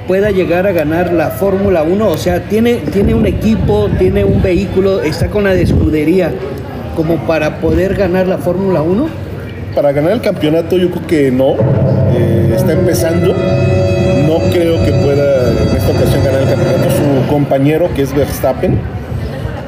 pueda 0.07 0.29
llegar 0.31 0.67
a 0.67 0.71
ganar 0.71 1.11
la 1.13 1.29
Fórmula 1.31 1.81
1, 1.83 2.07
o 2.07 2.17
sea, 2.17 2.41
tiene, 2.43 2.75
tiene 2.93 3.13
un 3.15 3.25
equipo, 3.25 3.89
tiene 3.97 4.23
un 4.23 4.41
vehículo, 4.41 5.01
está 5.01 5.27
con 5.27 5.43
la 5.45 5.53
de 5.53 5.63
escudería 5.63 6.31
como 6.95 7.17
para 7.27 7.57
poder 7.57 7.95
ganar 7.95 8.27
la 8.27 8.37
Fórmula 8.37 8.81
1. 8.81 9.07
Para 9.75 9.91
ganar 9.91 10.11
el 10.13 10.21
campeonato 10.21 10.77
yo 10.77 10.89
creo 10.91 11.07
que 11.07 11.31
no. 11.31 11.55
Eh, 12.15 12.53
está 12.55 12.71
empezando. 12.73 13.33
No 14.35 14.41
creo 14.51 14.83
que 14.83 14.91
pueda 14.91 15.49
en 15.49 15.77
esta 15.77 15.91
ocasión 15.91 16.21
ganar 16.25 16.41
el 16.41 16.49
campeonato. 16.49 16.89
Su 16.89 17.31
compañero, 17.31 17.89
que 17.93 18.01
es 18.01 18.13
Verstappen, 18.13 18.77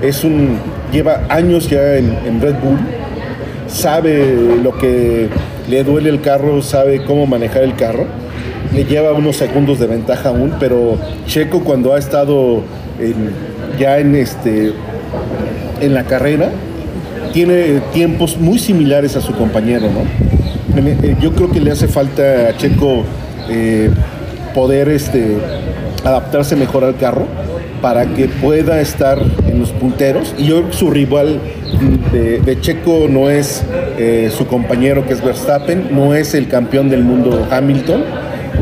es 0.01 0.25
un, 0.25 0.57
lleva 0.91 1.21
años 1.29 1.69
ya 1.69 1.95
en, 1.95 2.41
Red 2.41 2.55
Bull. 2.55 2.77
Sabe 3.67 4.57
lo 4.61 4.77
que 4.77 5.29
le 5.69 5.83
duele 5.85 6.09
el 6.09 6.19
carro, 6.19 6.61
sabe 6.61 7.05
cómo 7.05 7.25
manejar 7.25 7.63
el 7.63 7.75
carro. 7.75 8.07
Le 8.73 8.83
lleva 8.83 9.13
unos 9.13 9.37
segundos 9.37 9.79
de 9.79 9.87
ventaja 9.87 10.29
aún, 10.29 10.53
pero 10.59 10.97
Checo 11.27 11.63
cuando 11.63 11.93
ha 11.93 11.97
estado 11.97 12.61
ya 13.79 13.99
en 13.99 14.15
este 14.15 14.73
en 15.79 15.93
la 15.93 16.03
carrera 16.03 16.49
tiene 17.31 17.79
tiempos 17.93 18.37
muy 18.37 18.59
similares 18.59 19.15
a 19.15 19.21
su 19.21 19.33
compañero, 19.33 19.87
¿no? 19.87 20.01
Eh, 20.77 21.15
Yo 21.21 21.33
creo 21.33 21.49
que 21.51 21.61
le 21.61 21.71
hace 21.71 21.87
falta 21.87 22.49
a 22.49 22.57
Checo 22.57 23.05
eh, 23.49 23.89
poder 24.57 24.89
este, 24.89 25.37
adaptarse 26.03 26.55
mejor 26.55 26.83
al 26.83 26.95
carro 26.97 27.25
para 27.79 28.07
que 28.07 28.27
pueda 28.27 28.81
estar 28.81 29.19
en 29.47 29.59
los 29.59 29.69
punteros. 29.69 30.33
Y 30.39 30.45
yo 30.47 30.55
creo 30.57 30.69
que 30.71 30.75
su 30.75 30.89
rival 30.89 31.39
de, 32.11 32.39
de 32.39 32.59
Checo 32.59 33.05
no 33.07 33.29
es 33.29 33.63
eh, 33.99 34.31
su 34.35 34.47
compañero 34.47 35.05
que 35.05 35.13
es 35.13 35.23
Verstappen, 35.23 35.89
no 35.91 36.15
es 36.15 36.33
el 36.33 36.47
campeón 36.47 36.89
del 36.89 37.03
mundo 37.03 37.47
Hamilton. 37.51 38.03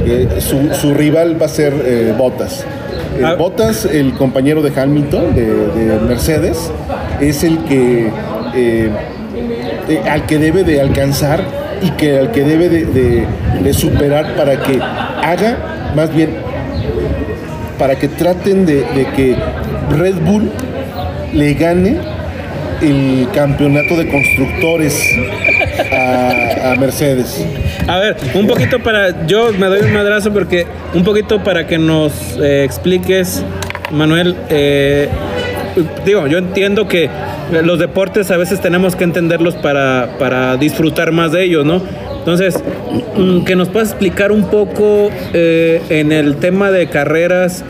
Eh, 0.05 0.27
su, 0.39 0.73
su 0.73 0.93
rival 0.93 1.41
va 1.41 1.45
a 1.45 1.49
ser 1.49 1.73
eh, 1.85 2.13
Bottas. 2.17 2.65
Eh, 3.17 3.21
Ah. 3.23 3.35
Bottas, 3.35 3.85
el 3.85 4.11
compañero 4.13 4.61
de 4.61 4.77
Hamilton, 4.77 5.33
de, 5.33 5.45
de 5.45 5.99
Mercedes, 6.05 6.69
es 7.21 7.45
el 7.45 7.59
que 7.59 8.09
al 10.09 10.25
que 10.25 10.37
debe 10.37 10.65
de 10.65 10.81
alcanzar 10.81 11.41
y 11.81 11.91
que 11.91 12.17
al 12.19 12.31
que 12.31 12.43
debe 12.43 12.67
de, 12.69 12.85
de- 12.85 13.25
de 13.63 13.73
superar 13.73 14.35
para 14.35 14.61
que 14.61 14.79
haga, 14.81 15.57
más 15.95 16.13
bien, 16.13 16.29
para 17.79 17.95
que 17.95 18.07
traten 18.07 18.65
de, 18.65 18.83
que 19.15 19.35
Red 19.97 20.15
Bull 20.21 20.51
le 21.33 21.53
gane 21.53 21.97
el 22.81 23.27
campeonato 23.33 23.95
de 23.95 24.09
constructores 24.09 25.01
a, 25.91 26.75
Mercedes. 26.79 27.45
A 27.87 27.99
ver, 27.99 28.17
un 28.33 28.47
poquito 28.47 28.79
para. 28.79 29.25
Yo 29.27 29.53
me 29.53 29.67
doy 29.67 29.81
un 29.81 29.93
madrazo 29.93 30.33
porque. 30.33 30.65
Un 30.93 31.03
poquito 31.03 31.43
para 31.43 31.67
que 31.67 31.77
nos 31.77 32.37
eh, 32.37 32.63
expliques, 32.63 33.43
Manuel. 33.91 34.35
eh, 34.49 35.09
digo, 36.05 36.27
yo 36.27 36.37
entiendo 36.37 36.87
que 36.87 37.09
los 37.63 37.79
deportes 37.79 38.31
a 38.31 38.37
veces 38.37 38.61
tenemos 38.61 38.95
que 38.95 39.03
entenderlos 39.03 39.55
para, 39.55 40.09
para 40.19 40.57
disfrutar 40.57 41.11
más 41.11 41.31
de 41.31 41.43
ellos, 41.43 41.65
¿no? 41.65 41.81
Entonces, 42.17 42.55
que 43.45 43.55
nos 43.55 43.69
puedas 43.69 43.89
explicar 43.89 44.31
un 44.31 44.45
poco 44.49 45.09
eh, 45.33 45.81
en 45.89 46.11
el 46.11 46.35
tema 46.37 46.71
de 46.71 46.87
carreras 46.87 47.63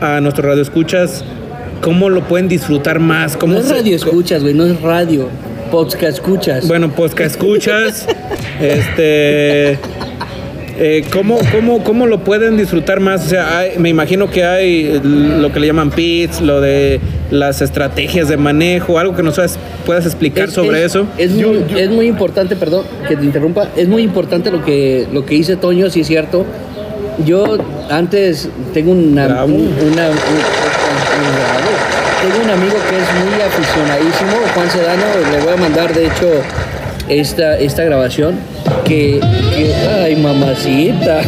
a 0.00 0.20
nuestros 0.20 0.46
radioescuchas, 0.46 1.24
cómo 1.80 2.10
lo 2.10 2.22
pueden 2.22 2.48
disfrutar 2.48 2.98
más, 2.98 3.36
cómo 3.36 3.54
No 3.54 3.60
es 3.60 3.70
radio 3.70 3.96
escuchas, 3.96 4.42
güey, 4.42 4.54
no 4.54 4.66
es 4.66 4.80
radio. 4.80 5.28
Podcast 5.70 6.18
escuchas. 6.18 6.68
bueno, 6.68 6.92
que 6.94 7.24
escuchas, 7.24 8.06
este, 8.60 9.78
eh, 10.78 11.04
¿cómo, 11.12 11.38
cómo, 11.52 11.82
¿cómo 11.82 12.06
lo 12.06 12.20
pueden 12.22 12.56
disfrutar 12.56 13.00
más? 13.00 13.26
O 13.26 13.28
sea, 13.28 13.58
hay- 13.58 13.78
me 13.78 13.88
imagino 13.88 14.30
que 14.30 14.44
hay 14.44 15.00
lo 15.02 15.52
que 15.52 15.60
le 15.60 15.66
llaman 15.66 15.90
pits, 15.90 16.40
lo 16.40 16.60
de 16.60 17.00
las 17.34 17.60
estrategias 17.60 18.28
de 18.28 18.36
manejo, 18.36 18.98
algo 18.98 19.14
que 19.14 19.22
nos 19.22 19.34
puedas, 19.34 19.58
puedas 19.84 20.06
explicar 20.06 20.48
Es- 20.48 20.54
sobre 20.54 20.78
es- 20.80 20.86
eso. 20.92 21.06
Es, 21.18 21.30
muy, 21.32 21.42
yo- 21.68 21.76
es 21.78 21.90
muy 21.90 22.06
importante, 22.06 22.56
perdón, 22.56 22.84
que 23.08 23.16
te 23.16 23.24
interrumpa, 23.24 23.68
es 23.76 23.88
muy 23.88 24.02
importante 24.02 24.50
lo 24.50 24.64
que, 24.64 25.06
lo 25.12 25.26
que 25.26 25.34
dice 25.34 25.56
Toño, 25.56 25.90
si 25.90 26.00
es 26.00 26.06
cierto. 26.06 26.46
Yo 27.24 27.58
antes 27.90 28.48
tengo 28.72 28.92
una, 28.92 29.26
una- 29.26 29.44
un- 29.44 29.52
un- 29.52 29.94
bravo. 29.94 30.14
tengo 32.22 32.44
un 32.44 32.50
amigo 32.50 32.74
que 32.90 32.96
es 32.96 33.24
muy 33.24 33.40
aficionadísimo, 33.42 34.32
Juan 34.54 34.70
Sedano, 34.70 35.04
le 35.30 35.44
voy 35.44 35.52
a 35.52 35.56
mandar 35.56 35.92
de 35.94 36.06
hecho 36.06 36.28
esta, 37.08 37.58
esta 37.58 37.84
grabación, 37.84 38.34
que, 38.84 39.20
que- 39.54 39.74
ay 40.04 40.16
mamacita, 40.16 41.20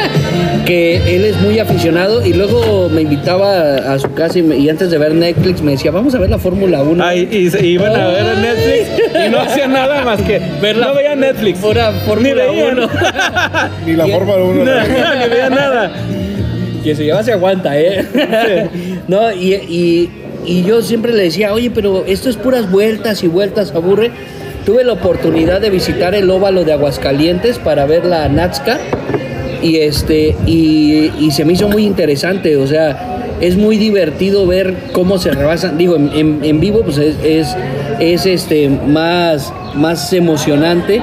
que 0.66 1.16
él 1.16 1.24
es 1.24 1.40
muy 1.40 1.58
aficionado 1.58 2.24
y 2.24 2.32
luego 2.32 2.88
me 2.88 3.02
invitaba 3.02 3.76
a, 3.92 3.98
su 3.98 4.12
casa 4.12 4.38
y, 4.38 4.42
me- 4.42 4.56
y 4.56 4.68
antes 4.68 4.90
de 4.90 4.98
ver 4.98 5.14
Netflix 5.14 5.62
me 5.62 5.72
decía, 5.72 5.90
vamos 5.90 6.14
a 6.14 6.18
ver 6.18 6.30
la 6.30 6.38
Fórmula 6.38 6.82
1. 6.82 7.02
Ay, 7.04 7.28
y 7.30 7.50
se 7.50 7.64
iban 7.66 7.94
a 7.94 8.08
ver 8.08 8.24
Netflix 8.38 9.26
y 9.26 9.30
no 9.30 9.40
hacían 9.40 9.72
nada 9.72 10.04
más 10.04 10.20
que 10.22 10.40
verla. 10.60 10.88
No 10.88 10.94
veían 10.94 11.20
Netflix. 11.20 11.58
Pura 11.58 11.90
Ni 11.90 11.98
Fórmula 12.00 12.44
veían. 12.46 12.78
1. 12.78 12.88
Ni 13.86 13.92
la 13.96 14.06
Fórmula 14.06 14.44
1. 14.44 14.64
No, 14.64 15.14
ni 15.24 15.28
veían 15.30 15.54
nada. 15.54 15.92
Quien 16.82 16.96
se 16.96 17.04
lleva 17.04 17.22
se 17.22 17.32
aguanta, 17.32 17.78
¿eh? 17.78 18.68
no, 19.08 19.32
y, 19.32 19.54
y- 19.54 20.10
y 20.46 20.62
yo 20.64 20.80
siempre 20.80 21.12
le 21.12 21.24
decía, 21.24 21.52
oye, 21.52 21.70
pero 21.70 22.04
esto 22.06 22.30
es 22.30 22.36
puras 22.36 22.70
vueltas 22.70 23.22
y 23.22 23.26
vueltas, 23.28 23.72
aburre. 23.74 24.10
Tuve 24.64 24.84
la 24.84 24.92
oportunidad 24.92 25.60
de 25.60 25.70
visitar 25.70 26.14
el 26.14 26.30
óvalo 26.30 26.64
de 26.64 26.72
Aguascalientes 26.72 27.58
para 27.58 27.86
ver 27.86 28.04
la 28.04 28.28
Nazca 28.28 28.78
y 29.62 29.78
este 29.78 30.36
y, 30.46 31.10
y 31.18 31.30
se 31.32 31.44
me 31.44 31.54
hizo 31.54 31.68
muy 31.68 31.84
interesante, 31.86 32.56
o 32.56 32.66
sea, 32.66 33.36
es 33.40 33.56
muy 33.56 33.78
divertido 33.78 34.46
ver 34.46 34.74
cómo 34.92 35.18
se 35.18 35.30
rebasan. 35.32 35.76
Digo, 35.78 35.96
en, 35.96 36.10
en- 36.14 36.40
en 36.44 36.60
vivo 36.60 36.82
pues 36.82 36.98
es, 36.98 37.16
es, 37.24 37.56
es, 37.98 38.26
este 38.26 38.68
más, 38.68 39.52
más 39.74 40.12
emocionante, 40.12 41.00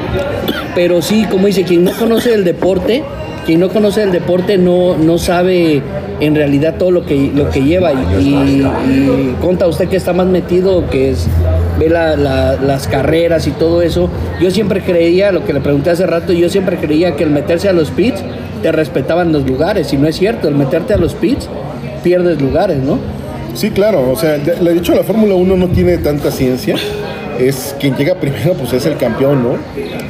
pero 0.76 1.01
sí, 1.01 1.26
como 1.30 1.47
dice, 1.47 1.64
quien 1.64 1.84
no 1.84 1.91
conoce 1.91 2.34
el 2.34 2.43
deporte, 2.43 3.03
quien 3.48 3.60
no 3.62 3.70
conoce 3.70 4.04
el 4.04 4.12
deporte 4.12 4.58
no, 4.60 4.95
no 4.98 5.18
sabe 5.18 5.82
en 6.20 6.36
realidad 6.36 6.76
todo 6.78 6.91
lo 6.91 7.06
que, 7.06 7.32
lo 7.34 7.50
que 7.50 7.62
lleva. 7.64 7.91
Y, 7.93 8.22
y, 8.22 9.36
conta 9.41 9.68
usted 9.68 9.88
que 9.88 9.95
está 9.95 10.12
más 10.14 10.28
metido, 10.28 10.88
que 10.89 11.10
es 11.12 11.26
ve 11.80 11.89
la- 11.89 12.16
la- 12.18 12.56
las 12.58 12.88
carreras 12.88 13.48
y 13.48 13.52
todo 13.52 13.82
eso. 13.82 14.10
Yo 14.41 14.52
siempre 14.52 14.82
creía, 14.82 15.32
lo 15.32 15.45
que 15.45 15.54
le 15.54 15.62
pregunté 15.62 15.91
hace 15.91 16.06
rato, 16.06 16.34
yo 16.34 16.50
siempre 16.50 16.76
creía 16.78 17.16
que 17.16 17.24
el 17.24 17.30
meterse 17.30 17.70
a 17.70 17.74
los 17.74 17.89
pits 17.89 18.22
te 18.62 18.72
respetaban 18.72 19.32
los 19.32 19.48
lugares. 19.48 19.93
Y 19.93 19.98
no 19.98 20.08
es 20.08 20.18
cierto, 20.18 20.48
el 20.50 20.56
meterte 20.56 20.93
a 20.93 20.98
los 20.98 21.14
pits 21.16 21.48
pierdes 22.04 22.41
lugares, 22.41 22.78
¿no? 22.80 23.00
Sí, 23.54 23.70
claro, 23.72 24.12
o 24.12 24.16
sea, 24.18 24.38
le 24.38 24.72
he 24.72 24.74
dicho, 24.74 24.93
la 24.93 25.04
Fórmula 25.04 25.36
1 25.36 25.56
no 25.56 25.68
tiene 25.70 25.98
tanta 26.00 26.32
ciencia. 26.32 26.76
Es 27.39 27.76
quien 27.80 27.95
llega 27.95 28.16
primero, 28.16 28.54
pues 28.56 28.74
es 28.74 28.86
el 28.86 28.98
campeón, 28.98 29.41
¿no? 29.43 29.52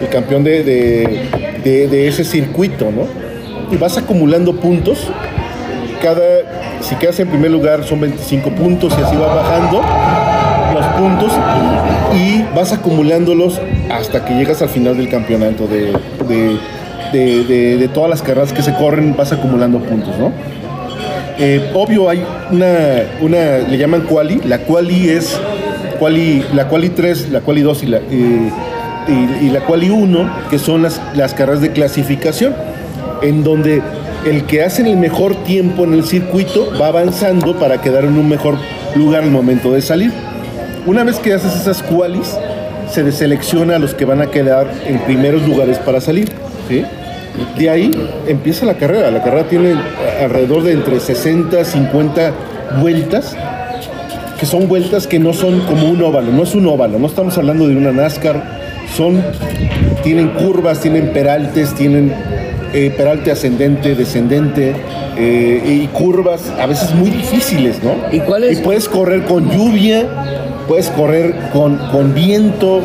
El 0.02 0.08
campeón 0.10 0.44
de- 0.44 0.64
de 0.64 2.08
ese 2.08 2.24
circuito, 2.24 2.86
¿no? 2.92 3.26
Y 3.72 3.78
vas 3.78 3.97
acumulando 3.97 4.53
puntos. 4.55 4.99
Cada, 6.01 6.22
si 6.82 6.95
quedas 6.95 7.20
en 7.20 7.28
primer 7.28 7.51
lugar 7.51 7.84
son 7.84 7.99
25 8.01 8.51
puntos 8.51 8.93
y 8.97 9.01
así 9.01 9.15
va 9.15 9.34
bajando 9.34 9.82
los 10.76 10.86
puntos 10.88 11.32
y 12.15 12.43
vas 12.55 12.72
acumulándolos 12.72 13.59
hasta 13.89 14.24
que 14.24 14.36
llegas 14.36 14.61
al 14.61 14.70
final 14.70 14.95
del 14.95 15.09
campeonato 15.09 15.65
de, 15.68 15.91
de- 16.28 16.57
de, 17.11 17.78
de- 17.78 17.88
todas 17.88 18.09
las 18.09 18.22
carreras 18.22 18.51
que 18.53 18.61
se 18.61 18.74
corren 18.76 19.15
vas 19.18 19.32
acumulando 19.32 19.80
puntos, 19.80 20.18
¿no? 20.20 20.32
Eh, 21.39 21.72
obvio 21.74 22.09
hay 22.09 22.24
una, 22.51 22.76
una, 23.22 23.57
le 23.68 23.78
llaman 23.78 24.01
quali, 24.01 24.41
la 24.45 24.59
quali 24.59 25.09
es 25.09 25.39
quali, 25.99 26.43
la 26.53 26.68
quali 26.68 26.89
3, 26.89 27.30
la 27.30 27.39
quali 27.41 27.61
2 27.61 27.84
y 27.84 27.86
la, 27.88 27.97
eh, 27.97 28.51
y 29.41 29.49
la 29.49 29.61
quali 29.61 29.89
1, 29.89 30.30
que 30.49 30.59
son 30.59 30.84
las, 30.84 30.99
las 31.15 31.34
carreras 31.34 31.61
de 31.61 31.72
clasificación, 31.72 32.53
en 33.22 33.43
donde 33.43 33.82
el 34.26 34.45
que 34.45 34.63
hace 34.63 34.82
el 34.88 34.97
mejor 34.97 35.36
tiempo 35.43 35.84
en 35.84 35.93
el 35.93 36.03
circuito 36.03 36.72
va 36.80 36.88
avanzando 36.88 37.57
para 37.57 37.82
quedar 37.82 38.05
en 38.05 38.18
un 38.18 38.28
mejor 38.28 38.55
lugar 38.95 39.24
al 39.24 39.32
momento 39.32 39.72
de 39.72 39.82
salir. 39.82 40.11
Una 40.86 41.03
vez 41.03 41.18
que 41.18 41.34
haces 41.34 41.55
esas 41.55 41.84
qualis, 41.84 42.36
se 42.89 43.03
deselecciona 43.03 43.76
a 43.76 43.80
los 43.80 43.93
que 43.93 44.05
van 44.05 44.22
a 44.22 44.28
quedar 44.28 44.72
en 44.86 44.99
primeros 44.99 45.47
lugares 45.47 45.78
para 45.80 46.01
salir. 46.01 46.32
¿sí? 46.68 46.84
De 47.57 47.70
ahí 47.70 47.91
empieza 48.28 48.65
la 48.65 48.76
carrera. 48.76 49.11
La 49.11 49.24
carrera 49.24 49.47
tiene 49.47 49.76
alrededor 50.22 50.63
de 50.63 50.74
entre 50.74 50.99
60 50.99 51.63
50 51.63 52.34
vueltas, 52.82 53.36
que 54.39 54.45
son 54.45 54.68
vueltas 54.68 55.07
que 55.07 55.20
no 55.20 55.34
son 55.34 55.61
como 55.61 55.89
un 55.89 56.01
óvalo, 56.01 56.32
no 56.32 56.43
es 56.43 56.53
un 56.55 56.68
óvalo, 56.68 56.99
no 56.99 57.07
estamos 57.07 57.38
hablando 57.38 57.68
de 57.68 57.76
una 57.76 57.91
NASCAR, 57.91 58.43
son, 58.95 59.24
tienen 60.03 60.30
curvas, 60.30 60.80
tienen 60.80 61.11
peraltes, 61.11 61.74
tienen 61.74 62.13
eh, 62.86 62.91
peralte 62.95 63.32
ascendente, 63.32 63.95
descendente 63.95 64.75
eh, 65.17 65.82
y 65.84 65.88
curvas 65.88 66.41
a 66.59 66.65
veces 66.67 66.93
muy 66.93 67.09
difíciles, 67.09 67.82
¿no? 67.84 67.93
¿Y 68.11 68.19
cuál 68.19 68.43
es? 68.43 68.59
Y 68.59 68.61
puedes 68.61 68.88
correr 68.88 69.23
con 69.23 69.49
lluvia, 69.49 70.05
puedes 70.67 70.89
correr 70.89 71.34
con, 71.53 71.78
con 71.91 72.13
viento 72.13 72.82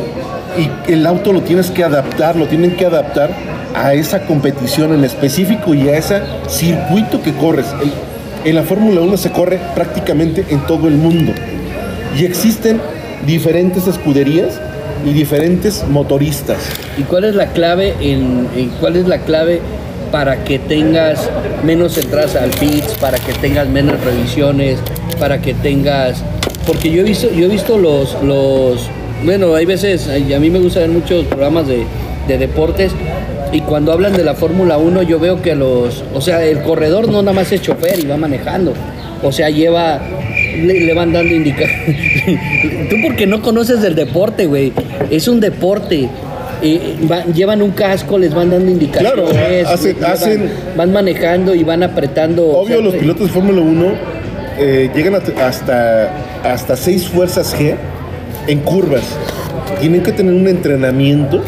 y 0.59 0.93
el 0.93 1.07
auto 1.07 1.33
lo 1.33 1.43
tienes 1.43 1.71
que 1.71 1.85
adaptar, 1.85 2.37
lo 2.37 2.47
tienen 2.47 2.73
que 2.77 2.87
adaptar 2.87 3.31
a 3.75 3.95
esa 3.95 4.21
competición 4.27 4.93
en 4.95 5.05
específico 5.05 5.75
y 5.75 5.89
a 5.89 5.97
ese 5.99 6.21
circuito 6.49 7.21
que 7.23 7.33
corres. 7.33 7.67
El- 7.83 7.93
en 8.45 8.57
la 8.57 8.63
Fórmula 8.65 9.01
1 9.03 9.17
se 9.19 9.31
corre 9.31 9.61
prácticamente 9.75 10.45
en 10.51 10.61
todo 10.67 10.89
el 10.89 10.95
mundo 10.95 11.33
y 12.19 12.25
existen 12.25 12.81
diferentes 13.27 13.87
escuderías 13.87 14.61
y 15.05 15.13
diferentes 15.13 15.85
motoristas. 15.89 16.59
¿Y 16.97 17.03
cuál 17.03 17.25
es 17.25 17.35
la 17.35 17.49
clave 17.49 17.95
en, 18.01 18.49
cuál 18.81 18.97
es 18.97 19.07
la 19.07 19.19
clave 19.19 19.61
para 20.11 20.45
que 20.45 20.59
tengas 20.59 21.29
menos 21.65 21.97
entradas 21.97 22.37
al 22.37 22.51
pits, 22.51 22.95
para 23.01 23.19
que 23.19 23.33
tengas 23.35 23.69
menos 23.69 24.03
revisiones, 24.05 24.79
para 25.19 25.41
que 25.41 25.55
tengas 25.55 26.23
porque 26.67 26.93
yo 26.93 27.01
he 27.01 27.05
visto 27.05 27.29
yo 27.33 27.47
he 27.47 27.49
visto 27.49 27.77
los 27.77 28.23
los 28.23 28.89
bueno, 29.25 29.55
hay 29.55 29.65
veces 29.65 30.09
a 30.09 30.39
mí 30.39 30.51
me 30.51 30.59
gusta 30.59 30.81
ver 30.81 30.91
muchos 30.91 31.25
programas 31.27 31.67
de, 31.67 31.85
de 32.29 32.39
deportes 32.39 32.93
y 33.53 33.61
cuando 33.61 33.93
hablan 33.93 34.15
de 34.15 34.25
la 34.25 34.35
Fórmula 34.35 34.79
1 34.79 35.03
yo 35.03 35.21
veo 35.21 35.43
que 35.43 35.55
los, 35.55 36.03
o 36.15 36.23
sea, 36.23 36.43
el 36.43 36.63
corredor 36.63 37.09
no 37.09 37.21
nada 37.23 37.35
más 37.35 37.53
es 37.53 37.61
chofer 37.61 37.99
y 37.99 38.07
va 38.07 38.17
manejando. 38.17 38.73
O 39.23 39.31
sea, 39.31 39.51
lleva 39.51 40.01
le, 40.57 40.81
le 40.81 40.95
van 40.95 41.13
dando 41.13 41.35
indicaciones. 41.35 41.97
Tú 42.91 42.97
porque 43.03 43.27
no 43.27 43.41
conoces 43.43 43.81
del 43.83 43.95
deporte, 43.95 44.47
güey. 44.47 44.73
Es 45.11 45.29
un 45.29 45.41
deporte. 45.41 46.09
Eh, 46.65 46.97
va- 47.11 47.25
llevan 47.27 47.61
un 47.61 47.73
casco, 47.73 48.19
les 48.19 48.33
van 48.35 48.51
dando 48.51 48.71
indicaciones. 48.71 49.13
Claro, 49.13 50.07
hacen- 50.07 50.49
van 50.77 50.93
manejando 50.93 51.55
y 51.55 51.65
van 51.65 51.83
apretando. 51.83 52.45
o 52.47 52.61
Obvio, 52.63 52.77
sea, 52.77 52.85
los 52.85 52.95
pilotos 52.95 53.27
de 53.27 53.33
Fórmula 53.33 53.61
1 53.61 53.87
eh, 54.59 54.91
llegan 54.95 55.15
hasta, 55.17 56.13
hasta 56.45 56.77
seis 56.77 57.09
fuerzas 57.09 57.55
G 57.59 57.75
en 58.47 58.61
curvas. 58.61 59.03
Tienen 59.81 60.03
que 60.05 60.13
tener 60.13 60.33
un 60.35 60.47
entrenamiento 60.47 61.43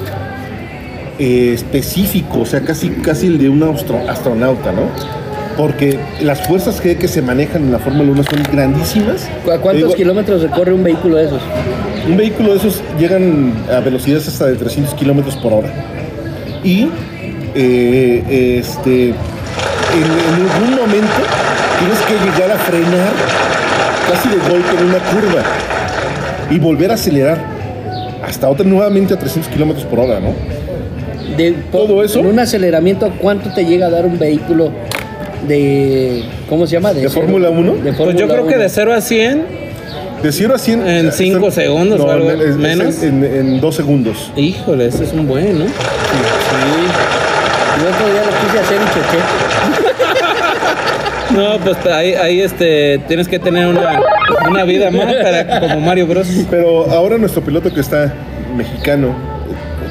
eh, 1.20 1.52
específico, 1.54 2.40
o 2.40 2.46
sea, 2.46 2.62
casi, 2.62 2.88
casi 2.90 3.28
el 3.28 3.38
de 3.38 3.48
un 3.48 3.62
astro- 3.62 4.08
astronauta, 4.08 4.72
¿no? 4.72 4.88
Porque 5.56 5.98
las 6.20 6.46
fuerzas 6.46 6.82
G 6.82 6.96
que 6.98 7.06
se 7.06 7.22
manejan 7.22 7.62
en 7.62 7.72
la 7.72 7.78
Fórmula 7.78 8.10
1 8.10 8.24
son 8.24 8.42
grandísimas. 8.52 9.28
¿cu- 9.44 9.50
¿Cuántos 9.60 9.74
Digo, 9.76 9.94
kilómetros 9.94 10.42
recorre 10.42 10.72
un 10.72 10.82
vehículo 10.82 11.16
de 11.16 11.26
esos? 11.26 11.40
Un 12.08 12.16
vehículo 12.16 12.50
de 12.52 12.58
esos 12.58 12.82
llegan 12.98 13.52
a 13.72 13.80
velocidades 13.80 14.26
hasta 14.28 14.46
de 14.46 14.56
300 14.56 14.94
kilómetros 14.94 15.36
por 15.36 15.52
hora. 15.52 15.68
Y 16.64 16.88
eh, 17.54 18.58
este, 18.60 19.08
en, 19.10 19.14
en 19.14 20.50
algún 20.50 20.70
momento 20.76 21.22
tienes 21.78 21.98
que 22.00 22.14
llegar 22.24 22.50
a 22.50 22.58
frenar 22.58 23.12
casi 24.10 24.28
de 24.30 24.36
golpe 24.36 24.68
en 24.78 24.86
una 24.88 24.98
curva 24.98 25.42
y 26.50 26.58
volver 26.58 26.90
a 26.90 26.94
acelerar 26.94 27.38
hasta 28.26 28.48
otra 28.48 28.66
nuevamente 28.66 29.14
a 29.14 29.18
300 29.18 29.52
kilómetros 29.52 29.84
por 29.86 30.00
hora, 30.00 30.18
¿no? 30.20 30.34
De, 31.36 31.52
Todo 31.72 32.02
eso. 32.04 32.20
En 32.20 32.26
un 32.26 32.38
aceleramiento, 32.38 33.10
¿cuánto 33.20 33.52
te 33.52 33.64
llega 33.64 33.86
a 33.86 33.90
dar 33.90 34.04
un 34.06 34.18
vehículo 34.18 34.70
de. 35.48 36.22
¿Cómo 36.48 36.66
se 36.66 36.72
llama? 36.72 36.92
¿De 36.92 37.00
cero? 37.00 37.12
Fórmula 37.12 37.50
1? 37.50 37.72
De 37.74 37.80
Pues 37.82 37.96
Fórmula 37.96 38.18
yo 38.18 38.28
creo 38.28 38.46
que 38.46 38.54
1. 38.54 38.62
de 38.62 38.68
0 38.68 38.92
a 38.94 39.00
100, 39.00 39.42
De 40.22 40.32
0 40.32 40.54
a 40.54 40.58
100. 40.58 40.88
En 40.88 41.08
eh, 41.08 41.12
cinco 41.12 41.48
están- 41.48 41.64
segundos 41.64 42.00
o 42.00 42.10
algo 42.10 42.30
es- 42.30 42.40
es 42.40 42.56
menos. 42.56 43.02
En, 43.02 43.24
en 43.24 43.60
dos 43.60 43.74
segundos. 43.76 44.30
híjole, 44.36 44.86
ese 44.86 45.04
es 45.04 45.12
un 45.12 45.26
buen, 45.26 45.58
¿no? 45.58 45.64
Sí. 45.66 45.72
Yo 47.80 47.88
otro 47.90 48.06
día 48.12 48.22
lo 48.22 48.30
quise 48.46 48.58
hacer 48.60 48.78
y 48.80 48.84
choqué. 48.94 49.18
No, 51.34 51.58
pues 51.58 51.76
ahí, 51.86 52.14
ahí 52.14 52.40
este, 52.42 52.98
tienes 53.08 53.26
que 53.26 53.40
tener 53.40 53.66
una, 53.66 53.98
una 54.48 54.62
vida 54.64 54.90
más 54.92 55.12
para, 55.14 55.58
como 55.60 55.80
Mario 55.80 56.06
Bros. 56.06 56.28
Pero 56.48 56.88
ahora 56.92 57.18
nuestro 57.18 57.42
piloto 57.42 57.72
que 57.72 57.80
está 57.80 58.12
mexicano, 58.56 59.16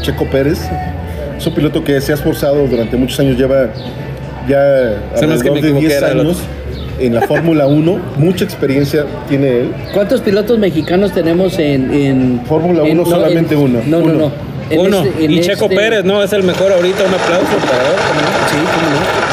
Checo 0.01 0.25
Pérez, 0.29 0.59
es 1.37 1.45
un 1.45 1.53
piloto 1.53 1.83
que 1.83 1.99
se 1.99 2.13
ha 2.13 2.15
esforzado 2.15 2.65
durante 2.67 2.95
muchos 2.95 3.19
años, 3.19 3.37
lleva 3.37 3.67
ya 4.47 5.27
me 5.27 5.33
hace 5.33 5.43
que 5.43 5.51
me 5.51 5.61
de 5.61 5.67
equivoqué, 5.69 5.87
10 5.87 5.97
era 5.97 6.11
el 6.11 6.19
años 6.21 6.37
en 6.99 7.15
la 7.15 7.21
Fórmula 7.21 7.65
1, 7.67 7.99
mucha 8.17 8.43
experiencia 8.45 9.05
tiene 9.27 9.61
él. 9.61 9.71
¿Cuántos 9.93 10.21
pilotos 10.21 10.59
mexicanos 10.59 11.11
tenemos 11.11 11.57
en. 11.59 11.91
en 11.93 12.41
Fórmula 12.45 12.83
en- 12.85 12.99
uno, 12.99 13.09
solamente 13.09 13.55
uno. 13.55 13.79
No, 13.85 13.99
no, 13.99 14.05
Uno. 14.05 14.13
no. 14.13 14.31
En 14.69 14.79
Uno. 14.79 15.03
este- 15.03 15.23
y 15.25 15.41
Checo 15.41 15.65
este- 15.65 15.75
Pérez, 15.75 16.05
¿no? 16.05 16.23
Es 16.23 16.31
el 16.33 16.43
mejor 16.43 16.71
ahorita, 16.71 17.03
un 17.03 17.13
aplauso 17.13 17.57
para 17.67 17.81
él. 17.89 17.97
Sí, 18.49 18.57
cómo 18.57 18.89
no. 18.89 19.23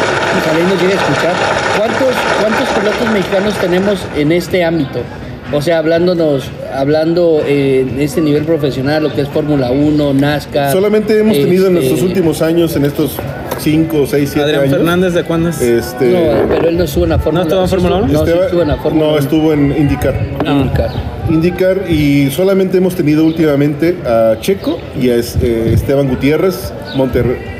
Ojalá 0.41 0.69
nos 0.69 0.81
llegue 0.83 0.93
a 0.95 0.97
escuchar. 0.97 1.33
¿Cuántos, 1.77 2.15
¿Cuántos 2.41 2.69
pilotos 2.69 3.11
mexicanos 3.13 3.55
tenemos 3.55 3.99
en 4.17 4.33
este 4.33 4.65
ámbito? 4.65 5.01
O 5.53 5.61
sea, 5.61 5.79
hablándonos, 5.79 6.45
hablando 6.73 7.43
eh, 7.45 7.81
en 7.89 8.01
este 8.01 8.21
nivel 8.21 8.45
profesional, 8.45 9.03
lo 9.03 9.13
que 9.13 9.23
es 9.23 9.29
Fórmula 9.29 9.71
1, 9.71 10.15
NASCAR. 10.15 10.73
Solamente 10.73 11.19
hemos 11.19 11.37
tenido 11.37 11.67
en 11.67 11.77
este, 11.77 11.89
nuestros 11.89 12.03
últimos 12.09 12.41
años, 12.43 12.75
en 12.77 12.85
estos 12.85 13.17
5, 13.61 14.07
6, 14.07 14.31
7 14.33 14.41
Adrián 14.45 14.63
años. 14.63 14.75
Fernández, 14.77 15.13
¿de 15.15 15.25
cuándo 15.25 15.49
es? 15.51 15.61
Este, 15.61 16.11
No, 16.13 16.49
pero 16.49 16.69
él 16.69 16.79
no 16.79 16.85
estuvo 16.85 17.05
en 17.05 17.11
la 17.11 17.19
Fórmula 17.19 17.43
estuvo 17.45 17.63
en 17.63 17.69
Fórmula 17.69 17.97
estuvo- 17.97 18.05
uno? 18.11 18.19
No, 18.19 18.27
sí 18.27 18.33
estuvo 18.45 18.63
en 18.63 18.69
la 18.69 18.77
Fórmula 18.77 19.07
no, 19.07 19.19
estuvo 19.19 19.53
en 19.53 19.77
IndyCar. 19.77 20.15
IndyCar. 20.47 20.91
IndyCar 21.29 21.91
y 21.91 22.31
solamente 22.31 22.79
hemos 22.79 22.95
tenido 22.97 23.25
últimamente 23.25 23.97
a 24.07 24.37
Checo 24.41 24.79
y 25.01 25.11
a 25.11 25.17
es- 25.17 25.37
eh, 25.43 25.73
Esteban 25.75 26.09
Gutiérrez 26.09 26.73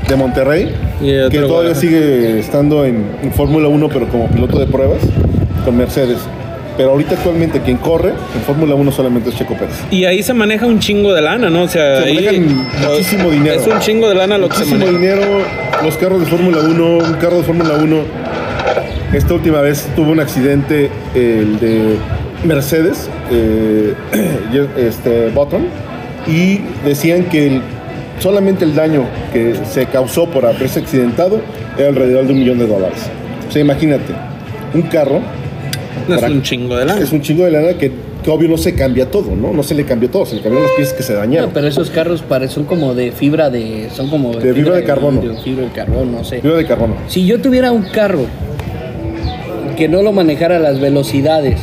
de 0.09 0.17
Monterrey, 0.17 0.75
que 1.01 1.39
todavía 1.47 1.75
sigue 1.75 2.39
estando 2.41 2.85
en, 2.85 3.05
en 3.23 3.33
Fórmula 3.33 3.69
1 3.69 3.89
pero 3.89 4.09
como 4.09 4.27
piloto 4.29 4.59
de 4.59 4.67
pruebas 4.67 4.99
con 5.65 5.77
Mercedes. 5.77 6.19
Pero 6.81 6.93
ahorita 6.93 7.15
actualmente 7.15 7.61
quien 7.61 7.77
corre 7.77 8.09
en 8.09 8.41
Fórmula 8.47 8.75
1 8.75 8.91
solamente 8.91 9.29
es 9.29 9.37
Checo 9.37 9.53
Pérez. 9.55 9.75
Y 9.91 10.07
ahí 10.07 10.23
se 10.23 10.33
maneja 10.33 10.65
un 10.65 10.79
chingo 10.79 11.13
de 11.13 11.21
lana, 11.21 11.51
¿no? 11.51 11.65
O 11.65 11.69
sea, 11.69 11.99
Se 12.03 12.05
ahí 12.09 12.41
muchísimo 12.89 13.31
dinero. 13.31 13.61
Es 13.61 13.67
un 13.67 13.79
chingo 13.81 14.09
de 14.09 14.15
lana 14.15 14.39
lo 14.39 14.49
que 14.49 14.55
se 14.55 14.61
Muchísimo 14.65 14.87
maneja. 14.87 14.99
dinero, 14.99 15.43
los 15.85 15.97
carros 15.99 16.21
de 16.21 16.27
Fórmula 16.27 16.59
1, 16.61 16.87
un 16.97 17.13
carro 17.21 17.37
de 17.37 17.43
Fórmula 17.43 17.75
1. 17.75 17.97
Esta 19.13 19.35
última 19.35 19.61
vez 19.61 19.87
tuvo 19.95 20.11
un 20.13 20.21
accidente 20.21 20.91
el 21.15 21.59
de 21.61 21.97
Mercedes, 22.45 23.11
eh, 23.31 23.93
este 24.79 25.29
Button, 25.35 25.67
y 26.27 26.61
decían 26.87 27.25
que 27.25 27.47
el- 27.47 27.63
solamente 28.21 28.65
el 28.65 28.75
daño 28.75 29.05
que 29.35 29.53
se 29.71 29.85
causó 29.85 30.31
por 30.31 30.47
haberse 30.47 30.79
accidentado 30.81 31.43
era 31.77 31.89
alrededor 31.89 32.25
de 32.27 32.33
un 32.33 32.39
millón 32.39 32.59
de 32.59 32.67
dólares. 32.67 33.01
O 33.47 33.53
sea, 33.53 33.61
imagínate, 33.61 34.15
un 34.73 34.81
carro 34.83 35.21
Es 36.09 36.21
para- 36.21 36.33
un 36.33 36.43
chingo 36.43 36.77
de 36.77 36.85
lana. 36.85 37.01
es 37.01 37.13
un 37.13 37.21
chingo 37.21 37.45
de 37.45 37.51
lana 37.51 37.75
que, 37.79 37.91
que 38.23 38.31
obvio 38.31 38.49
no 38.49 38.57
se 38.59 38.75
cambia 38.75 39.11
todo, 39.11 39.35
¿no? 39.35 39.53
No 39.53 39.63
se 39.63 39.75
le 39.75 39.85
cambió 39.85 40.09
todo, 40.11 40.27
se 40.27 40.37
le 40.37 40.43
cambiaron 40.43 40.67
las 40.69 40.77
piezas 40.77 40.95
que 40.95 41.03
se 41.03 41.15
dañaron. 41.15 41.49
No, 41.51 41.55
pero 41.55 41.67
esos 41.67 41.91
carros 41.91 42.23
pare- 42.23 42.49
son 42.49 42.65
como 42.65 42.95
de 42.95 43.13
fibra 43.13 43.51
de. 43.51 43.89
Son 43.95 44.09
como 44.11 44.33
De 44.35 44.53
fibra 44.55 44.77
de 44.77 44.85
carbono. 44.85 45.21
vidrio, 45.21 45.41
fibra 45.41 45.65
de 45.65 45.71
carbono, 45.73 46.11
no 46.19 46.25
sé. 46.25 46.41
Fibra 46.41 46.57
de 46.57 46.67
carbono. 46.67 46.95
Si 47.09 47.27
yo 47.27 47.41
tuviera 47.41 47.73
un 47.73 47.83
carro 47.83 48.27
que 49.77 49.89
no 49.89 50.03
lo 50.03 50.13
manejara 50.13 50.57
a 50.57 50.61
las 50.61 50.81
velocidades 50.81 51.59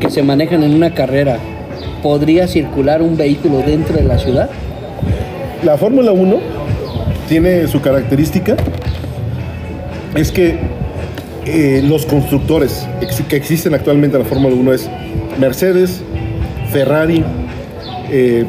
que 0.00 0.10
se 0.10 0.22
manejan 0.22 0.62
en 0.62 0.74
una 0.74 0.94
carrera, 0.94 1.38
¿podría 2.02 2.48
circular 2.48 3.02
un 3.02 3.16
vehículo 3.18 3.62
dentro 3.66 3.96
de 3.96 4.04
la 4.04 4.18
ciudad? 4.18 4.48
La 5.62 5.76
Fórmula 5.76 6.12
1 6.12 6.38
tiene 7.28 7.66
su 7.68 7.82
característica, 7.82 8.56
es 10.14 10.32
que 10.32 10.58
eh, 11.46 11.80
los 11.82 12.04
constructores 12.04 12.86
que 13.28 13.36
existen 13.36 13.74
actualmente 13.74 14.16
en 14.16 14.22
la 14.24 14.28
Fórmula 14.28 14.54
1 14.54 14.72
es 14.74 14.90
Mercedes, 15.38 16.02
Ferrari, 16.70 17.24
eh, 18.10 18.44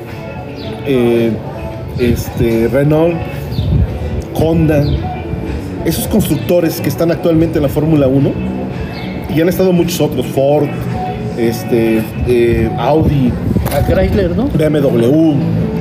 eh, 0.85 1.31
este, 1.99 2.67
Renault, 2.67 3.15
Honda, 4.35 4.83
esos 5.85 6.07
constructores 6.07 6.81
que 6.81 6.89
están 6.89 7.11
actualmente 7.11 7.59
en 7.59 7.63
la 7.63 7.69
Fórmula 7.69 8.07
1, 8.07 8.31
y 9.33 9.39
han 9.39 9.47
estado 9.47 9.71
muchos 9.71 10.01
otros, 10.01 10.25
Ford, 10.27 10.67
este, 11.37 12.01
Audi, 12.77 13.31
A 13.73 13.85
Chrysler, 13.85 14.35
¿no? 14.35 14.47
BMW, 14.47 15.35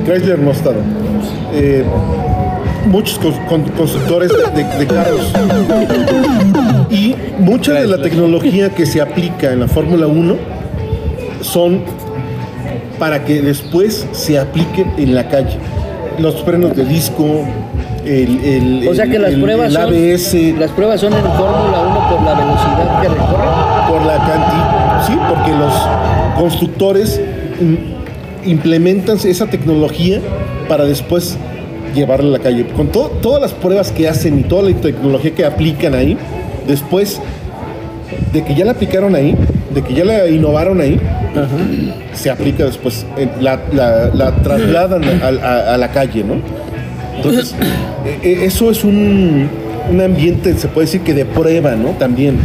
Chrysler 0.05 0.39
no 0.39 0.49
ha 0.49 0.53
estado. 0.53 0.77
Muchos 2.85 3.19
cons- 3.21 3.45
con- 3.47 3.63
constructores 3.63 4.31
de, 4.79 4.87
carros. 4.87 5.31
Y 6.89 7.15
mucha 7.39 7.73
de 7.73 7.87
la 7.87 8.01
tecnología 8.01 8.69
que 8.69 8.85
se 8.85 9.01
aplica 9.01 9.51
en 9.53 9.59
la 9.61 9.67
Fórmula 9.67 10.07
1 10.07 10.35
son 11.41 11.81
para 12.99 13.23
que 13.23 13.41
después 13.41 14.07
se 14.11 14.39
aplique 14.39 14.85
en 14.97 15.15
la 15.15 15.27
calle. 15.29 15.57
Los 16.19 16.43
frenos 16.43 16.75
de 16.75 16.85
disco, 16.85 17.45
el, 18.05 18.43
el- 18.43 18.87
O 18.89 18.93
sea 18.95 19.07
que 19.07 19.19
las 19.19 19.33
el- 19.33 19.41
pruebas 19.41 19.67
el 19.67 19.73
son 19.73 19.83
ABS, 19.83 20.59
las 20.59 20.71
pruebas 20.71 20.99
son 21.01 21.13
en 21.13 21.21
Fórmula 21.21 21.81
1 21.87 22.09
por 22.09 22.21
la 22.23 22.33
velocidad 22.33 23.01
que 23.01 23.07
recorre. 23.09 23.89
por 23.89 24.05
la 24.05 24.17
cantidad, 24.17 25.07
sí, 25.07 25.13
porque 25.29 25.51
los 25.51 25.73
constructores 26.37 27.21
implementan 28.45 29.17
esa 29.23 29.45
tecnología 29.47 30.19
para 30.67 30.85
después 30.85 31.37
llevarla 31.93 32.29
a 32.29 32.31
la 32.37 32.43
calle. 32.43 32.65
Con 32.67 32.87
to- 32.87 33.11
todas 33.21 33.41
las 33.41 33.53
pruebas 33.53 33.91
que 33.91 34.07
hacen 34.07 34.39
y 34.39 34.43
toda 34.43 34.69
la 34.69 34.75
tecnología 34.75 35.31
que 35.31 35.45
aplican 35.45 35.93
ahí, 35.93 36.17
después 36.67 37.19
de 38.33 38.43
que 38.43 38.55
ya 38.55 38.65
la 38.65 38.71
aplicaron 38.71 39.15
ahí, 39.15 39.35
de 39.73 39.81
que 39.81 39.93
ya 39.93 40.03
la 40.05 40.27
innovaron 40.27 40.81
ahí, 40.81 40.99
se 42.13 42.29
aplica 42.29 42.65
después, 42.65 43.05
en- 43.17 43.31
la, 43.41 43.59
la- 43.73 44.09
la 44.13 44.35
trasladan 44.35 45.03
a, 45.03 45.27
a- 45.47 45.73
a 45.75 45.77
la 45.77 45.91
calle, 45.91 46.23
¿no? 46.23 46.35
Entonces, 47.17 47.55
e- 48.23 48.27
e- 48.29 48.45
eso 48.45 48.69
es 48.71 48.83
un, 48.83 49.49
un 49.89 50.01
ambiente, 50.01 50.53
se 50.55 50.67
puede 50.67 50.85
decir 50.87 51.01
que 51.01 51.13
de 51.13 51.25
prueba, 51.25 51.75
¿no? 51.75 51.89
También. 51.91 52.39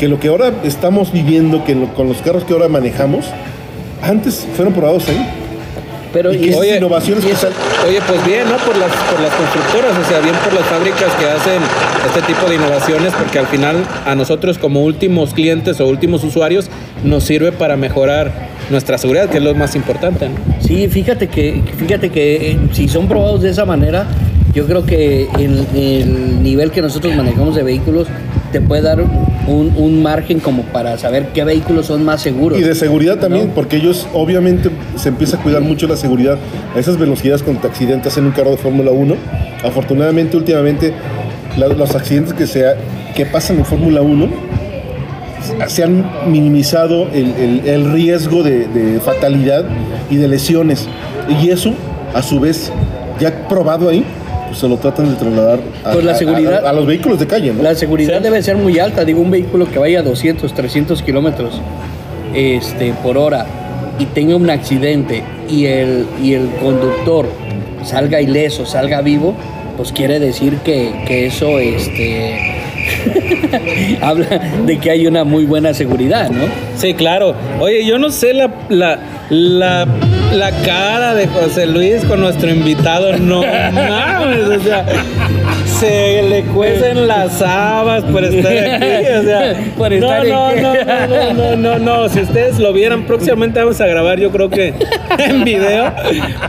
Que 0.00 0.08
lo 0.08 0.18
que 0.18 0.28
ahora 0.28 0.52
estamos 0.64 1.12
viviendo, 1.12 1.64
que 1.64 1.74
con 1.96 2.08
los 2.08 2.18
carros 2.18 2.44
que 2.44 2.52
ahora 2.52 2.68
manejamos, 2.68 3.26
antes 4.02 4.46
fueron 4.56 4.74
probados 4.74 5.08
ahí. 5.08 5.26
Pero 6.14 6.32
Y 6.32 6.48
y- 6.50 6.54
Oye, 6.54 6.76
innovaciones 6.78 7.24
y 7.26 7.30
eso- 7.32 7.48
Oye, 7.86 8.00
pues 8.08 8.24
bien, 8.24 8.44
¿no? 8.48 8.56
Por 8.64 8.76
las, 8.78 8.90
por 9.10 9.20
las 9.20 9.32
constructoras, 9.34 9.92
o 9.98 10.08
sea, 10.08 10.20
bien 10.20 10.34
por 10.44 10.54
las 10.54 10.64
fábricas 10.64 11.12
que 11.18 11.26
hacen 11.26 11.60
este 12.06 12.22
tipo 12.32 12.48
de 12.48 12.54
innovaciones, 12.54 13.12
porque 13.12 13.38
al 13.40 13.46
final 13.48 13.84
a 14.06 14.14
nosotros 14.14 14.56
como 14.56 14.82
últimos 14.84 15.34
clientes 15.34 15.80
o 15.80 15.86
últimos 15.86 16.24
usuarios 16.24 16.70
nos 17.04 17.24
sirve 17.24 17.52
para 17.52 17.76
mejorar 17.76 18.32
nuestra 18.70 18.96
seguridad, 18.96 19.28
que 19.28 19.38
es 19.38 19.44
lo 19.44 19.54
más 19.54 19.74
importante, 19.76 20.28
¿no? 20.30 20.36
Sí, 20.60 20.88
fíjate 20.88 21.26
que, 21.28 21.60
fíjate 21.78 22.08
que 22.10 22.52
eh, 22.52 22.58
si 22.72 22.88
son 22.88 23.08
probados 23.08 23.42
de 23.42 23.50
esa 23.50 23.64
manera, 23.66 24.06
yo 24.54 24.66
creo 24.66 24.86
que 24.86 25.28
el, 25.38 25.66
el 25.74 26.42
nivel 26.42 26.70
que 26.70 26.80
nosotros 26.80 27.14
manejamos 27.16 27.56
de 27.56 27.62
vehículos 27.64 28.06
te 28.54 28.60
puede 28.60 28.82
dar 28.82 29.00
un, 29.00 29.72
un 29.76 30.00
margen 30.00 30.38
como 30.38 30.62
para 30.62 30.96
saber 30.96 31.30
qué 31.34 31.42
vehículos 31.42 31.86
son 31.86 32.04
más 32.04 32.22
seguros. 32.22 32.56
Y 32.56 32.62
de 32.62 32.76
seguridad 32.76 33.18
también, 33.18 33.48
¿No? 33.48 33.52
porque 33.52 33.78
ellos 33.78 34.06
obviamente 34.14 34.70
se 34.94 35.08
empieza 35.08 35.38
a 35.38 35.40
cuidar 35.42 35.60
mucho 35.60 35.88
la 35.88 35.96
seguridad 35.96 36.38
a 36.72 36.78
esas 36.78 36.96
velocidades 36.96 37.42
cuando 37.42 37.62
te 37.62 37.66
accidentas 37.66 38.16
en 38.16 38.26
un 38.26 38.30
carro 38.30 38.52
de 38.52 38.56
Fórmula 38.58 38.92
1. 38.92 39.16
Afortunadamente, 39.64 40.36
últimamente, 40.36 40.92
la- 41.56 41.66
los 41.66 41.96
accidentes 41.96 42.32
que, 42.34 42.46
se 42.46 42.64
ha- 42.64 42.76
que 43.16 43.26
pasan 43.26 43.56
en 43.58 43.64
Fórmula 43.64 44.02
1 44.02 44.28
se 45.66 45.82
han 45.82 46.04
minimizado 46.30 47.08
el, 47.12 47.34
el- 47.34 47.62
el 47.68 47.92
riesgo 47.92 48.44
de, 48.44 48.68
de 48.68 49.00
fatalidad 49.00 49.64
y 50.10 50.16
de 50.16 50.28
lesiones. 50.28 50.86
Y 51.42 51.50
eso, 51.50 51.72
a 52.14 52.22
su 52.22 52.38
vez, 52.38 52.70
ya 53.18 53.48
probado 53.48 53.88
ahí, 53.88 54.04
pues 54.54 54.60
se 54.60 54.68
lo 54.68 54.76
tratan 54.76 55.10
de 55.10 55.16
trasladar 55.16 55.58
a, 55.84 55.92
Pues 55.94 56.04
la 56.04 56.12
a- 56.12 56.14
a- 56.14 56.18
seguridad- 56.18 56.64
a 56.64 56.72
los 56.72 56.86
vehículos 56.86 57.18
de 57.18 57.26
calle, 57.26 57.52
¿no? 57.52 57.60
La 57.60 57.74
seguridad 57.74 58.20
debe 58.20 58.40
ser 58.40 58.54
muy 58.56 58.78
alta, 58.78 59.04
digo, 59.04 59.20
un 59.20 59.32
vehículo 59.32 59.68
que 59.68 59.80
vaya 59.80 59.98
a 59.98 60.02
200, 60.04 60.54
300 60.54 61.02
kilómetros 61.02 61.60
este, 62.34 62.92
por 63.02 63.18
hora 63.18 63.46
y 63.98 64.06
tenga 64.06 64.36
un 64.36 64.48
accidente 64.48 65.24
y 65.50 65.66
el, 65.66 66.06
y 66.22 66.34
el 66.34 66.48
conductor 66.62 67.26
salga 67.84 68.20
ileso, 68.20 68.64
salga 68.64 69.00
vivo, 69.02 69.34
pues 69.76 69.90
quiere 69.90 70.20
decir 70.20 70.58
que, 70.58 70.92
que 71.04 71.26
eso 71.26 71.58
este, 71.58 72.38
habla 74.00 74.40
de 74.66 74.78
que 74.78 74.90
hay 74.90 75.06
una 75.08 75.24
muy 75.24 75.46
buena 75.46 75.74
seguridad, 75.74 76.30
¿no? 76.30 76.44
Sí, 76.76 76.94
claro. 76.94 77.34
Oye, 77.60 77.84
yo 77.84 77.98
no 77.98 78.10
sé 78.10 78.34
la, 78.34 78.50
la, 78.68 78.98
la, 79.30 79.86
la 80.34 80.50
cara 80.62 81.14
de 81.14 81.26
José 81.28 81.66
Luis 81.66 82.04
con 82.04 82.20
nuestro 82.20 82.50
invitado. 82.50 83.16
No 83.18 83.42
mames, 83.42 84.44
o 84.46 84.60
sea, 84.60 84.84
se 85.78 86.22
le 86.22 86.42
cuecen 86.44 87.06
las 87.06 87.40
habas 87.42 88.02
por 88.04 88.24
estar 88.24 88.52
aquí. 88.52 89.06
O 89.18 89.22
sea, 89.22 89.54
Por 89.76 89.90
no, 89.92 89.96
estar 89.96 90.26
no, 90.26 90.46
aquí. 90.46 90.60
no, 90.60 90.74
no, 90.74 91.32
no, 91.34 91.56
no, 91.56 91.78
no. 91.78 92.08
Si 92.08 92.20
ustedes 92.20 92.58
lo 92.58 92.72
vieran, 92.72 93.04
próximamente 93.06 93.60
vamos 93.60 93.80
a 93.80 93.86
grabar, 93.86 94.18
yo 94.18 94.30
creo 94.30 94.50
que 94.50 94.74
en 95.18 95.44
video. 95.44 95.92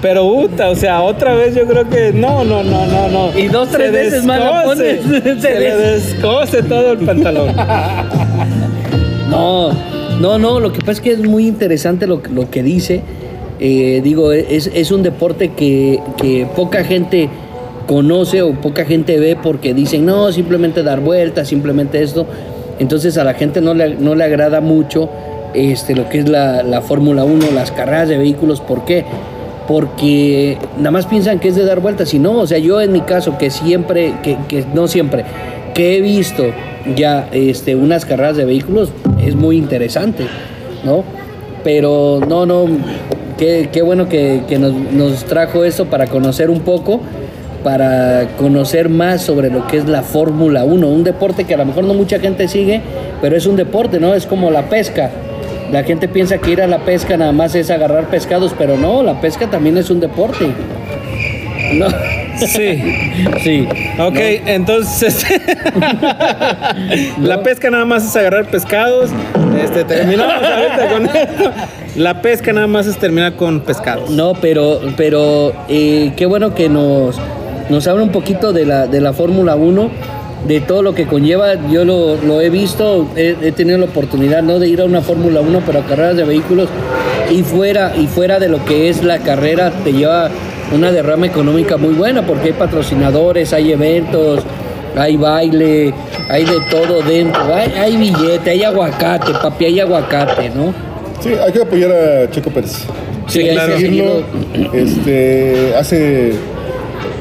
Pero, 0.01 0.23
puta, 0.23 0.69
o 0.69 0.75
sea, 0.75 1.01
otra 1.01 1.33
vez 1.35 1.55
yo 1.55 1.65
creo 1.65 1.87
que 1.89 2.11
no, 2.13 2.43
no, 2.43 2.63
no, 2.63 2.85
no, 2.87 3.07
no. 3.09 3.37
Y 3.39 3.47
dos, 3.47 3.69
tres 3.69 3.87
Se 3.87 3.91
veces 3.91 4.25
más 4.25 4.39
lo 4.39 4.63
pones. 4.63 4.99
Se 5.03 5.39
Se 5.41 5.59
le 5.59 5.75
des- 5.75 6.13
descose 6.13 6.63
todo 6.63 6.91
el 6.93 6.99
pantalón. 6.99 7.55
No, 9.29 9.69
no, 10.19 10.37
no, 10.37 10.59
lo 10.59 10.71
que 10.71 10.79
pasa 10.79 10.93
es 10.93 11.01
que 11.01 11.11
es 11.11 11.19
muy 11.19 11.47
interesante 11.47 12.07
lo, 12.07 12.21
lo 12.33 12.49
que 12.49 12.63
dice. 12.63 13.01
Eh, 13.59 14.01
digo, 14.03 14.31
es, 14.31 14.69
es 14.73 14.91
un 14.91 15.03
deporte 15.03 15.49
que, 15.49 16.01
que 16.17 16.45
poca 16.55 16.83
gente 16.83 17.29
conoce 17.87 18.41
o 18.41 18.53
poca 18.53 18.85
gente 18.85 19.19
ve 19.19 19.37
porque 19.41 19.73
dicen, 19.73 20.05
no, 20.05 20.31
simplemente 20.31 20.83
dar 20.83 20.99
vueltas, 20.99 21.47
simplemente 21.47 22.01
esto. 22.01 22.25
Entonces 22.79 23.17
a 23.17 23.23
la 23.23 23.33
gente 23.33 23.61
no 23.61 23.73
le, 23.73 23.95
no 23.95 24.15
le 24.15 24.23
agrada 24.23 24.61
mucho 24.61 25.09
este, 25.53 25.95
lo 25.95 26.09
que 26.09 26.19
es 26.19 26.29
la, 26.29 26.63
la 26.63 26.81
Fórmula 26.81 27.23
1, 27.23 27.51
las 27.53 27.71
carreras 27.71 28.09
de 28.09 28.17
vehículos. 28.17 28.59
¿Por 28.59 28.85
qué? 28.85 29.05
Porque 29.67 30.57
nada 30.77 30.91
más 30.91 31.05
piensan 31.05 31.39
que 31.39 31.47
es 31.47 31.55
de 31.55 31.65
dar 31.65 31.79
vueltas 31.79 32.13
y 32.13 32.19
no, 32.19 32.37
o 32.39 32.47
sea, 32.47 32.59
yo 32.59 32.81
en 32.81 32.91
mi 32.91 33.01
caso 33.01 33.37
que 33.37 33.49
siempre, 33.49 34.13
que, 34.21 34.37
que 34.47 34.65
no 34.73 34.87
siempre, 34.87 35.25
que 35.73 35.97
he 35.97 36.01
visto 36.01 36.43
ya 36.95 37.27
este, 37.31 37.75
unas 37.75 38.05
carreras 38.05 38.37
de 38.37 38.45
vehículos, 38.45 38.91
es 39.23 39.35
muy 39.35 39.57
interesante, 39.57 40.27
¿no? 40.83 41.03
Pero 41.63 42.19
no, 42.27 42.45
no, 42.45 42.67
qué, 43.37 43.69
qué 43.71 43.81
bueno 43.81 44.09
que, 44.09 44.43
que 44.47 44.59
nos, 44.59 44.73
nos 44.73 45.25
trajo 45.25 45.63
esto 45.63 45.85
para 45.85 46.07
conocer 46.07 46.49
un 46.49 46.61
poco, 46.61 47.01
para 47.63 48.27
conocer 48.37 48.89
más 48.89 49.21
sobre 49.21 49.49
lo 49.49 49.67
que 49.67 49.77
es 49.77 49.87
la 49.87 50.03
Fórmula 50.03 50.63
1, 50.63 50.87
un 50.87 51.03
deporte 51.03 51.45
que 51.45 51.53
a 51.55 51.57
lo 51.57 51.65
mejor 51.65 51.83
no 51.85 51.93
mucha 51.93 52.19
gente 52.19 52.47
sigue, 52.47 52.81
pero 53.21 53.35
es 53.35 53.45
un 53.45 53.55
deporte, 53.55 53.99
¿no? 53.99 54.13
Es 54.13 54.25
como 54.25 54.51
la 54.51 54.69
pesca. 54.69 55.09
La 55.71 55.83
gente 55.83 56.07
piensa 56.07 56.37
que 56.37 56.51
ir 56.51 56.61
a 56.61 56.67
la 56.67 56.85
pesca 56.85 57.17
nada 57.17 57.31
más 57.31 57.55
es 57.55 57.71
agarrar 57.71 58.09
pescados, 58.09 58.53
pero 58.57 58.77
no, 58.77 59.01
la 59.01 59.19
pesca 59.19 59.49
también 59.49 59.77
es 59.77 59.89
un 59.89 59.99
deporte. 59.99 60.45
No. 61.73 61.87
Sí. 62.37 62.83
Sí. 63.43 63.67
Ok, 63.97 64.17
entonces 64.45 65.25
la 67.21 67.41
pesca 67.43 67.69
nada 67.69 67.85
más 67.85 68.05
es 68.05 68.15
agarrar 68.15 68.45
pescados. 68.45 69.09
Este, 69.61 69.83
terminamos 69.83 70.43
ahorita 70.43 70.89
con 70.89 71.05
esto. 71.15 71.51
La 71.95 72.21
pesca 72.21 72.51
nada 72.51 72.67
más 72.67 72.87
es 72.87 72.97
terminar 72.97 73.35
con 73.35 73.61
pescados. 73.61 74.09
No, 74.09 74.33
pero, 74.33 74.81
pero 74.97 75.53
eh, 75.69 76.11
qué 76.17 76.25
bueno 76.25 76.53
que 76.53 76.67
nos, 76.67 77.17
nos 77.69 77.87
habla 77.87 78.03
un 78.03 78.11
poquito 78.11 78.51
de 78.51 78.65
la, 78.65 78.87
de 78.87 78.99
la 78.99 79.13
Fórmula 79.13 79.55
1, 79.55 79.89
de 80.45 80.59
todo 80.59 80.81
lo 80.81 80.93
que 80.93 81.05
conlleva. 81.07 81.53
Yo 81.69 81.85
lo, 81.85 82.17
lo 82.17 82.41
he 82.41 82.49
visto, 82.49 83.07
he, 83.15 83.35
he 83.41 83.51
tenido 83.53 83.77
la 83.77 83.85
oportunidad 83.85 84.43
¿no? 84.43 84.59
de 84.59 84.67
ir 84.67 84.81
a 84.81 84.85
una 84.85 85.01
Fórmula 85.01 85.39
1, 85.39 85.61
pero 85.65 85.79
a 85.79 85.83
carreras 85.83 86.17
de 86.17 86.25
vehículos. 86.25 86.67
Y 87.31 87.43
fuera, 87.43 87.93
y 87.95 88.07
fuera 88.07 88.39
de 88.39 88.49
lo 88.49 88.63
que 88.65 88.89
es 88.89 89.03
la 89.03 89.19
carrera, 89.19 89.71
te 89.83 89.93
lleva 89.93 90.29
una 90.71 90.91
derrama 90.91 91.25
económica 91.27 91.77
muy 91.77 91.93
buena, 91.93 92.25
porque 92.25 92.47
hay 92.47 92.53
patrocinadores, 92.53 93.53
hay 93.53 93.71
eventos, 93.71 94.43
hay 94.97 95.17
baile, 95.17 95.93
hay 96.29 96.45
de 96.45 96.59
todo 96.69 97.01
dentro. 97.01 97.53
Hay, 97.53 97.71
hay 97.71 97.97
billete, 97.97 98.49
hay 98.51 98.63
aguacate, 98.63 99.31
papi, 99.33 99.65
hay 99.65 99.79
aguacate, 99.79 100.49
¿no? 100.49 100.73
Sí, 101.21 101.29
hay 101.33 101.51
que 101.51 101.61
apoyar 101.61 101.91
a 101.91 102.29
Checo 102.29 102.49
Pérez. 102.49 102.85
Sí, 103.27 103.39
hay 103.39 103.45
que 103.45 103.53
claro. 103.53 103.77
seguirlo. 103.77 104.23
Este, 104.73 105.73
hace 105.77 106.33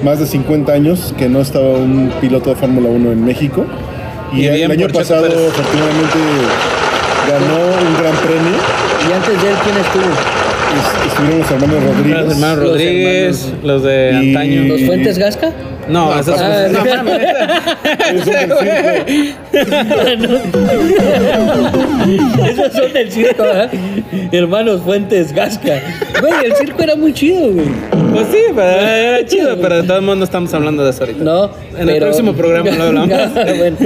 más 0.03 0.19
de 0.19 0.27
50 0.27 0.73
años 0.73 1.15
que 1.17 1.29
no 1.29 1.41
estaba 1.41 1.69
un 1.75 2.13
piloto 2.21 2.51
de 2.51 2.57
Fórmula 2.57 2.89
1 2.89 3.13
en 3.13 3.25
México. 3.25 3.65
Y, 4.33 4.43
Y 4.43 4.47
el 4.49 4.71
año 4.71 4.89
pasado, 4.89 5.27
afortunadamente, 5.27 6.19
ganó 7.29 7.57
un 7.57 8.03
gran 8.03 8.15
premio. 8.17 8.59
Y 9.09 9.13
antes 9.13 9.43
de 9.43 9.51
él, 9.51 9.57
¿quién 9.65 9.77
estuvo? 9.77 10.34
Es- 10.75 11.07
Estuvieron 11.09 11.39
los 11.41 11.51
hermanos 11.51 11.83
Rodríguez. 11.85 12.25
Los 12.25 12.33
hermanos 12.35 12.59
Rodríguez, 12.59 13.53
los 13.63 13.83
de 13.83 14.11
Y- 14.13 14.17
antaño. 14.29 14.63
¿Los 14.65 14.83
Fuentes 14.83 15.19
Gasca? 15.19 15.53
No, 15.89 16.19
esos 16.19 16.41
Ah, 16.41 16.67
no. 16.73 16.85
Esos 18.15 18.27
del 18.27 18.53
circo. 18.57 19.55
Esos 22.49 22.73
son 22.73 22.93
del 22.93 23.11
circo. 23.13 23.45
Hermanos 24.33 24.81
Fuentes 24.83 25.33
Gasca. 25.33 25.81
Güey, 26.21 26.33
el 26.47 26.55
circo 26.57 26.83
era 26.83 26.97
muy 26.97 27.13
chido, 27.13 27.53
güey. 27.53 27.67
Pues 28.13 28.27
sí, 28.31 28.39
pero 28.55 28.69
era 28.81 29.27
chido, 29.27 29.57
pero 29.61 29.77
de 29.77 29.83
todos 29.89 30.03
modos 30.03 30.19
no 30.19 30.25
estamos 30.25 30.53
hablando 30.55 30.85
de 30.85 30.91
eso 30.91 31.05
ahorita. 31.05 31.25
No, 31.25 31.51
En 31.77 31.89
el 31.89 31.99
próximo 31.99 32.33
programa 32.33 32.71
lo 32.71 32.85
hablamos. 32.85 33.35
Bueno, 33.35 33.77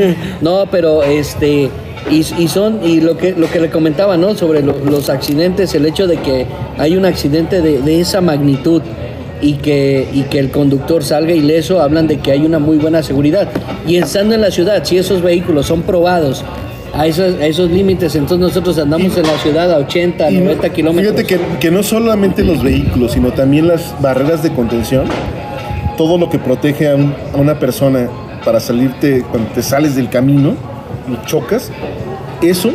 no, 0.41 0.67
pero 0.71 1.03
este 1.03 1.71
y, 2.11 2.19
y 2.43 2.49
son 2.49 2.81
y 2.85 3.01
lo 3.01 3.17
que 3.17 3.33
lo 3.33 3.51
que 3.51 3.61
le 3.61 3.71
comentaba, 3.71 4.17
¿no? 4.17 4.35
Sobre 4.35 4.63
lo- 4.63 4.79
los 4.85 5.11
accidentes, 5.11 5.75
el 5.75 5.87
hecho 5.87 6.07
de 6.07 6.17
que 6.19 6.47
hay 6.79 6.97
un 6.97 7.05
accidente 7.05 7.61
de, 7.61 7.81
de 7.83 8.01
esa 8.01 8.21
magnitud 8.21 8.83
y 9.41 9.55
que 9.55 10.09
y 10.13 10.23
que 10.23 10.39
el 10.39 10.51
conductor 10.51 11.05
salga 11.05 11.33
ileso, 11.33 11.81
hablan 11.81 12.07
de 12.07 12.19
que 12.19 12.33
hay 12.33 12.45
una 12.45 12.59
muy 12.59 12.77
buena 12.79 13.03
seguridad. 13.03 13.49
Y 13.87 13.97
estando 13.97 14.35
en 14.35 14.41
la 14.41 14.51
ciudad, 14.51 14.85
si 14.85 14.97
esos 14.99 15.23
vehículos 15.23 15.67
son 15.67 15.83
probados 15.83 16.45
a 16.95 17.07
esos, 17.07 17.35
a 17.41 17.47
esos 17.47 17.71
límites, 17.71 18.15
entonces 18.17 18.39
nosotros 18.39 18.79
andamos 18.79 19.17
en 19.17 19.23
la 19.25 19.39
ciudad 19.39 19.71
a 19.73 19.77
80, 19.79 20.31
Y 20.31 20.39
no- 20.39 20.45
90 20.47 20.69
kilómetros. 20.71 21.15
Fíjate 21.15 21.27
que, 21.27 21.59
que 21.61 21.71
no 21.71 21.83
solamente 21.83 22.43
los 22.43 22.63
vehículos, 22.63 23.13
sino 23.13 23.31
también 23.33 23.69
las 23.69 23.95
barreras 24.01 24.43
de 24.43 24.51
contención, 24.53 25.05
todo 25.97 26.17
lo 26.19 26.31
que 26.31 26.39
protege 26.39 26.89
a, 26.89 26.95
un- 26.97 27.15
a 27.35 27.37
una 27.37 27.59
persona 27.59 28.09
para 28.45 28.59
salirte, 28.61 29.23
cuando 29.31 29.51
te 29.51 29.63
sales 29.63 29.95
del 29.97 30.09
camino 30.09 30.55
y 31.11 31.27
chocas, 31.27 31.71
eso 32.43 32.71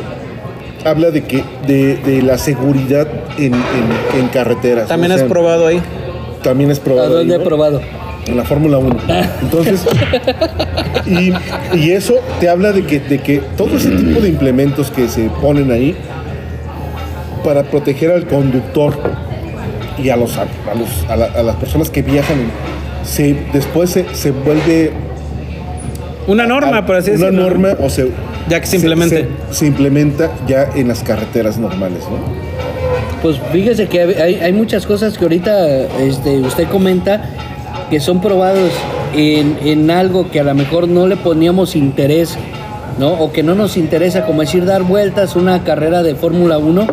habla 0.86 1.12
de 1.12 1.24
que 1.24 1.44
de, 1.68 1.96
de 1.98 2.22
la 2.22 2.38
seguridad 2.38 3.08
en, 3.38 3.54
en- 3.54 4.20
en 4.20 4.28
carreteras. 4.30 4.88
También 4.88 5.12
O 5.12 5.16
has 5.16 5.24
probado 5.24 5.68
ahí. 5.68 5.82
También 6.44 6.72
es 6.72 6.80
¿A 6.80 6.84
probado. 6.84 7.14
dónde 7.18 7.34
ahí, 7.34 7.40
he 7.40 7.44
¿no? 7.44 7.50
probado? 7.50 7.82
en 8.26 8.38
la 8.38 8.46
Fórmula 8.46 8.78
1. 8.78 8.96
Entonces, 9.42 9.86
y, 11.06 11.34
y 11.78 11.92
eso 11.92 12.16
te 12.40 12.48
habla 12.48 12.72
de 12.72 12.86
que, 12.86 13.00
de 13.02 13.20
que 13.20 13.42
todo 13.58 13.76
ese 13.76 13.90
tipo 13.90 14.22
de 14.22 14.30
implementos 14.30 14.90
que 14.90 15.10
se 15.10 15.24
ponen 15.42 15.72
ahí 15.72 15.94
para 17.44 17.64
proteger 17.64 18.12
al 18.12 18.26
conductor 18.28 18.94
y 20.02 20.10
a, 20.10 20.16
los, 20.16 20.38
a, 20.38 20.46
los- 20.78 21.10
a 21.10 21.16
la- 21.18 21.26
a 21.38 21.44
las 21.44 21.56
personas 21.58 21.90
que 21.90 22.02
viajan, 22.02 22.38
se, 23.04 23.36
después 23.52 23.90
se, 23.90 24.06
se 24.16 24.32
vuelve 24.32 24.92
Una 26.28 26.46
norma, 26.46 26.78
a- 26.80 26.86
por 26.86 26.96
así 26.96 27.12
una 27.12 27.26
decirlo. 27.28 27.44
norma, 27.50 27.70
o 27.80 27.90
sea, 27.90 28.06
Ya 28.50 28.60
que 28.60 28.68
se 28.68 28.76
implemente. 28.78 29.28
Se, 29.52 29.56
se 29.60 29.66
implementa 29.68 30.32
ya 30.48 30.70
en 30.76 30.88
las 30.88 31.04
carreteras 31.04 31.58
normales, 31.58 32.04
¿no? 32.10 32.18
Pues 33.22 33.38
fíjese 33.52 33.88
que 33.88 34.02
hay, 34.02 34.36
hay 34.36 34.54
muchas 34.54 34.86
cosas 34.86 35.18
que 35.18 35.24
ahorita 35.24 35.68
este, 36.02 36.40
usted 36.40 36.68
comenta 36.68 37.30
que 37.90 38.00
son 38.00 38.22
probados 38.22 38.70
en, 39.16 39.58
en 39.64 39.90
algo 39.92 40.30
que 40.30 40.40
a 40.40 40.44
lo 40.44 40.54
mejor 40.56 40.88
no 40.90 41.08
le 41.08 41.16
poníamos 41.16 41.76
interés, 41.76 42.36
¿no? 43.00 43.14
O 43.14 43.32
que 43.32 43.42
no 43.44 43.56
nos 43.56 43.78
interesa, 43.78 44.26
como 44.26 44.42
decir, 44.42 44.66
dar 44.66 44.84
vueltas 44.84 45.36
una 45.38 45.64
carrera 45.64 46.04
de 46.04 46.16
Fórmula 46.16 46.58
1 46.58 46.86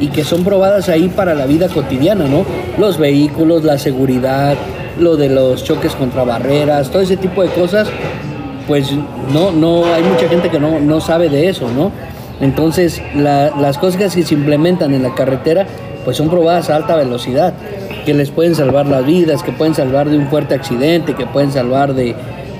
y 0.00 0.08
que 0.08 0.24
son 0.24 0.42
probadas 0.42 0.88
ahí 0.88 1.08
para 1.14 1.34
la 1.34 1.46
vida 1.46 1.68
cotidiana, 1.68 2.24
¿no? 2.26 2.44
Los 2.78 2.98
vehículos, 2.98 3.62
la 3.64 3.78
seguridad, 3.78 4.54
lo 4.98 5.16
de 5.16 5.28
los 5.28 5.64
choques 5.64 5.92
contra 5.92 6.24
barreras, 6.24 6.90
todo 6.90 7.02
ese 7.02 7.16
tipo 7.18 7.42
de 7.42 7.48
cosas 7.50 7.88
pues 8.66 8.90
no, 9.32 9.50
no, 9.52 9.84
hay 9.92 10.02
mucha 10.02 10.28
gente 10.28 10.50
que 10.50 10.58
no, 10.58 10.80
no 10.80 11.00
sabe 11.00 11.28
de 11.28 11.48
eso, 11.48 11.68
¿no? 11.70 11.90
Entonces, 12.40 13.00
la- 13.14 13.50
las 13.60 13.78
cosas 13.78 13.96
que 14.14 14.22
se 14.24 14.34
implementan 14.34 14.94
en 14.94 15.02
la 15.02 15.14
carretera, 15.14 15.66
pues 16.04 16.16
son 16.16 16.28
probadas 16.28 16.70
a 16.70 16.76
alta 16.76 16.96
velocidad, 16.96 17.54
que 18.04 18.12
les 18.14 18.30
pueden 18.30 18.54
salvar 18.54 18.86
las 18.86 19.06
vidas, 19.06 19.42
que 19.42 19.52
pueden 19.52 19.74
salvar 19.74 20.08
de 20.10 20.18
un 20.18 20.26
fuerte 20.28 20.54
accidente, 20.54 21.14
que 21.14 21.26
pueden 21.26 21.52
salvar 21.52 21.94
de, 21.94 22.14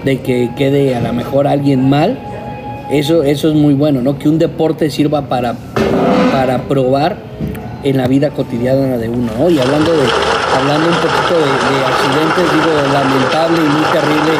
de 0.05 0.20
que 0.20 0.50
quede 0.57 0.94
a 0.94 1.00
lo 1.00 1.12
mejor 1.12 1.46
alguien 1.46 1.88
mal. 1.88 2.18
Eso, 2.90 3.22
eso 3.22 3.48
es 3.48 3.55
muy 3.55 3.74
bueno, 3.74 4.00
¿no? 4.02 4.18
Que 4.18 4.28
un 4.28 4.38
deporte 4.38 4.90
sirva 4.90 5.22
para, 5.22 5.55
para 6.32 6.59
probar 6.62 7.16
en 7.82 7.96
la 7.98 8.07
vida 8.07 8.30
cotidiana 8.30 8.96
de 8.96 9.09
uno, 9.09 9.30
¿no? 9.38 9.50
Y 9.50 9.59
hablando 9.59 9.92
de, 9.92 10.02
hablando 10.57 10.86
un 10.88 10.94
poquito 10.96 11.34
de 11.36 11.84
accidentes, 11.84 12.52
digo, 12.52 12.92
lamentable 12.92 13.57
y 13.59 13.68
muy 13.68 13.84
terrible 13.92 14.32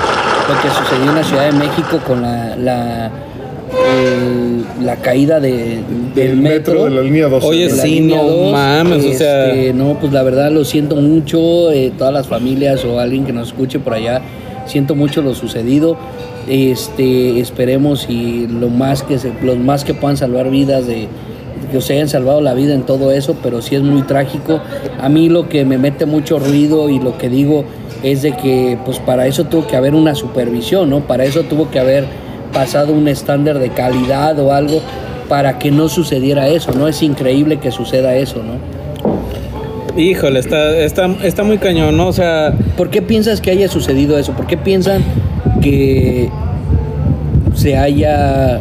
lo 0.49 0.61
que 0.63 0.69
sucedió 0.69 1.11
en 1.11 1.15
la 1.17 1.25
Ciudad 1.25 1.47
de 1.47 1.53
México 1.59 1.99
con 2.07 2.23
la, 2.23 2.57
la, 2.57 3.11
el- 3.93 4.65
la 4.85 4.97
caída 4.97 5.41
de, 5.41 5.79
del 6.15 6.37
metro. 6.37 6.85
de 6.85 6.91
la 6.91 7.03
línea 7.03 7.29
12. 7.29 7.47
Oye, 7.47 7.71
sí, 7.71 8.01
no 8.01 8.23
2, 8.23 8.53
mames, 8.53 9.05
o 9.05 9.13
sea- 9.19 9.49
este, 9.51 9.73
no, 9.73 9.99
pues 10.01 10.13
la 10.13 10.23
verdad 10.23 10.51
lo 10.51 10.65
siento 10.65 10.97
mucho, 10.97 11.71
eh, 11.71 11.93
todas 11.97 12.13
las 12.13 12.27
familias 12.29 12.85
o 12.85 12.99
alguien 13.01 13.25
que 13.25 13.33
nos 13.33 13.49
escuche 13.49 13.79
por 13.79 13.95
allá, 13.95 14.21
siento 14.67 14.95
mucho 14.95 15.23
lo 15.23 15.35
sucedido. 15.35 15.97
Este, 16.47 17.41
esperemos 17.41 18.07
y 18.11 18.47
lo 18.47 18.69
más 18.69 19.03
que 19.03 19.19
se, 19.19 19.33
los 19.43 19.57
más 19.57 19.83
que 19.85 19.95
puedan 19.95 20.19
salvar 20.19 20.51
vidas 20.51 20.87
de 20.87 21.09
que 21.73 21.81
se 21.81 21.95
hayan 21.95 22.09
salvado 22.09 22.43
la 22.43 22.53
vida 22.53 22.75
en 22.75 22.83
todo 22.83 23.11
eso, 23.13 23.35
pero 23.43 23.63
sí 23.63 23.75
es 23.77 23.83
muy 23.83 24.03
trágico. 24.03 24.61
A 25.01 25.09
mí 25.09 25.31
lo 25.31 25.49
que 25.49 25.65
me 25.65 25.79
mete 25.79 26.05
mucho 26.05 26.39
ruido 26.39 26.91
y 26.91 26.99
lo 27.01 27.17
que 27.17 27.31
digo 27.31 27.65
es 28.05 28.23
de 28.23 28.33
que 28.37 28.79
pues 28.85 28.99
para 28.99 29.27
eso 29.27 29.45
tuvo 29.45 29.67
que 29.67 29.77
haber 29.77 29.95
una 29.95 30.15
supervisión, 30.15 30.91
¿no? 30.91 31.01
Para 31.01 31.25
eso 31.25 31.43
tuvo 31.45 31.71
que 31.71 31.79
haber 31.79 32.05
pasado 32.53 32.93
un 32.93 33.09
estándar 33.09 33.59
de 33.59 33.71
calidad 33.71 34.39
o 34.39 34.53
algo 34.53 34.81
para 35.29 35.59
que 35.59 35.71
no 35.71 35.89
sucediera 35.89 36.49
eso, 36.49 36.73
¿no? 36.73 36.87
Es 36.87 37.03
increíble 37.03 37.59
que 37.59 37.71
suceda 37.71 38.15
eso, 38.15 38.43
¿no? 38.43 38.75
Híjole, 40.01 40.41
está, 40.41 40.77
está, 40.79 41.09
está 41.23 41.45
muy 41.45 41.59
cañón, 41.59 41.97
¿no? 41.97 42.09
O 42.09 42.13
sea, 42.13 42.53
¿Por 42.77 42.91
qué 42.91 43.01
piensas 43.01 43.41
que 43.41 43.51
haya 43.51 43.69
sucedido 43.69 44.19
eso? 44.19 44.33
¿Por 44.33 44.47
qué 44.47 44.57
piensan 44.57 45.03
que 45.63 46.29
se 47.55 47.77
haya... 47.77 48.61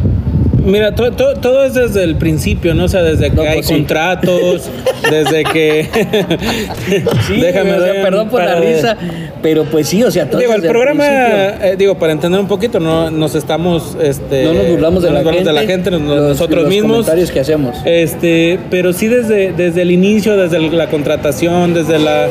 Mira, 0.66 0.96
to- 0.96 1.12
to- 1.12 1.34
todo 1.36 1.66
es 1.66 1.74
desde 1.74 2.04
el 2.04 2.16
principio, 2.16 2.74
¿no? 2.74 2.86
O 2.86 2.88
sea, 2.88 3.04
desde 3.04 3.30
que 3.30 3.36
No, 3.36 3.42
hay 3.44 3.56
pues 3.56 3.68
sí. 3.68 3.74
contratos, 3.74 4.70
desde 5.12 5.44
que... 5.44 5.88
Déjame 7.40 7.74
o 7.74 7.82
sea, 7.82 8.02
perdón 8.02 8.30
por 8.30 8.44
la 8.44 8.56
risa, 8.56 8.96
pero 9.42 9.66
pues 9.66 9.88
sí, 9.90 10.04
o 10.04 10.10
sea, 10.12 10.30
todo 10.30 10.40
Digo, 10.40 10.54
el 10.54 10.62
programa, 10.62 11.04
eh, 11.06 11.76
digo, 11.78 11.96
para 12.00 12.14
entender 12.14 12.40
un 12.40 12.48
poquito, 12.48 12.80
no 12.80 13.12
nos 13.12 13.36
estamos, 13.36 13.98
este, 14.02 14.44
no 14.46 14.54
nos 14.54 14.68
burlamos 14.70 15.04
de, 15.04 15.10
no 15.10 15.16
la, 15.16 15.24
nos 15.24 15.34
gente, 15.34 15.50
de 15.50 15.54
la 15.54 15.62
gente, 15.64 15.92
nos- 15.92 16.02
los- 16.02 16.30
nosotros 16.30 16.62
los 16.64 16.70
mismos. 16.70 16.92
comentarios 16.92 17.32
que 17.32 17.40
hacemos. 17.42 17.76
Este, 17.86 18.58
pero 18.70 18.94
sí 18.94 19.08
desde, 19.08 19.52
desde 19.52 19.82
el 19.82 19.92
inicio, 19.92 20.38
desde 20.38 20.60
la 20.60 20.88
contratación, 20.88 21.74
desde 21.74 22.00
la 22.00 22.28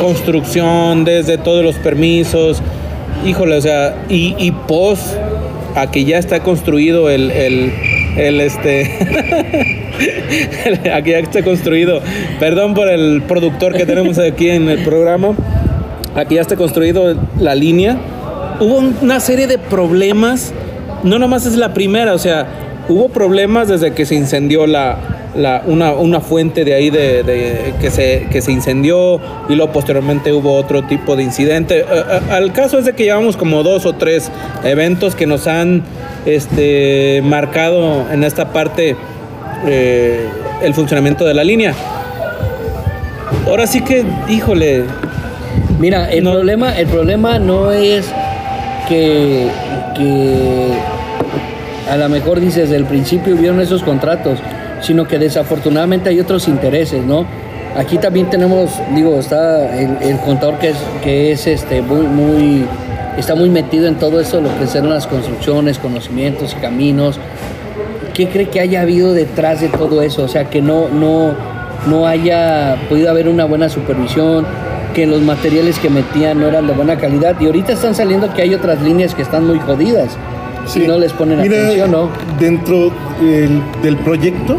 construcción, 0.00 1.04
desde 1.04 1.38
todos 1.38 1.62
los 1.64 1.76
permisos, 1.76 2.58
híjole, 3.24 3.56
o 3.56 3.60
sea, 3.60 3.94
y, 4.08 4.34
y 4.38 4.50
pos 4.50 4.98
a 5.76 5.90
que 5.90 6.04
ya 6.04 6.18
está 6.18 6.40
construido 6.40 7.10
el, 7.10 7.30
el, 7.30 7.72
el 8.16 8.40
este, 8.40 8.90
aquí 10.94 11.10
ya 11.10 11.18
está 11.18 11.42
construido, 11.42 12.00
perdón 12.40 12.74
por 12.74 12.88
el 12.88 13.22
productor 13.22 13.74
que 13.74 13.86
tenemos 13.86 14.18
aquí 14.18 14.50
en 14.50 14.68
el 14.68 14.82
programa, 14.84 15.34
aquí 16.14 16.36
ya 16.36 16.40
está 16.40 16.56
construido 16.56 17.16
la 17.38 17.54
línea, 17.54 17.96
hubo 18.60 18.78
un- 18.78 18.96
una 19.02 19.20
serie 19.20 19.46
de 19.46 19.58
problemas, 19.58 20.52
no 21.02 21.18
nomás 21.18 21.46
es 21.46 21.56
la 21.56 21.74
primera, 21.74 22.14
o 22.14 22.18
sea, 22.18 22.46
hubo 22.88 23.08
problemas 23.08 23.68
desde 23.68 23.92
que 23.92 24.06
se 24.06 24.14
incendió 24.14 24.66
la, 24.66 24.98
la- 25.36 25.62
una, 25.66 25.92
una 25.92 26.20
fuente 26.20 26.64
de 26.64 26.74
ahí 26.74 26.90
de, 26.90 27.22
de- 27.22 27.74
que, 27.80 27.90
se, 27.90 28.26
que 28.30 28.40
se 28.42 28.52
incendió 28.52 29.20
y 29.48 29.54
luego 29.54 29.72
posteriormente 29.72 30.32
hubo 30.32 30.54
otro 30.54 30.82
tipo 30.84 31.14
de 31.16 31.22
incidente. 31.22 31.80
Eh, 31.80 31.84
eh, 31.90 32.20
al 32.30 32.52
caso 32.52 32.78
es 32.78 32.84
de 32.84 32.94
que 32.94 33.04
llevamos 33.04 33.36
como 33.36 33.62
dos 33.62 33.86
o 33.86 33.92
tres 33.94 34.30
eventos 34.64 35.14
que 35.14 35.26
nos 35.26 35.46
han 35.46 35.82
este, 36.24 37.20
marcado 37.24 38.06
en 38.12 38.24
esta 38.24 38.52
parte 38.52 38.96
eh, 39.66 40.26
el 40.62 40.74
funcionamiento 40.74 41.24
de 41.24 41.34
la 41.34 41.44
línea. 41.44 41.74
Ahora 43.46 43.66
sí 43.66 43.80
que, 43.82 44.04
híjole, 44.28 44.84
Mira, 45.78 46.10
el 46.10 46.24
No. 46.24 46.32
problema, 46.32 46.74
el 46.78 46.86
problema 46.86 47.38
no 47.38 47.70
es 47.70 48.06
que, 48.88 49.46
que 49.94 50.68
a 51.90 51.96
lo 51.98 52.08
mejor 52.08 52.40
dices 52.40 52.64
desde 52.70 52.76
el 52.76 52.86
principio 52.86 53.34
hubieron 53.34 53.60
esos 53.60 53.82
contratos, 53.82 54.38
sino 54.80 55.06
que 55.06 55.18
desafortunadamente 55.18 56.10
hay 56.10 56.20
otros 56.20 56.48
intereses, 56.48 57.04
¿no? 57.04 57.26
Aquí 57.76 57.98
también 57.98 58.30
tenemos, 58.30 58.70
digo, 58.94 59.18
está 59.18 59.78
el, 59.78 60.18
contador 60.24 60.58
que 60.58 60.70
es, 60.70 60.76
que 61.02 61.32
es 61.32 61.46
este 61.46 61.82
muy, 61.82 62.06
muy, 62.06 62.64
está 63.18 63.34
muy 63.34 63.50
metido 63.50 63.86
en 63.86 63.96
todo 63.96 64.18
eso, 64.18 64.40
lo 64.40 64.48
que 64.58 64.66
son 64.66 64.88
las 64.88 65.06
construcciones, 65.06 65.78
conocimientos 65.78 66.56
caminos. 66.60 67.18
¿Qué 68.14 68.28
cree 68.28 68.48
que 68.48 68.60
haya 68.60 68.80
habido 68.80 69.12
detrás 69.12 69.60
de 69.60 69.68
todo 69.68 70.00
eso? 70.00 70.24
O 70.24 70.28
sea, 70.28 70.48
que 70.48 70.62
no, 70.62 70.88
no, 70.88 71.34
no 71.86 72.06
haya 72.06 72.76
podido 72.88 73.10
haber 73.10 73.28
una 73.28 73.44
buena 73.44 73.68
supervisión, 73.68 74.46
que 74.94 75.06
los 75.06 75.20
materiales 75.20 75.78
que 75.78 75.90
metían 75.90 76.40
no 76.40 76.46
eran 76.46 76.66
de 76.66 76.72
buena 76.72 76.96
calidad. 76.96 77.36
Y 77.38 77.44
ahorita 77.44 77.74
están 77.74 77.94
saliendo 77.94 78.32
que 78.32 78.40
hay 78.40 78.54
otras 78.54 78.80
líneas 78.80 79.14
que 79.14 79.20
están 79.20 79.46
muy 79.46 79.58
jodidas. 79.58 80.16
Si 80.66 80.86
no 80.86 80.98
les 80.98 81.12
ponen 81.12 81.40
Mira, 81.40 81.56
atención, 81.58 81.90
¿no? 81.92 82.10
Dentro 82.40 82.90
del, 83.20 83.62
del 83.82 83.96
proyecto 83.98 84.58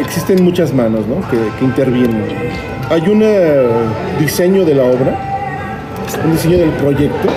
existen 0.00 0.44
muchas 0.44 0.72
manos 0.74 1.06
¿no? 1.06 1.16
que, 1.28 1.36
que 1.58 1.64
intervienen. 1.64 2.24
Hay 2.90 3.02
un 3.08 3.22
diseño 4.18 4.64
de 4.64 4.74
la 4.74 4.84
obra, 4.84 5.16
un 6.24 6.32
diseño 6.32 6.58
del 6.58 6.70
proyecto, 6.70 7.28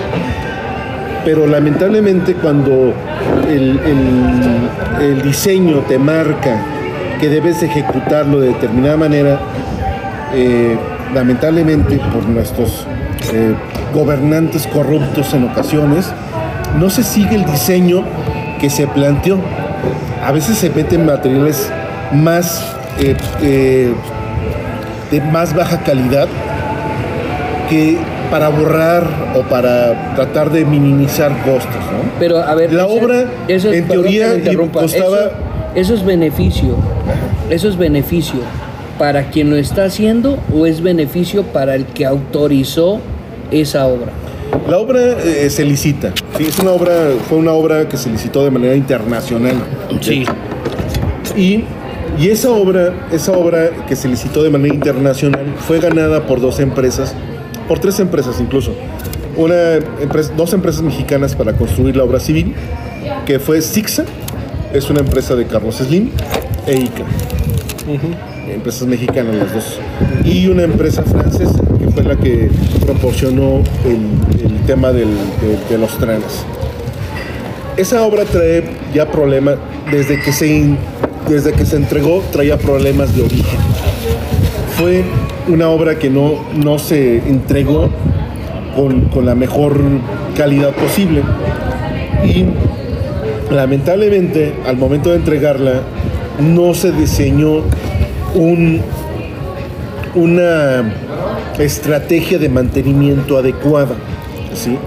pero 1.25 1.47
lamentablemente 1.47 2.33
cuando 2.35 2.93
el, 3.49 3.79
el- 3.79 5.03
el 5.03 5.21
diseño 5.21 5.79
te 5.87 5.97
marca 5.97 6.57
que 7.19 7.29
debes 7.29 7.61
ejecutarlo 7.63 8.39
de 8.39 8.49
determinada 8.49 8.97
manera, 8.97 9.39
eh, 10.33 10.75
lamentablemente 11.13 11.97
por 12.11 12.25
nuestros 12.27 12.85
eh, 13.33 13.53
gobernantes 13.93 14.67
corruptos 14.67 15.33
en 15.33 15.45
ocasiones, 15.49 16.11
no 16.79 16.89
se 16.89 17.03
sigue 17.03 17.35
el 17.35 17.45
diseño 17.45 18.03
que 18.59 18.69
se 18.69 18.87
planteó. 18.87 19.39
A 20.25 20.31
veces 20.31 20.57
se 20.57 20.69
meten 20.69 21.05
materiales 21.05 21.69
más 22.13 22.63
eh, 22.99 23.15
eh, 23.41 23.93
de 25.11 25.21
más 25.21 25.53
baja 25.55 25.79
calidad 25.83 26.27
que 27.69 27.97
para 28.31 28.49
borrar 28.49 29.03
o 29.35 29.41
para 29.41 30.15
tratar 30.15 30.49
de 30.51 30.65
minimizar 30.65 31.31
costos. 31.43 31.75
¿no? 31.75 32.09
Pero 32.19 32.39
a 32.41 32.55
ver, 32.55 32.73
La 32.73 32.87
obra, 32.87 33.25
eso 33.47 33.69
es- 33.69 33.77
en 33.79 33.87
teoría, 33.87 34.33
costaba- 34.71 35.17
Eso, 35.17 35.31
eso 35.75 35.93
es 35.95 36.05
beneficio. 36.05 36.75
Eso 37.49 37.67
es 37.69 37.77
beneficio 37.77 38.39
para 38.97 39.25
quien 39.29 39.49
lo 39.49 39.55
está 39.57 39.85
haciendo 39.85 40.39
o 40.53 40.65
es 40.65 40.81
beneficio 40.81 41.43
para 41.43 41.75
el 41.75 41.85
que 41.85 42.05
autorizó 42.05 42.99
esa 43.51 43.85
obra. 43.87 44.11
La 44.69 44.77
obra 44.77 44.99
eh, 45.23 45.49
se 45.49 45.65
licita. 45.65 46.11
Sí, 46.37 46.45
es 46.45 46.59
una 46.59 46.71
obra, 46.71 46.91
fue 47.29 47.37
una 47.37 47.51
obra 47.51 47.87
que 47.87 47.97
se 47.97 48.09
licitó 48.09 48.43
de 48.43 48.51
manera 48.51 48.75
internacional. 48.75 49.55
Sí. 50.01 50.25
Y, 51.37 51.63
y 52.19 52.29
esa 52.29 52.49
obra, 52.49 53.07
esa 53.11 53.33
obra 53.33 53.69
que 53.87 53.95
se 53.95 54.07
licitó 54.07 54.43
de 54.43 54.49
manera 54.49 54.73
internacional 54.73 55.45
fue 55.67 55.79
ganada 55.79 56.25
por 56.25 56.41
dos 56.41 56.59
empresas, 56.59 57.13
por 57.67 57.79
tres 57.79 57.99
empresas 57.99 58.39
incluso. 58.39 58.73
Una 59.35 59.75
empresa, 59.99 60.31
dos 60.35 60.53
empresas 60.53 60.81
mexicanas 60.81 61.35
para 61.35 61.53
construir 61.53 61.95
la 61.95 62.03
obra 62.03 62.19
civil, 62.19 62.53
que 63.25 63.39
fue 63.39 63.61
Sixa, 63.61 64.05
es 64.73 64.89
una 64.89 65.01
empresa 65.01 65.35
de 65.35 65.45
Carlos 65.45 65.75
Slim, 65.75 66.09
e 66.67 66.73
ICA. 66.73 67.03
Empresas 68.51 68.87
mexicanas 68.87 69.35
las 69.35 69.53
dos. 69.53 69.79
Y 70.23 70.47
una 70.47 70.63
empresa 70.63 71.03
francesa, 71.03 71.59
que 71.83 71.91
fue 71.91 72.03
la 72.03 72.15
que 72.15 72.49
proporcionó 72.85 73.61
el, 73.85 74.61
tema 74.65 74.91
de- 74.93 75.05
los 75.77 75.97
trenes. 75.97 76.45
Esa 77.75 78.03
obra 78.03 78.23
trae 78.23 78.63
ya 78.93 79.09
problemas, 79.11 79.55
desde 79.91 80.19
que 80.21 80.31
se, 80.31 80.75
desde 81.27 81.51
que 81.53 81.65
se 81.65 81.75
entregó, 81.75 82.23
traía 82.31 82.57
problemas 82.57 83.15
de 83.15 83.23
origen. 83.23 83.59
Fue 84.77 85.03
una 85.47 85.69
obra 85.69 85.99
que 85.99 86.09
no, 86.09 86.35
no 86.55 86.79
se 86.79 87.17
entregó 87.17 87.89
con, 88.75 89.01
con 89.05 89.25
la 89.25 89.35
mejor 89.35 89.77
calidad 90.37 90.71
posible. 90.71 91.21
Y 92.23 92.45
lamentablemente, 93.53 94.53
al 94.65 94.77
momento 94.77 95.09
de 95.09 95.17
entregarla, 95.17 95.81
no 96.39 96.73
se 96.73 96.91
diseñó 96.91 97.61
un, 98.35 98.81
una 100.15 100.83
estrategia 101.59 102.39
de 102.39 102.49
mantenimiento 102.49 103.37
adecuada. 103.37 103.95
¿sí? 104.55 104.77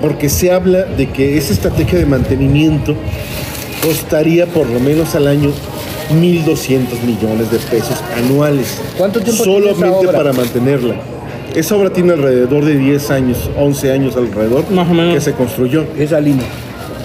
Porque 0.00 0.28
se 0.28 0.50
habla 0.52 0.84
de 0.84 1.08
que 1.08 1.36
esa 1.36 1.52
estrategia 1.52 1.98
de 1.98 2.06
mantenimiento 2.06 2.94
costaría 3.84 4.46
por 4.46 4.66
lo 4.68 4.80
menos 4.80 5.14
al 5.14 5.26
año 5.26 5.50
1.200 6.12 7.02
millones 7.06 7.50
de 7.50 7.58
pesos 7.58 8.02
anuales. 8.16 8.80
¿Cuánto 8.98 9.20
tiempo 9.20 9.42
tiene 9.44 9.58
esa 9.58 9.74
Solamente 9.74 10.06
obra? 10.08 10.18
para 10.18 10.32
mantenerla. 10.32 10.94
Esa 11.54 11.76
obra 11.76 11.90
tiene 11.90 12.12
alrededor 12.12 12.64
de 12.64 12.76
10 12.76 13.10
años, 13.10 13.50
11 13.58 13.92
años 13.92 14.16
alrededor, 14.16 14.70
Más 14.70 14.88
o 14.88 14.94
menos. 14.94 15.14
que 15.14 15.20
se 15.20 15.32
construyó 15.32 15.84
Esa 15.98 16.20
línea. 16.20 16.46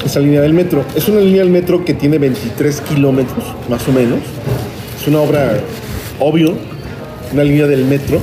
esa 0.05 0.19
línea 0.19 0.41
del 0.41 0.53
metro. 0.53 0.83
Es 0.95 1.07
una 1.07 1.19
línea 1.19 1.41
del 1.41 1.49
metro 1.51 1.83
que 1.83 1.93
tiene 1.95 2.17
23 2.19 2.81
kilómetros, 2.81 3.43
más 3.69 3.87
o 3.87 3.91
menos. 3.91 4.19
Es 5.01 5.07
una 5.07 5.19
obra, 5.19 5.53
obvio, 6.19 6.53
una 7.33 7.43
línea 7.43 7.65
del 7.67 7.85
metro. 7.85 8.19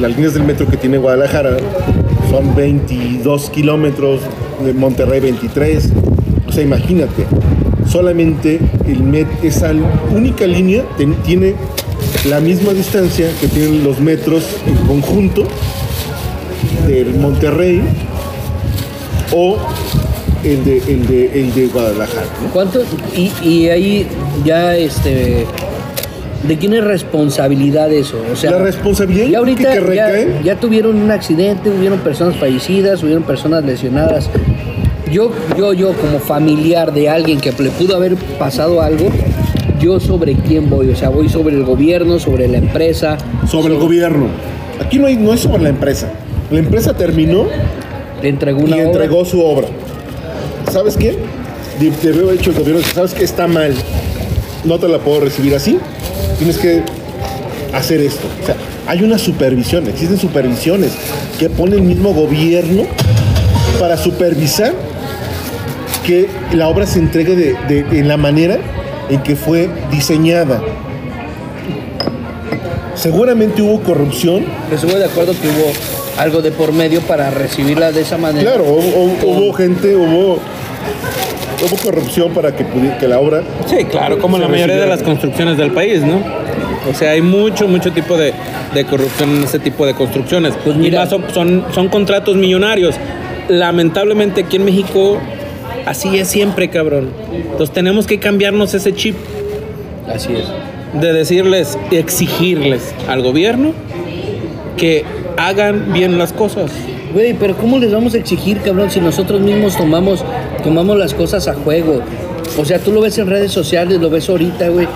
Las 0.00 0.12
líneas 0.12 0.34
del 0.34 0.44
metro 0.44 0.66
que 0.66 0.76
tiene 0.76 0.98
Guadalajara 0.98 1.56
son 2.30 2.54
22 2.54 3.50
kilómetros, 3.50 4.20
de 4.64 4.72
Monterrey 4.72 5.20
23. 5.20 5.90
O 6.48 6.52
sea, 6.52 6.62
imagínate, 6.62 7.26
solamente 7.88 8.60
el 8.86 9.02
met 9.02 9.26
esa 9.42 9.72
única 10.14 10.46
línea 10.46 10.84
tiene 11.24 11.54
la 12.28 12.40
misma 12.40 12.72
distancia 12.72 13.30
que 13.40 13.48
tienen 13.48 13.84
los 13.84 14.00
metros 14.00 14.44
en 14.66 14.74
conjunto 14.86 15.46
del 16.86 17.14
Monterrey 17.14 17.82
o 19.32 19.56
el 20.44 20.64
de, 20.64 20.78
el 20.78 21.06
de, 21.06 21.40
el 21.40 21.54
de 21.54 21.66
Guadalajara. 21.66 22.26
¿Cuánto? 22.52 22.82
Y 23.14 23.68
ahí 23.68 24.06
ya, 24.44 24.76
este, 24.76 25.44
¿de 26.42 26.56
quién 26.56 26.74
es 26.74 26.84
responsabilidad 26.84 27.92
eso? 27.92 28.16
O 28.32 28.36
sea, 28.36 28.52
la 28.52 28.58
responsabilidad 28.58 29.26
ya 29.26 29.38
ahorita 29.38 29.72
que 29.72 29.74
ya, 29.74 29.80
recae 29.80 30.40
ya 30.44 30.56
tuvieron 30.56 31.00
un 31.00 31.10
accidente, 31.10 31.70
hubieron 31.70 31.98
personas 32.00 32.36
fallecidas, 32.36 33.02
hubieron 33.02 33.22
personas 33.22 33.64
lesionadas. 33.64 34.30
Yo, 35.10 35.30
yo, 35.56 35.72
yo 35.72 35.92
como 35.92 36.18
familiar 36.18 36.92
de 36.92 37.08
alguien 37.08 37.40
que 37.40 37.52
le 37.52 37.70
pudo 37.70 37.96
haber 37.96 38.16
pasado 38.38 38.82
algo, 38.82 39.08
yo 39.80 40.00
sobre 40.00 40.34
quién 40.34 40.68
voy, 40.68 40.90
o 40.90 40.96
sea, 40.96 41.10
voy 41.10 41.28
sobre 41.28 41.54
el 41.54 41.64
gobierno, 41.64 42.18
sobre 42.18 42.48
la 42.48 42.58
empresa, 42.58 43.16
sobre 43.46 43.74
el 43.74 43.80
gobierno. 43.80 44.26
Aquí 44.84 44.98
no, 44.98 45.06
hay, 45.06 45.16
no 45.16 45.32
es 45.32 45.40
sobre 45.40 45.62
la 45.62 45.68
empresa. 45.68 46.10
La 46.50 46.58
empresa 46.58 46.94
terminó 46.94 47.46
le 48.22 48.28
entregó 48.28 48.60
y 48.60 48.64
una 48.64 48.76
obra. 48.76 48.86
entregó 48.86 49.24
su 49.24 49.42
obra. 49.42 49.66
¿Sabes 50.72 50.96
qué? 50.96 51.18
Debe 51.78 52.22
haber 52.22 52.34
hecho 52.34 52.50
el 52.50 52.58
gobierno. 52.58 52.82
¿Sabes 52.94 53.14
qué? 53.14 53.24
Está 53.24 53.46
mal. 53.46 53.74
No 54.64 54.78
te 54.78 54.88
la 54.88 54.98
puedo 54.98 55.20
recibir 55.20 55.54
así. 55.54 55.78
Tienes 56.38 56.58
que 56.58 56.82
hacer 57.72 58.00
esto. 58.00 58.26
O 58.42 58.46
sea, 58.46 58.56
hay 58.86 59.02
una 59.02 59.18
supervisión. 59.18 59.86
Existen 59.88 60.18
supervisiones 60.18 60.92
que 61.38 61.48
pone 61.50 61.76
el 61.76 61.82
mismo 61.82 62.12
gobierno 62.14 62.84
para 63.80 63.96
supervisar 63.96 64.72
que 66.04 66.28
la 66.52 66.68
obra 66.68 66.86
se 66.86 66.98
entregue 67.00 67.34
de, 67.34 67.54
de- 67.68 67.98
en 67.98 68.08
la 68.08 68.16
manera 68.16 68.58
en 69.08 69.22
que 69.22 69.34
fue 69.36 69.68
diseñada. 69.90 70.62
Seguramente 72.94 73.60
hubo 73.62 73.80
corrupción, 73.82 74.44
Estuve 74.72 74.94
de 74.98 75.04
acuerdo 75.04 75.32
que 75.40 75.48
hubo 75.48 75.70
algo 76.18 76.40
de 76.40 76.50
por 76.50 76.72
medio 76.72 77.02
para 77.02 77.30
recibirla 77.30 77.92
de 77.92 78.00
esa 78.00 78.16
manera. 78.16 78.54
Claro, 78.54 78.64
hubo, 78.64 79.30
hubo 79.30 79.52
gente, 79.52 79.94
hubo, 79.94 80.38
hubo 81.64 81.76
corrupción 81.76 82.32
para 82.32 82.54
que, 82.54 82.64
que 82.98 83.08
la 83.08 83.20
obra. 83.20 83.42
Sí, 83.66 83.84
claro, 83.84 84.18
como 84.18 84.38
la 84.38 84.48
mayoría 84.48 84.76
de 84.76 84.86
las 84.86 85.02
construcciones 85.02 85.56
del 85.56 85.72
país, 85.72 86.02
¿no? 86.02 86.20
O 86.90 86.94
sea, 86.94 87.10
hay 87.12 87.20
mucho, 87.22 87.66
mucho 87.66 87.92
tipo 87.92 88.16
de, 88.16 88.32
de 88.74 88.84
corrupción 88.84 89.36
en 89.36 89.44
ese 89.44 89.58
tipo 89.58 89.84
de 89.86 89.94
construcciones. 89.94 90.54
Pues 90.62 90.76
y 90.76 90.80
mira. 90.80 91.00
más 91.00 91.10
son, 91.10 91.24
son, 91.32 91.64
son 91.74 91.88
contratos 91.88 92.36
millonarios. 92.36 92.94
Lamentablemente 93.48 94.42
aquí 94.42 94.56
en 94.56 94.64
México 94.64 95.18
así 95.84 96.18
es 96.18 96.28
siempre, 96.28 96.68
cabrón. 96.68 97.10
Entonces 97.32 97.72
tenemos 97.72 98.06
que 98.06 98.18
cambiarnos 98.18 98.74
ese 98.74 98.92
chip 98.94 99.16
Así 100.12 100.32
es. 100.34 101.00
de 101.00 101.12
decirles, 101.12 101.78
exigirles 101.90 102.94
al 103.08 103.22
gobierno 103.22 103.72
que 104.76 105.04
hagan 105.36 105.92
bien 105.92 106.18
las 106.18 106.32
cosas. 106.32 106.70
Güey, 107.12 107.34
pero 107.34 107.56
¿cómo 107.56 107.78
les 107.78 107.92
vamos 107.92 108.14
a 108.14 108.18
exigir, 108.18 108.60
cabrón, 108.60 108.90
si 108.90 109.00
nosotros 109.00 109.40
mismos 109.40 109.76
tomamos, 109.76 110.24
tomamos 110.62 110.98
las 110.98 111.14
cosas 111.14 111.48
a 111.48 111.54
juego? 111.54 112.02
O 112.58 112.64
sea, 112.64 112.78
tú 112.78 112.92
lo 112.92 113.00
ves 113.00 113.16
en 113.18 113.28
redes 113.28 113.52
sociales, 113.52 114.00
lo 114.00 114.10
ves 114.10 114.28
ahorita, 114.28 114.68
güey. 114.68 114.88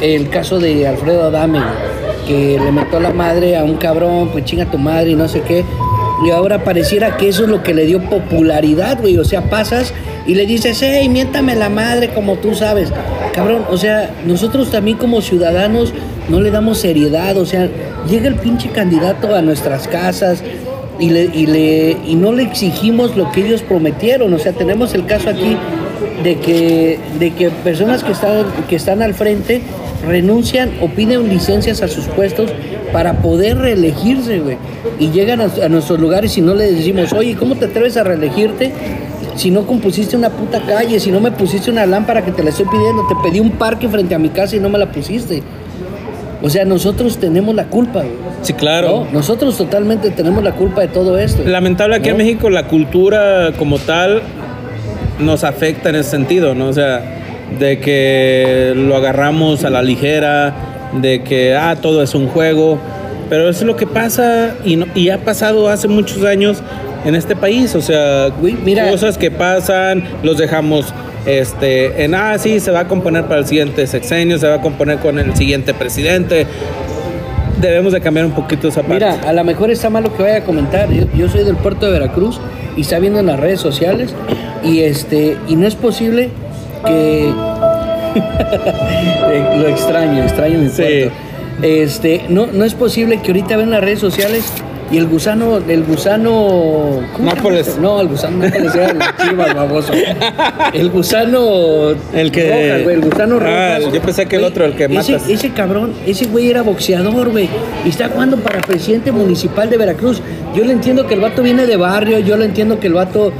El 0.00 0.28
caso 0.28 0.58
de 0.58 0.86
Alfredo 0.86 1.24
Adame, 1.24 1.60
que 2.26 2.58
le 2.58 2.72
metió 2.72 3.00
la 3.00 3.12
madre 3.12 3.56
a 3.56 3.64
un 3.64 3.76
cabrón, 3.76 4.28
pues 4.32 4.44
chinga 4.44 4.70
tu 4.70 4.78
madre 4.78 5.10
y 5.10 5.14
no 5.14 5.28
sé 5.28 5.42
qué. 5.42 5.64
Y 6.24 6.30
ahora 6.30 6.64
pareciera 6.64 7.16
que 7.16 7.28
eso 7.28 7.44
es 7.44 7.48
lo 7.48 7.62
que 7.62 7.74
le 7.74 7.86
dio 7.86 8.00
popularidad, 8.00 9.00
güey. 9.00 9.18
O 9.18 9.24
sea, 9.24 9.42
pasas 9.50 9.92
y 10.26 10.34
le 10.34 10.46
dices, 10.46 10.78
hey, 10.82 11.08
miéntame 11.08 11.54
la 11.54 11.68
madre 11.68 12.10
como 12.12 12.36
tú 12.36 12.54
sabes. 12.54 12.92
Cabrón, 13.34 13.64
o 13.70 13.76
sea, 13.76 14.10
nosotros 14.26 14.70
también 14.70 14.96
como 14.96 15.20
ciudadanos 15.20 15.92
no 16.28 16.40
le 16.40 16.50
damos 16.50 16.78
seriedad. 16.78 17.36
O 17.36 17.46
sea, 17.46 17.68
llega 18.08 18.28
el 18.28 18.34
pinche 18.36 18.70
candidato 18.70 19.34
a 19.34 19.42
nuestras 19.42 19.86
casas 19.86 20.42
y, 20.98 21.10
le, 21.10 21.24
y, 21.24 21.46
le, 21.46 21.96
y 22.06 22.14
no 22.14 22.32
le 22.32 22.42
exigimos 22.42 23.16
lo 23.16 23.30
que 23.32 23.46
ellos 23.46 23.62
prometieron. 23.62 24.32
O 24.32 24.38
sea, 24.38 24.52
tenemos 24.52 24.94
el 24.94 25.06
caso 25.06 25.30
aquí 25.30 25.56
de 26.22 26.36
que, 26.36 26.98
de 27.18 27.32
que 27.32 27.50
personas 27.50 28.02
que 28.02 28.12
están, 28.12 28.46
que 28.68 28.76
están 28.76 29.02
al 29.02 29.14
frente 29.14 29.62
renuncian 30.06 30.72
o 30.80 30.88
piden 30.88 31.28
licencias 31.28 31.82
a 31.82 31.88
sus 31.88 32.06
puestos 32.06 32.52
para 32.92 33.20
poder 33.20 33.58
reelegirse, 33.58 34.40
güey. 34.40 34.56
Y 34.98 35.10
llegan 35.10 35.40
a, 35.40 35.68
nuestros 35.68 36.00
lugares 36.00 36.36
y 36.38 36.40
no 36.40 36.54
les 36.54 36.76
decimos, 36.76 37.12
oye, 37.12 37.36
¿cómo 37.36 37.56
te 37.56 37.66
atreves 37.66 37.96
a 37.96 38.04
reelegirte? 38.04 38.72
Si 39.36 39.50
no 39.50 39.66
compusiste 39.66 40.16
una 40.16 40.30
puta 40.30 40.60
calle, 40.66 40.98
si 40.98 41.12
no 41.12 41.20
me 41.20 41.30
pusiste 41.30 41.70
una 41.70 41.86
lámpara 41.86 42.24
que 42.24 42.32
te 42.32 42.42
la 42.42 42.50
estoy 42.50 42.66
pidiendo, 42.66 43.06
te 43.06 43.14
pedí 43.22 43.38
un 43.38 43.52
parque 43.52 43.88
frente 43.88 44.14
a 44.14 44.18
mi 44.18 44.30
casa 44.30 44.56
y 44.56 44.60
no 44.60 44.68
me 44.68 44.78
la 44.78 44.90
pusiste. 44.90 45.42
O 46.42 46.48
sea, 46.50 46.64
nosotros 46.64 47.18
tenemos 47.18 47.54
la 47.54 47.64
culpa. 47.66 48.04
Sí, 48.42 48.52
claro. 48.52 49.06
¿no? 49.06 49.18
Nosotros 49.18 49.56
totalmente 49.56 50.10
tenemos 50.10 50.42
la 50.44 50.52
culpa 50.52 50.82
de 50.82 50.88
todo 50.88 51.18
esto. 51.18 51.42
Lamentable 51.44 51.96
aquí 51.96 52.10
en. 52.10 52.16
México 52.16 52.48
la 52.50 52.68
cultura 52.68 53.52
como 53.58 53.78
tal 53.78 54.22
nos 55.18 55.42
afecta 55.42 55.88
en 55.88 55.96
ese 55.96 56.10
sentido, 56.10 56.54
¿no? 56.54 56.68
O 56.68 56.72
sea, 56.72 57.02
de 57.58 57.80
que 57.80 58.72
lo 58.76 58.94
agarramos 58.96 59.64
a 59.64 59.70
la 59.70 59.82
ligera, 59.82 60.54
de 61.00 61.22
que 61.22 61.56
ah, 61.56 61.76
todo 61.80 62.02
es 62.02 62.14
un 62.14 62.28
juego, 62.28 62.78
pero 63.28 63.48
eso 63.48 63.60
es 63.60 63.66
lo 63.66 63.74
que 63.76 63.86
pasa 63.86 64.54
y, 64.64 64.76
no- 64.76 64.86
y 64.94 65.08
ha 65.10 65.18
pasado 65.24 65.68
hace 65.68 65.88
muchos 65.88 66.22
años 66.24 66.62
en 67.04 67.14
este 67.14 67.36
país, 67.36 67.74
o 67.74 67.80
sea, 67.80 68.30
mira. 68.64 68.90
cosas 68.90 69.16
que 69.18 69.30
pasan, 69.30 70.04
los 70.22 70.38
dejamos 70.38 70.92
este 71.26 72.04
en 72.04 72.14
ah 72.14 72.38
sí 72.38 72.58
se 72.60 72.70
va 72.70 72.80
a 72.80 72.88
componer 72.88 73.24
para 73.24 73.40
el 73.40 73.46
siguiente 73.46 73.86
sexenio, 73.86 74.38
se 74.38 74.48
va 74.48 74.54
a 74.54 74.60
componer 74.60 74.98
con 74.98 75.18
el 75.18 75.34
siguiente 75.36 75.74
presidente. 75.74 76.46
Debemos 77.60 77.92
de 77.92 78.00
cambiar 78.00 78.24
un 78.24 78.32
poquito 78.32 78.68
esa 78.68 78.82
parte. 78.82 78.94
Mira, 79.04 79.18
a 79.28 79.32
lo 79.32 79.42
mejor 79.44 79.70
está 79.70 79.90
mal 79.90 80.04
lo 80.04 80.16
que 80.16 80.22
vaya 80.22 80.36
a 80.38 80.44
comentar. 80.44 80.88
Yo, 80.92 81.06
yo 81.16 81.28
soy 81.28 81.42
del 81.44 81.56
puerto 81.56 81.86
de 81.86 81.92
Veracruz 81.92 82.40
y 82.76 82.82
está 82.82 82.98
viendo 83.00 83.18
en 83.18 83.26
las 83.26 83.40
redes 83.40 83.60
sociales 83.60 84.14
y 84.62 84.80
este 84.80 85.36
y 85.48 85.56
no 85.56 85.66
es 85.66 85.74
posible 85.74 86.30
que 86.86 87.32
Eh, 88.18 89.58
lo 89.60 89.68
extraño, 89.68 90.22
extraño 90.22 90.58
mi 90.58 90.68
Sí. 90.68 90.82
puerto. 90.82 91.12
Este, 91.62 92.22
no, 92.28 92.46
no 92.46 92.64
es 92.64 92.74
posible 92.74 93.20
que 93.20 93.28
ahorita 93.28 93.56
ven 93.56 93.70
las 93.70 93.80
redes 93.80 93.98
sociales 93.98 94.44
y 94.90 94.96
el 94.96 95.06
gusano, 95.06 95.58
el 95.68 95.84
gusano. 95.84 96.30
¿cómo 96.32 97.02
se 97.12 97.18
llama 97.18 97.34
Nápoles. 97.34 97.68
este? 97.68 97.80
No, 97.80 98.00
el 98.00 98.08
gusano 98.08 98.38
Nápoles 98.38 98.74
era 98.74 98.86
el 98.90 98.98
chivas, 99.28 99.54
baboso. 99.54 99.92
El 100.72 100.90
gusano. 100.90 101.90
El 102.12 102.32
que- 102.32 102.48
Rojas, 102.70 102.82
güey, 102.84 102.96
el 102.96 103.02
gusano 103.02 103.36
Ah, 103.42 103.76
rojas. 103.78 103.92
yo 103.92 104.02
pensé 104.02 104.26
que 104.26 104.36
el 104.36 104.42
Güey, 104.42 104.52
otro, 104.52 104.64
el 104.64 104.74
que 104.74 104.84
ese, 104.84 104.94
matas. 105.12 105.28
Ese 105.28 105.50
cabrón, 105.50 105.92
ese 106.06 106.26
güey 106.26 106.48
era 106.50 106.62
boxeador, 106.62 107.30
güey. 107.30 107.48
Y 107.84 107.88
está 107.90 108.08
jugando 108.08 108.36
para 108.38 108.60
presidente 108.60 109.12
municipal 109.12 109.68
de 109.68 109.76
Veracruz. 109.76 110.20
Yo 110.54 110.64
le 110.64 110.72
entiendo 110.72 111.06
que 111.06 111.14
el 111.14 111.20
vato 111.20 111.42
viene 111.42 111.66
de 111.66 111.76
barrio, 111.76 112.18
yo 112.20 112.36
le 112.36 112.46
entiendo 112.46 112.80
que 112.80 112.86
el 112.86 112.94
vato 112.94 113.32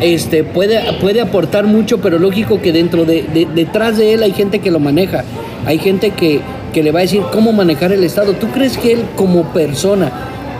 este, 0.00 0.44
puede, 0.44 0.80
puede 1.00 1.20
aportar 1.20 1.64
mucho, 1.64 1.98
pero 1.98 2.18
lógico 2.18 2.60
que 2.60 2.72
dentro 2.72 3.04
de, 3.04 3.22
de- 3.32 3.48
detrás 3.54 3.96
de 3.96 4.14
él 4.14 4.22
hay 4.22 4.32
gente 4.32 4.58
que 4.60 4.70
lo 4.70 4.78
maneja. 4.80 5.24
Hay 5.66 5.78
gente 5.78 6.10
que, 6.10 6.40
que 6.72 6.82
le 6.82 6.90
va 6.92 6.98
a 7.00 7.02
decir 7.02 7.22
cómo 7.32 7.52
manejar 7.52 7.92
el 7.92 8.04
Estado. 8.04 8.32
¿Tú 8.34 8.48
crees 8.48 8.76
que 8.76 8.92
él 8.92 9.04
como 9.16 9.44
persona 9.52 10.10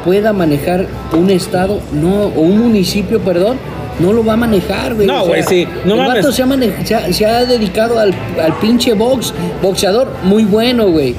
pueda 0.05 0.32
manejar 0.32 0.86
un 1.12 1.30
Estado? 1.30 1.80
No, 1.92 2.24
o 2.26 2.40
un 2.40 2.59
municipio, 2.59 3.20
perdón. 3.20 3.57
No 4.00 4.12
lo 4.12 4.24
va 4.24 4.32
a 4.32 4.36
manejar, 4.36 4.94
güey. 4.94 5.07
No, 5.07 5.18
O 5.22 5.26
sea, 5.26 5.28
güey, 5.28 5.42
sí. 5.44 5.68
No 5.84 5.94
el 5.94 6.00
mames. 6.00 6.16
vato 6.22 6.32
se 6.32 6.42
ha, 6.42 6.46
mane- 6.46 6.84
se 6.84 6.94
ha- 6.96 7.12
se 7.12 7.24
ha 7.26 7.44
dedicado 7.44 7.98
al, 7.98 8.12
al 8.42 8.52
pinche 8.61 8.92
box, 8.94 9.32
boxeador 9.62 10.09
muy 10.24 10.44
bueno, 10.44 10.88
güey. 10.88 11.14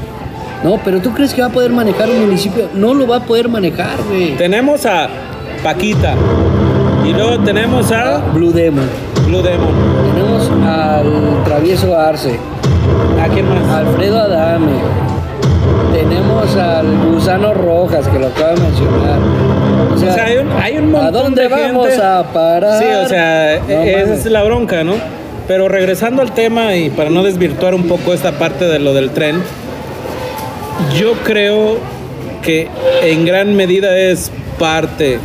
No, 0.63 0.79
pero 0.83 0.99
¿tú 0.99 1.11
crees 1.13 1.33
que 1.33 1.41
va 1.41 1.47
a 1.47 1.51
poder 1.51 1.71
manejar 1.71 2.09
un 2.09 2.19
municipio? 2.25 2.67
No 2.73 2.93
lo 2.93 3.07
va 3.07 3.17
a 3.17 3.23
poder 3.23 3.47
manejar, 3.47 3.97
güey. 4.09 4.35
Tenemos 4.35 4.85
a 4.85 5.07
Paquita 5.63 6.15
y 7.07 7.13
luego 7.13 7.39
tenemos 7.43 7.91
a 7.91 8.17
Blue 8.33 8.51
Demon. 8.51 8.85
Blue 9.27 9.41
Demon. 9.41 9.69
Tenemos 10.13 10.49
al 10.67 11.43
travieso 11.45 11.97
Arce, 11.97 12.37
¿A 13.23 13.27
quién 13.29 13.47
más? 13.47 13.67
Alfredo 13.73 14.19
Adame. 14.19 14.71
Tenemos 15.95 16.55
al 16.57 16.85
Gusano 17.13 17.53
Rojas, 17.53 18.05
que 18.07 18.19
lo 18.19 18.27
acaba 18.27 18.49
de 18.53 18.61
mencionar. 18.61 19.19
O 19.93 19.97
sea, 19.97 20.11
O 20.11 20.13
sea, 20.13 20.25
hay 20.25 20.37
un, 20.37 20.51
hay 20.51 20.77
un 20.77 20.91
montón 20.91 21.07
¿a 21.07 21.11
dónde 21.11 21.41
de 21.43 21.47
vamos 21.47 21.87
gente. 21.87 22.03
a 22.05 22.23
parar? 22.33 22.83
Sí, 22.83 22.89
o 23.05 23.07
sea, 23.07 23.59
No 23.65 23.73
e- 23.73 24.03
mames. 24.03 24.19
es 24.19 24.25
la 24.25 24.43
bronca, 24.43 24.83
¿no? 24.83 24.93
Pero 25.47 25.69
regresando 25.69 26.21
al 26.21 26.33
tema 26.33 26.75
y 26.75 26.89
para 26.89 27.09
no 27.09 27.23
desvirtuar 27.23 27.73
un 27.75 27.83
poco 27.87 28.13
esta 28.13 28.33
parte 28.33 28.65
de 28.65 28.79
lo 28.79 28.93
del 28.93 29.11
tren, 29.11 29.41
yo 30.99 31.13
creo 31.23 31.77
que 32.41 32.67
en 33.03 33.25
gran 33.25 33.55
medida 33.55 33.97
es 33.97 34.31
parte 34.59 35.19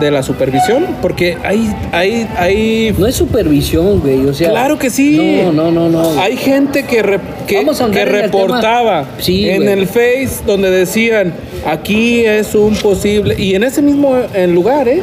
de 0.00 0.10
la 0.10 0.22
supervisión, 0.22 0.86
porque 1.02 1.36
hay, 1.44 1.70
hay, 1.92 2.26
hay 2.36 2.94
No 2.98 3.06
es 3.06 3.14
supervisión, 3.14 4.00
güey. 4.00 4.26
O 4.26 4.34
sea, 4.34 4.50
Claro 4.50 4.78
que 4.78 4.90
sí. 4.90 5.40
No, 5.44 5.52
no, 5.52 5.70
no, 5.70 5.88
no. 5.88 6.20
Hay 6.20 6.36
gente 6.36 6.84
que, 6.84 7.02
re- 7.02 7.20
que, 7.46 7.56
que 7.56 7.60
en 7.60 7.68
el 8.08 8.08
reportaba. 8.22 9.04
Sí, 9.18 9.48
en 9.48 9.62
güey. 9.64 9.72
el 9.80 9.86
Face 9.86 10.42
donde 10.46 10.70
decían 10.70 11.34
aquí 11.66 12.24
es 12.24 12.54
un 12.54 12.74
posible 12.76 13.34
y 13.38 13.54
en 13.54 13.62
ese 13.64 13.82
mismo 13.82 14.16
eh, 14.34 14.46
lugar, 14.46 14.88
¿eh? 14.88 15.02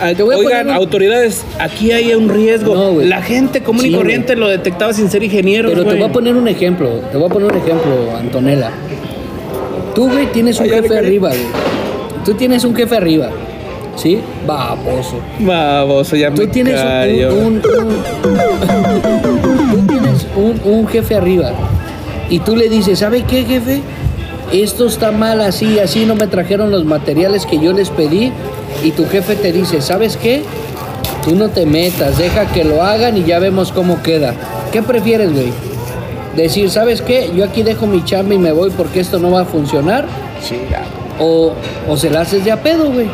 Ah, 0.00 0.12
Oigan, 0.24 0.68
un- 0.70 0.74
autoridades, 0.74 1.44
aquí 1.60 1.92
hay 1.92 2.12
un 2.14 2.28
riesgo. 2.28 2.74
No. 2.74 3.00
La 3.00 3.22
gente 3.22 3.62
común 3.62 3.80
Sí, 3.82 3.88
y 3.88 3.94
corriente 3.94 4.34
lo 4.34 4.48
detectaba 4.48 4.92
sin 4.92 5.08
ser 5.08 5.22
ingeniero. 5.22 5.68
Pero 5.70 5.84
te 5.84 5.94
voy 5.94 6.02
a 6.02 6.12
poner 6.12 6.34
un 6.36 6.48
ejemplo, 6.48 6.88
te 7.12 7.16
voy 7.16 7.26
a 7.26 7.32
poner 7.32 7.52
un 7.52 7.58
ejemplo, 7.58 8.16
Antonella. 8.18 8.70
Tú, 9.94 10.10
güey, 10.10 10.26
tienes 10.32 10.58
un 10.58 10.64
Ay, 10.64 10.70
jefe 10.70 10.98
arriba, 10.98 11.28
güey. 11.28 11.40
Tú 12.24 12.34
tienes 12.34 12.64
un 12.64 12.74
jefe 12.74 12.96
arriba, 12.96 13.30
¿sí? 13.96 14.20
Baboso. 14.46 15.16
Baboso, 15.40 16.16
ya 16.16 16.30
Tú 16.32 16.42
me 16.42 16.46
tienes 16.48 16.80
un, 16.80 16.86
callo. 16.86 17.34
un- 17.34 17.44
un- 17.44 17.62
tú 19.70 19.86
tienes 19.86 20.26
un, 20.36 20.60
un 20.72 20.86
jefe 20.86 21.14
arriba 21.16 21.52
y 22.30 22.38
tú 22.40 22.56
le 22.56 22.68
dices, 22.68 22.98
¿sabe 22.98 23.22
qué, 23.22 23.44
jefe? 23.44 23.82
Esto 24.52 24.86
está 24.86 25.10
mal 25.10 25.40
así, 25.40 25.78
así 25.78 26.04
no 26.06 26.14
me 26.14 26.26
trajeron 26.26 26.70
los 26.70 26.84
materiales 26.84 27.46
que 27.46 27.58
yo 27.58 27.72
les 27.72 27.90
pedí 27.90 28.32
y 28.82 28.90
tu 28.92 29.06
jefe 29.08 29.36
te 29.36 29.52
dice, 29.52 29.80
¿sabes 29.80 30.16
qué? 30.16 30.42
Tú 31.24 31.34
no 31.34 31.48
te 31.48 31.64
metas, 31.66 32.18
deja 32.18 32.46
que 32.46 32.64
lo 32.64 32.82
hagan 32.82 33.16
y 33.16 33.24
ya 33.24 33.38
vemos 33.38 33.72
cómo 33.72 34.02
queda. 34.02 34.34
¿Qué 34.72 34.82
prefieres, 34.82 35.32
güey? 35.32 35.52
Decir, 36.36 36.70
¿sabes 36.70 37.00
qué? 37.00 37.30
Yo 37.34 37.44
aquí 37.44 37.62
dejo 37.62 37.86
mi 37.86 38.04
chamba 38.04 38.34
y 38.34 38.38
me 38.38 38.52
voy 38.52 38.70
porque 38.70 39.00
esto 39.00 39.18
no 39.18 39.30
va 39.30 39.42
a 39.42 39.44
funcionar. 39.44 40.04
O, 41.18 41.52
o 41.88 41.96
se 41.96 42.10
la 42.10 42.22
haces 42.22 42.44
de 42.44 42.50
a 42.52 42.60
pedo, 42.62 42.90
güey. 42.90 43.06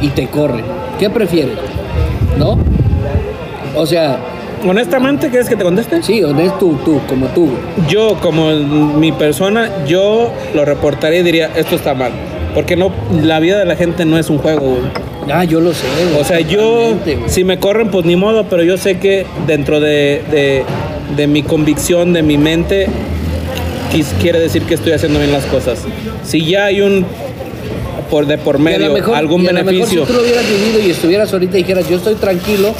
Y 0.00 0.08
te 0.08 0.26
corre. 0.28 0.62
¿Qué 0.98 1.10
prefieres? 1.10 1.56
¿No? 2.38 2.58
O 3.76 3.86
sea, 3.86 4.18
Honestamente, 4.68 5.30
¿quieres 5.30 5.48
que 5.48 5.56
te 5.56 5.64
conteste? 5.64 6.02
sí, 6.02 6.22
honesto 6.22 6.58
tú, 6.58 6.78
tú, 6.84 7.00
como 7.08 7.28
tú. 7.28 7.48
Yo, 7.88 8.16
como 8.20 8.50
mi 8.50 9.10
persona, 9.10 9.70
yo 9.86 10.30
lo 10.52 10.66
reportaría 10.66 11.20
y 11.20 11.22
diría, 11.22 11.50
esto 11.56 11.76
está 11.76 11.94
mal. 11.94 12.12
Porque 12.54 12.76
no, 12.76 12.92
la 13.22 13.40
vida 13.40 13.58
de 13.58 13.64
la 13.64 13.74
gente 13.74 14.04
no 14.04 14.18
es 14.18 14.28
un 14.28 14.36
juego, 14.36 14.60
güey. 14.60 14.82
Ah, 15.32 15.44
yo 15.44 15.60
lo 15.62 15.72
sé, 15.72 15.86
güey. 16.10 16.20
O 16.20 16.24
sea, 16.24 16.40
yo, 16.40 16.92
si 17.26 17.42
me 17.42 17.58
corren, 17.58 17.90
pues 17.90 18.04
ni 18.04 18.16
modo, 18.16 18.44
pero 18.50 18.62
yo 18.62 18.76
sé 18.76 18.98
que 18.98 19.24
dentro 19.46 19.80
de, 19.80 20.22
de, 20.30 20.64
de 21.16 21.26
mi 21.26 21.42
convicción, 21.42 22.12
de 22.12 22.22
mi 22.22 22.36
mente, 22.36 22.86
quis- 23.94 24.12
quiere 24.20 24.40
decir 24.40 24.64
que 24.64 24.74
estoy 24.74 24.92
haciendo 24.92 25.20
bien 25.20 25.32
las 25.32 25.46
cosas. 25.46 25.78
Si 26.22 26.44
ya 26.44 26.66
hay 26.66 26.82
un, 26.82 27.06
por 28.10 28.26
de 28.26 28.36
por 28.38 28.58
medio, 28.58 28.92
mejor- 28.92 29.14
algún 29.16 29.42
y 29.42 29.46
a 29.48 29.52
lo 29.52 29.58
mejor 29.58 29.72
beneficio. 29.72 30.00
si 30.04 30.06
tú 30.12 30.16
lo 30.18 30.22
hubieras 30.22 30.44
vivido 30.48 30.80
y 30.86 30.90
estuvieras 30.90 31.32
ahorita 31.32 31.56
y 31.58 31.62
dijeras, 31.62 31.88
yo 31.88 31.96
estoy 31.96 32.14
tranquilo, 32.16 32.74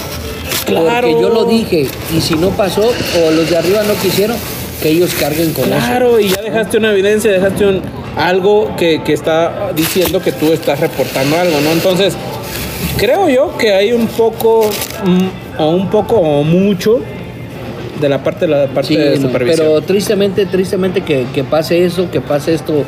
Claro. 0.67 1.09
porque 1.09 1.23
yo 1.23 1.29
lo 1.31 1.45
dije, 1.45 1.87
y 2.17 2.21
si 2.21 2.35
no 2.35 2.51
pasó, 2.51 2.83
o 2.83 3.31
los 3.31 3.49
de 3.49 3.57
arriba 3.57 3.83
no 3.85 3.95
quisieron, 4.03 4.37
que 4.83 4.89
ellos 4.91 5.11
carguen 5.19 5.53
con 5.53 5.65
eso. 5.65 5.75
Claro, 5.77 6.19
y 6.21 6.29
ya 6.29 6.41
dejaste 6.43 6.79
una 6.79 6.91
evidencia, 6.93 7.31
dejaste 7.31 7.67
un, 7.67 7.81
algo 8.17 8.75
que, 8.77 9.03
que 9.05 9.13
está 9.13 9.71
diciendo 9.77 10.21
que 10.23 10.33
tú 10.33 10.53
estás 10.53 10.81
reportando 10.81 11.39
algo, 11.39 11.61
¿no? 11.61 11.71
Entonces, 11.73 12.15
creo 12.97 13.29
yo 13.29 13.57
que 13.59 13.73
hay 13.75 13.93
un 13.93 14.07
poco, 14.07 14.71
mm, 15.05 15.61
o 15.61 15.71
un 15.71 15.91
poco 15.91 16.17
o 16.17 16.43
mucho, 16.45 17.01
de 18.01 18.09
la 18.09 18.23
parte 18.25 18.47
de 18.47 18.53
la 18.53 18.67
parte 18.69 18.89
Sí, 18.89 18.97
de 18.97 19.17
supervisión. 19.21 19.67
pero 19.69 19.81
tristemente, 19.83 20.47
tristemente 20.47 21.03
que, 21.03 21.27
que 21.35 21.45
pase 21.45 21.85
eso, 21.85 22.11
que 22.11 22.23
pase 22.23 22.55
esto 22.55 22.85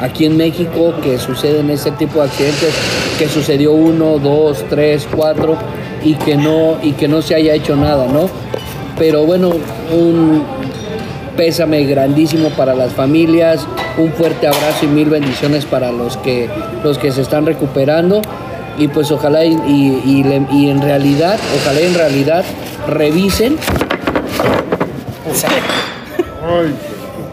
aquí 0.00 0.24
en 0.26 0.36
México, 0.36 0.94
que 1.02 1.18
suceden 1.18 1.70
ese 1.70 1.90
tipo 1.92 2.20
de 2.20 2.26
accidentes, 2.28 2.74
que 3.18 3.28
sucedió 3.28 3.72
uno, 3.72 4.18
dos, 4.18 4.64
tres, 4.68 5.06
cuatro, 5.14 5.56
y 6.02 6.14
que 6.14 6.36
no, 6.36 6.76
y 6.82 6.92
que 6.92 7.08
no 7.08 7.22
se 7.22 7.34
haya 7.34 7.54
hecho 7.54 7.76
nada, 7.76 8.06
¿no? 8.06 8.28
Pero 8.98 9.24
bueno, 9.24 9.50
un 9.92 10.42
pésame 11.36 11.84
grandísimo 11.84 12.50
para 12.50 12.74
las 12.74 12.92
familias, 12.92 13.66
un 13.98 14.12
fuerte 14.12 14.46
abrazo 14.46 14.84
y 14.84 14.86
mil 14.88 15.08
bendiciones 15.08 15.64
para 15.64 15.90
los 15.90 16.16
que, 16.18 16.48
los 16.84 16.98
que 16.98 17.10
se 17.10 17.22
están 17.22 17.46
recuperando. 17.46 18.20
Y 18.78 18.88
pues 18.88 19.10
ojalá 19.12 19.44
y, 19.44 19.52
y- 19.66 20.02
y 20.04 20.24
le- 20.24 20.46
y 20.52 20.68
en 20.68 20.82
realidad, 20.82 21.38
ojalá 21.60 21.80
en 21.80 21.94
realidad 21.94 22.44
revisen 22.88 23.56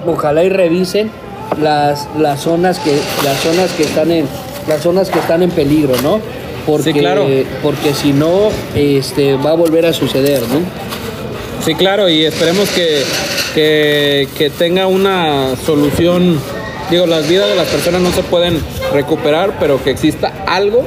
ojalá 0.05 0.43
y 0.43 0.49
revisen 0.49 1.11
las, 1.60 2.07
las 2.18 2.41
zonas 2.41 2.80
que 2.80 2.98
las 3.23 3.38
zonas 3.40 3.72
que 3.72 3.84
están 3.84 4.11
en 4.11 4.28
las 4.68 4.82
zonas 4.82 5.10
que 5.10 5.19
están 5.19 5.41
en 5.44 5.49
peligro, 5.52 5.94
¿no? 6.03 6.19
Porque, 6.65 6.94
Sí, 6.94 6.99
claro. 6.99 7.26
porque 7.64 7.94
si 7.94 8.14
no 8.14 8.49
este 8.76 9.36
va 9.36 9.52
a 9.52 9.56
volver 9.56 9.86
a 9.86 9.94
suceder, 9.94 10.41
¿no? 10.44 10.60
Sí, 11.65 11.76
claro, 11.76 12.10
y 12.10 12.26
esperemos 12.26 12.69
que, 12.69 13.03
que, 13.53 14.28
que 14.38 14.49
tenga 14.49 14.88
una 14.88 15.56
solución. 15.65 16.40
Digo, 16.90 17.06
las 17.06 17.28
vidas 17.28 17.48
de 17.49 17.56
las 17.56 17.68
personas 17.68 18.02
no 18.02 18.11
se 18.11 18.22
pueden 18.23 18.60
recuperar, 18.94 19.57
pero 19.60 19.84
que 19.84 19.91
exista 19.91 20.34
algo 20.48 20.84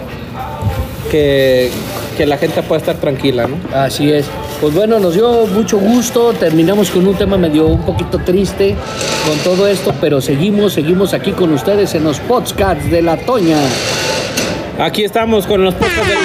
que, 1.10 1.70
que 2.16 2.26
la 2.26 2.36
gente 2.38 2.62
pueda 2.62 2.80
estar 2.80 2.96
tranquila, 2.96 3.46
¿no? 3.46 3.56
Así 3.76 4.10
es. 4.12 4.26
Pues 4.60 4.74
bueno, 4.74 4.98
nos 4.98 5.14
dio 5.14 5.46
mucho 5.46 5.78
gusto. 5.78 6.32
Terminamos 6.32 6.90
con 6.90 7.06
un 7.06 7.14
tema 7.14 7.36
medio 7.36 7.66
un 7.66 7.82
poquito 7.82 8.18
triste 8.24 8.74
con 9.26 9.36
todo 9.38 9.66
esto, 9.66 9.92
pero 10.00 10.20
seguimos, 10.20 10.72
seguimos 10.72 11.12
aquí 11.14 11.32
con 11.32 11.52
ustedes 11.52 11.94
en 11.94 12.04
los 12.04 12.20
podcasts 12.20 12.90
de 12.90 13.02
la 13.02 13.16
Toña. 13.16 13.58
Aquí 14.78 15.04
estamos 15.04 15.46
con 15.46 15.62
los 15.64 15.74
podcasts 15.74 16.08
del- 16.08 16.18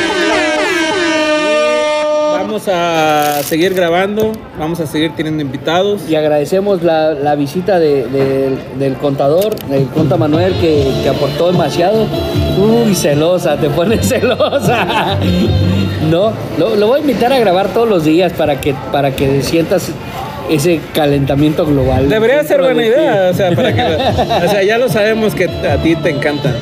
vamos 2.33 2.63
a 2.67 3.41
seguir 3.43 3.73
grabando, 3.75 4.31
vamos 4.57 4.79
a 4.79 4.87
seguir 4.87 5.11
teniendo 5.15 5.41
invitados. 5.43 6.01
Y 6.09 6.15
agradecemos 6.15 6.81
la, 6.81 7.11
la 7.11 7.35
visita 7.35 7.77
de- 7.79 8.07
de- 8.07 8.57
del 8.79 8.95
contador, 8.95 9.55
del 9.67 9.85
conta 9.87 10.17
Manuel, 10.17 10.53
que, 10.59 10.87
que 11.03 11.09
aportó 11.09 11.51
demasiado. 11.51 12.07
Uy, 12.57 12.95
celosa, 12.95 13.55
te 13.57 13.69
pones 13.69 14.07
celosa. 14.09 15.17
No, 16.09 16.33
lo, 16.57 16.75
lo 16.75 16.87
voy 16.87 16.99
a 16.99 17.01
invitar 17.01 17.33
a 17.33 17.39
grabar 17.39 17.69
todos 17.69 17.87
los 17.87 18.05
días 18.05 18.33
para 18.33 18.61
que, 18.61 18.73
para 18.91 19.11
que 19.15 19.41
sientas 19.41 19.91
ese 20.49 20.79
calentamiento 20.93 21.65
global. 21.65 22.09
Debería 22.09 22.43
ser 22.43 22.61
buena 22.61 22.85
idea, 22.85 23.29
o 23.31 23.33
sea, 23.33 23.51
para 23.55 23.73
que, 23.73 23.81
o 24.45 24.49
sea, 24.49 24.63
ya 24.63 24.77
lo 24.77 24.89
sabemos 24.89 25.35
que 25.35 25.45
a 25.45 25.77
ti 25.77 25.95
te 25.95 26.09
encanta. 26.09 26.53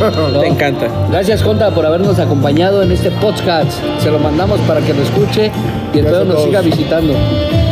¿no? 0.00 0.40
Te 0.40 0.46
encanta. 0.46 0.86
Gracias, 1.10 1.42
Conta, 1.42 1.70
por 1.70 1.84
habernos 1.84 2.18
acompañado 2.18 2.82
en 2.82 2.92
este 2.92 3.10
podcast. 3.10 3.70
Se 4.02 4.10
lo 4.10 4.18
mandamos 4.18 4.58
para 4.60 4.80
que 4.80 4.94
lo 4.94 5.02
escuche 5.02 5.50
y 5.92 5.98
a 5.98 6.02
nos 6.02 6.44
siga 6.44 6.60
visitando. 6.62 7.14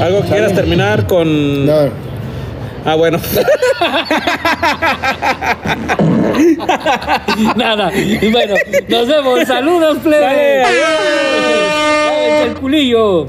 ¿Algo 0.02 0.22
que 0.22 0.28
quieras 0.28 0.54
terminar 0.54 1.06
con...? 1.06 1.66
No, 1.66 2.07
Ah, 2.88 2.94
bueno. 2.94 3.20
Nada. 7.54 7.92
Y 7.94 8.32
bueno, 8.32 8.54
nos 8.88 9.06
vemos. 9.06 9.46
Saludos, 9.46 9.98
plebe. 9.98 10.62
El 12.44 12.54
culillo. 12.54 13.26